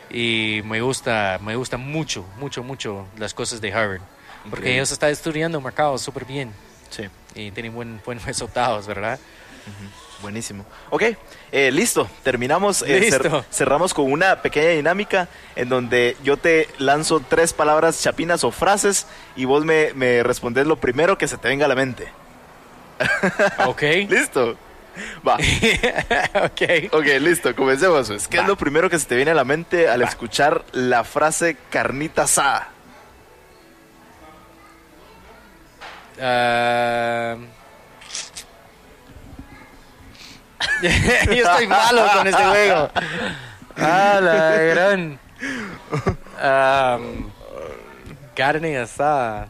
y 0.10 0.62
me 0.66 0.80
gusta, 0.82 1.40
me 1.42 1.56
gusta 1.56 1.78
mucho, 1.78 2.26
mucho, 2.38 2.64
mucho 2.64 3.08
las 3.18 3.34
cosas 3.34 3.60
de 3.62 3.74
Harvard. 3.74 4.02
Porque 4.50 4.74
ellos 4.74 4.92
están 4.92 5.10
estudiando 5.10 5.60
mercado 5.62 5.98
súper 5.98 6.26
bien 6.26 6.52
Sí. 6.90 7.04
y 7.36 7.52
tienen 7.52 7.74
buen, 7.74 8.02
buenos 8.06 8.26
resultados, 8.28 8.86
¿verdad? 8.88 9.20
Buenísimo. 10.22 10.66
Ok, 10.92 11.04
eh, 11.52 11.72
listo. 11.72 12.08
Terminamos. 12.24 12.84
eh, 12.84 13.10
cer- 13.12 13.44
cerramos 13.52 13.94
con 13.94 14.12
una 14.12 14.42
pequeña 14.42 14.70
dinámica 14.70 15.28
en 15.56 15.68
donde 15.70 16.16
yo 16.24 16.38
te 16.38 16.68
lanzo 16.78 17.22
tres 17.28 17.54
palabras 17.54 18.02
chapinas 18.02 18.44
o 18.44 18.52
frases 18.52 19.08
y 19.36 19.46
vos 19.46 19.66
me, 19.66 19.94
me 19.96 20.22
respondes 20.24 20.68
lo 20.68 20.76
primero 20.76 21.18
que 21.18 21.28
se 21.28 21.38
te 21.38 21.48
venga 21.48 21.66
a 21.66 21.70
la 21.70 21.76
mente. 21.76 22.08
Ok. 23.66 23.82
¿Listo? 24.10 24.56
Va. 25.28 25.36
ok. 26.46 26.94
Ok, 26.94 27.06
listo. 27.20 27.56
Comencemos. 27.56 28.08
pues. 28.10 28.28
¿Qué 28.28 28.38
es 28.38 28.46
lo 28.46 28.56
primero 28.58 28.90
que 28.90 29.00
se 29.00 29.06
te 29.08 29.16
viene 29.16 29.32
a 29.32 29.36
la 29.36 29.44
mente 29.46 29.88
al 29.90 30.04
Va. 30.04 30.08
escuchar 30.08 30.64
la 30.74 31.04
frase 31.04 31.58
carnita 31.72 32.24
asada? 32.24 32.70
Ah, 36.20 37.36
Yo 40.82 40.90
estoy 40.90 41.68
malo 41.68 42.06
con 42.14 42.28
este 42.28 42.44
juego. 42.44 42.90
Ah, 43.78 44.20
la 44.22 44.52
gran. 44.58 45.18
Am, 46.40 47.32
carne 48.36 48.78
asada. 48.78 49.48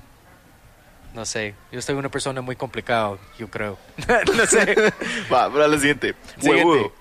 No 1.14 1.26
sé. 1.26 1.56
Yo 1.72 1.82
soy 1.82 1.96
una 1.96 2.08
persona 2.10 2.40
muy 2.42 2.56
complicada, 2.56 3.18
yo 3.38 3.50
creo. 3.50 3.78
no 4.38 4.46
sé. 4.46 4.94
Va, 5.34 5.52
para 5.52 5.68
la 5.68 5.78
siguiente. 5.78 6.16
Siguiente. 6.40 6.64
Huevudo. 6.64 6.94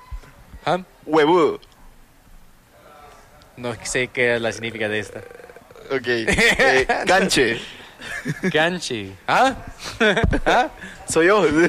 ¿Ah? 0.65 0.79
Huevudo. 1.05 1.61
No 3.57 3.75
sé 3.85 4.09
qué 4.09 4.37
es 4.37 4.41
la 4.41 4.51
significa 4.53 4.89
de 4.89 4.99
esta. 4.99 5.21
Ok. 5.91 6.07
Eh, 6.07 6.87
canche. 7.07 7.61
Ganchi. 8.43 9.13
¿Ah? 9.27 9.55
¿Ah? 10.47 10.69
Soy 11.09 11.27
yo. 11.27 11.45
Eso 11.59 11.67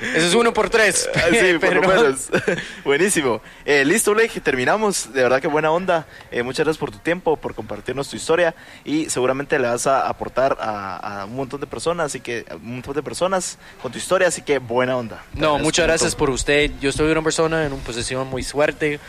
es 0.00 0.34
uno 0.34 0.52
por 0.52 0.70
tres. 0.70 1.08
Ah, 1.14 1.20
sí, 1.30 1.58
por 1.58 1.74
lo 1.74 1.82
menos. 1.82 2.28
Buenísimo. 2.84 3.40
Eh, 3.64 3.84
listo, 3.84 4.14
Blake, 4.14 4.40
terminamos. 4.40 5.12
De 5.12 5.22
verdad 5.22 5.40
que 5.40 5.48
buena 5.48 5.70
onda. 5.70 6.06
Eh, 6.30 6.42
muchas 6.42 6.64
gracias 6.64 6.78
por 6.78 6.90
tu 6.90 6.98
tiempo, 6.98 7.36
por 7.36 7.54
compartirnos 7.54 8.08
tu 8.08 8.16
historia 8.16 8.54
y 8.84 9.08
seguramente 9.10 9.58
le 9.58 9.68
vas 9.68 9.86
a 9.86 10.08
aportar 10.08 10.56
a, 10.60 11.22
a 11.22 11.24
un 11.24 11.36
montón 11.36 11.60
de 11.60 11.66
personas, 11.66 12.06
así 12.06 12.20
que 12.20 12.44
a 12.50 12.56
un 12.56 12.74
montón 12.74 12.94
de 12.94 13.02
personas 13.02 13.58
con 13.82 13.92
tu 13.92 13.98
historia, 13.98 14.28
así 14.28 14.42
que 14.42 14.58
buena 14.58 14.96
onda. 14.96 15.22
Te 15.34 15.40
No, 15.40 15.58
muchas 15.58 15.86
gracias 15.86 16.14
por 16.14 16.30
usted. 16.30 16.70
Yo 16.80 16.92
soy 16.92 17.10
una 17.10 17.22
persona 17.22 17.64
en 17.66 17.72
una 17.72 17.82
posición 17.82 18.28
muy 18.28 18.42
suerte. 18.42 19.00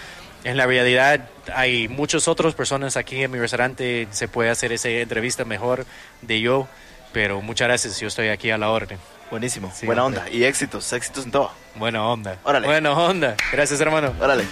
En 0.47 0.55
la 0.55 0.65
realidad 0.65 1.27
hay 1.53 1.89
muchas 1.89 2.29
otras 2.29 2.55
personas 2.55 2.95
aquí 2.95 3.21
en 3.21 3.29
mi 3.31 3.37
restaurante. 3.37 4.07
Se 4.11 4.29
puede 4.29 4.49
hacer 4.49 4.71
esa 4.71 4.87
entrevista 4.87 5.43
mejor 5.43 5.85
de 6.21 6.39
yo. 6.39 6.67
Pero 7.11 7.41
muchas 7.41 7.67
gracias. 7.67 7.99
Yo 7.99 8.07
estoy 8.07 8.29
aquí 8.29 8.49
a 8.51 8.57
la 8.57 8.69
orden. 8.69 8.97
Buenísimo, 9.29 9.73
Sí, 9.75 9.85
buena 9.85 10.05
hombre. 10.05 10.21
onda 10.21 10.31
y 10.31 10.45
éxitos, 10.45 10.93
éxitos 10.93 11.25
en 11.25 11.31
todo. 11.31 11.51
Buena 11.75 12.01
onda. 12.07 12.37
Órale. 12.45 12.65
Buena 12.65 12.91
onda. 12.93 13.35
Gracias, 13.51 13.81
hermano. 13.81 14.13
Órale. 14.21 14.45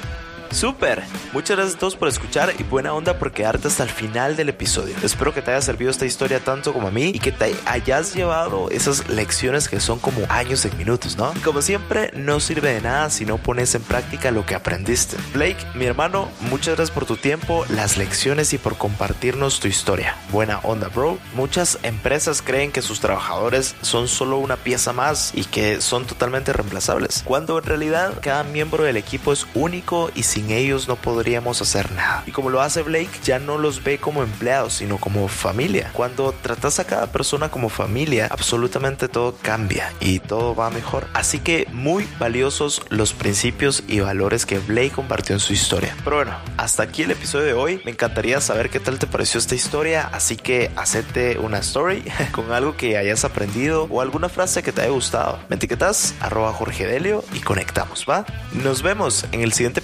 Súper. 0.55 1.03
Muchas 1.33 1.57
gracias 1.57 1.75
a 1.75 1.79
todos 1.79 1.97
por 1.97 2.07
escuchar 2.07 2.53
y 2.57 2.63
buena 2.63 2.93
onda 2.93 3.19
por 3.19 3.33
quedarte 3.33 3.67
hasta 3.67 3.83
el 3.83 3.89
final 3.89 4.37
del 4.37 4.47
episodio. 4.47 4.95
Espero 5.03 5.33
que 5.33 5.41
te 5.41 5.51
haya 5.51 5.61
servido 5.61 5.91
esta 5.91 6.05
historia 6.05 6.39
tanto 6.39 6.71
como 6.71 6.87
a 6.87 6.91
mí 6.91 7.11
y 7.13 7.19
que 7.19 7.33
te 7.33 7.53
hayas 7.65 8.15
llevado 8.15 8.69
esas 8.69 9.09
lecciones 9.09 9.67
que 9.67 9.81
son 9.81 9.99
como 9.99 10.21
años 10.29 10.63
en 10.63 10.77
minutos, 10.77 11.17
¿no? 11.17 11.33
Y 11.35 11.39
como 11.39 11.61
siempre, 11.61 12.09
no 12.15 12.39
sirve 12.39 12.73
de 12.73 12.79
nada 12.79 13.09
si 13.09 13.25
no 13.25 13.37
pones 13.37 13.75
en 13.75 13.81
práctica 13.81 14.31
lo 14.31 14.45
que 14.45 14.55
aprendiste. 14.55 15.17
Blake, 15.33 15.57
mi 15.73 15.83
hermano, 15.83 16.29
muchas 16.49 16.77
gracias 16.77 16.95
por 16.95 17.05
tu 17.05 17.17
tiempo, 17.17 17.65
las 17.67 17.97
lecciones 17.97 18.53
y 18.53 18.57
por 18.57 18.77
compartirnos 18.77 19.59
tu 19.59 19.67
historia. 19.67 20.15
Buena 20.31 20.59
onda, 20.59 20.87
bro. 20.87 21.17
Muchas 21.33 21.79
empresas 21.83 22.41
creen 22.41 22.71
que 22.71 22.81
sus 22.81 23.01
trabajadores 23.01 23.75
son 23.81 24.07
solo 24.07 24.37
una 24.37 24.55
pieza 24.55 24.93
más 24.93 25.33
y 25.35 25.43
que 25.43 25.81
son 25.81 26.05
totalmente 26.05 26.53
reemplazables, 26.53 27.23
cuando 27.25 27.57
en 27.57 27.65
realidad 27.65 28.13
cada 28.21 28.45
miembro 28.45 28.85
del 28.85 28.95
equipo 28.95 29.33
es 29.33 29.45
único 29.53 30.11
y 30.15 30.23
sin 30.23 30.44
ellos 30.51 30.87
no 30.87 30.95
podríamos 30.95 31.61
hacer 31.61 31.91
nada. 31.91 32.23
Y 32.25 32.31
como 32.31 32.49
lo 32.49 32.61
hace 32.61 32.81
Blake, 32.81 33.09
ya 33.23 33.39
no 33.39 33.57
los 33.57 33.83
ve 33.83 33.97
como 33.97 34.23
empleados, 34.23 34.73
sino 34.73 34.97
como 34.97 35.27
familia. 35.27 35.91
Cuando 35.93 36.33
tratas 36.33 36.79
a 36.79 36.85
cada 36.85 37.07
persona 37.11 37.49
como 37.49 37.69
familia, 37.69 38.27
absolutamente 38.29 39.07
todo 39.07 39.35
cambia 39.41 39.91
y 39.99 40.19
todo 40.19 40.55
va 40.55 40.69
mejor. 40.69 41.07
Así 41.13 41.39
que 41.39 41.67
muy 41.71 42.07
valiosos 42.19 42.81
los 42.89 43.13
principios 43.13 43.83
y 43.87 43.99
valores 43.99 44.45
que 44.45 44.59
Blake 44.59 44.91
compartió 44.91 45.35
en 45.35 45.39
su 45.39 45.53
historia. 45.53 45.95
Pero 46.03 46.17
bueno, 46.17 46.35
hasta 46.57 46.83
aquí 46.83 47.03
el 47.03 47.11
episodio 47.11 47.45
de 47.45 47.53
hoy. 47.53 47.81
Me 47.85 47.91
encantaría 47.91 48.41
saber 48.41 48.69
qué 48.69 48.79
tal 48.79 48.99
te 48.99 49.07
pareció 49.07 49.39
esta 49.39 49.55
historia, 49.55 50.09
así 50.11 50.35
que 50.35 50.71
hacete 50.75 51.37
una 51.39 51.59
story 51.59 52.03
con 52.31 52.51
algo 52.51 52.75
que 52.75 52.97
hayas 52.97 53.25
aprendido 53.25 53.87
o 53.89 54.01
alguna 54.01 54.29
frase 54.29 54.63
que 54.63 54.71
te 54.71 54.81
haya 54.81 54.91
gustado. 54.91 55.39
Me 55.49 55.55
etiquetas 55.55 56.15
arroba 56.19 56.53
Jorge 56.53 56.85
Delio 56.85 57.23
y 57.33 57.39
conectamos, 57.39 58.05
¿va? 58.09 58.25
Nos 58.51 58.81
vemos 58.81 59.25
en 59.31 59.41
el 59.41 59.53
siguiente 59.53 59.81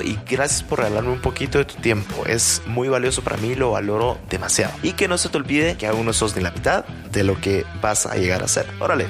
y 0.00 0.18
gracias 0.30 0.62
por 0.62 0.78
regalarme 0.78 1.10
un 1.10 1.20
poquito 1.20 1.58
de 1.58 1.64
tu 1.64 1.74
tiempo. 1.74 2.24
Es 2.26 2.62
muy 2.66 2.88
valioso 2.88 3.22
para 3.22 3.36
mí, 3.36 3.54
lo 3.54 3.72
valoro 3.72 4.18
demasiado. 4.30 4.72
Y 4.82 4.92
que 4.92 5.08
no 5.08 5.18
se 5.18 5.28
te 5.28 5.36
olvide 5.36 5.76
que 5.76 5.86
aún 5.86 6.06
no 6.06 6.12
sos 6.12 6.36
ni 6.36 6.42
la 6.42 6.52
mitad 6.52 6.84
de 6.86 7.24
lo 7.24 7.40
que 7.40 7.66
vas 7.82 8.06
a 8.06 8.14
llegar 8.14 8.42
a 8.42 8.48
ser. 8.48 8.66
Órale, 8.80 9.06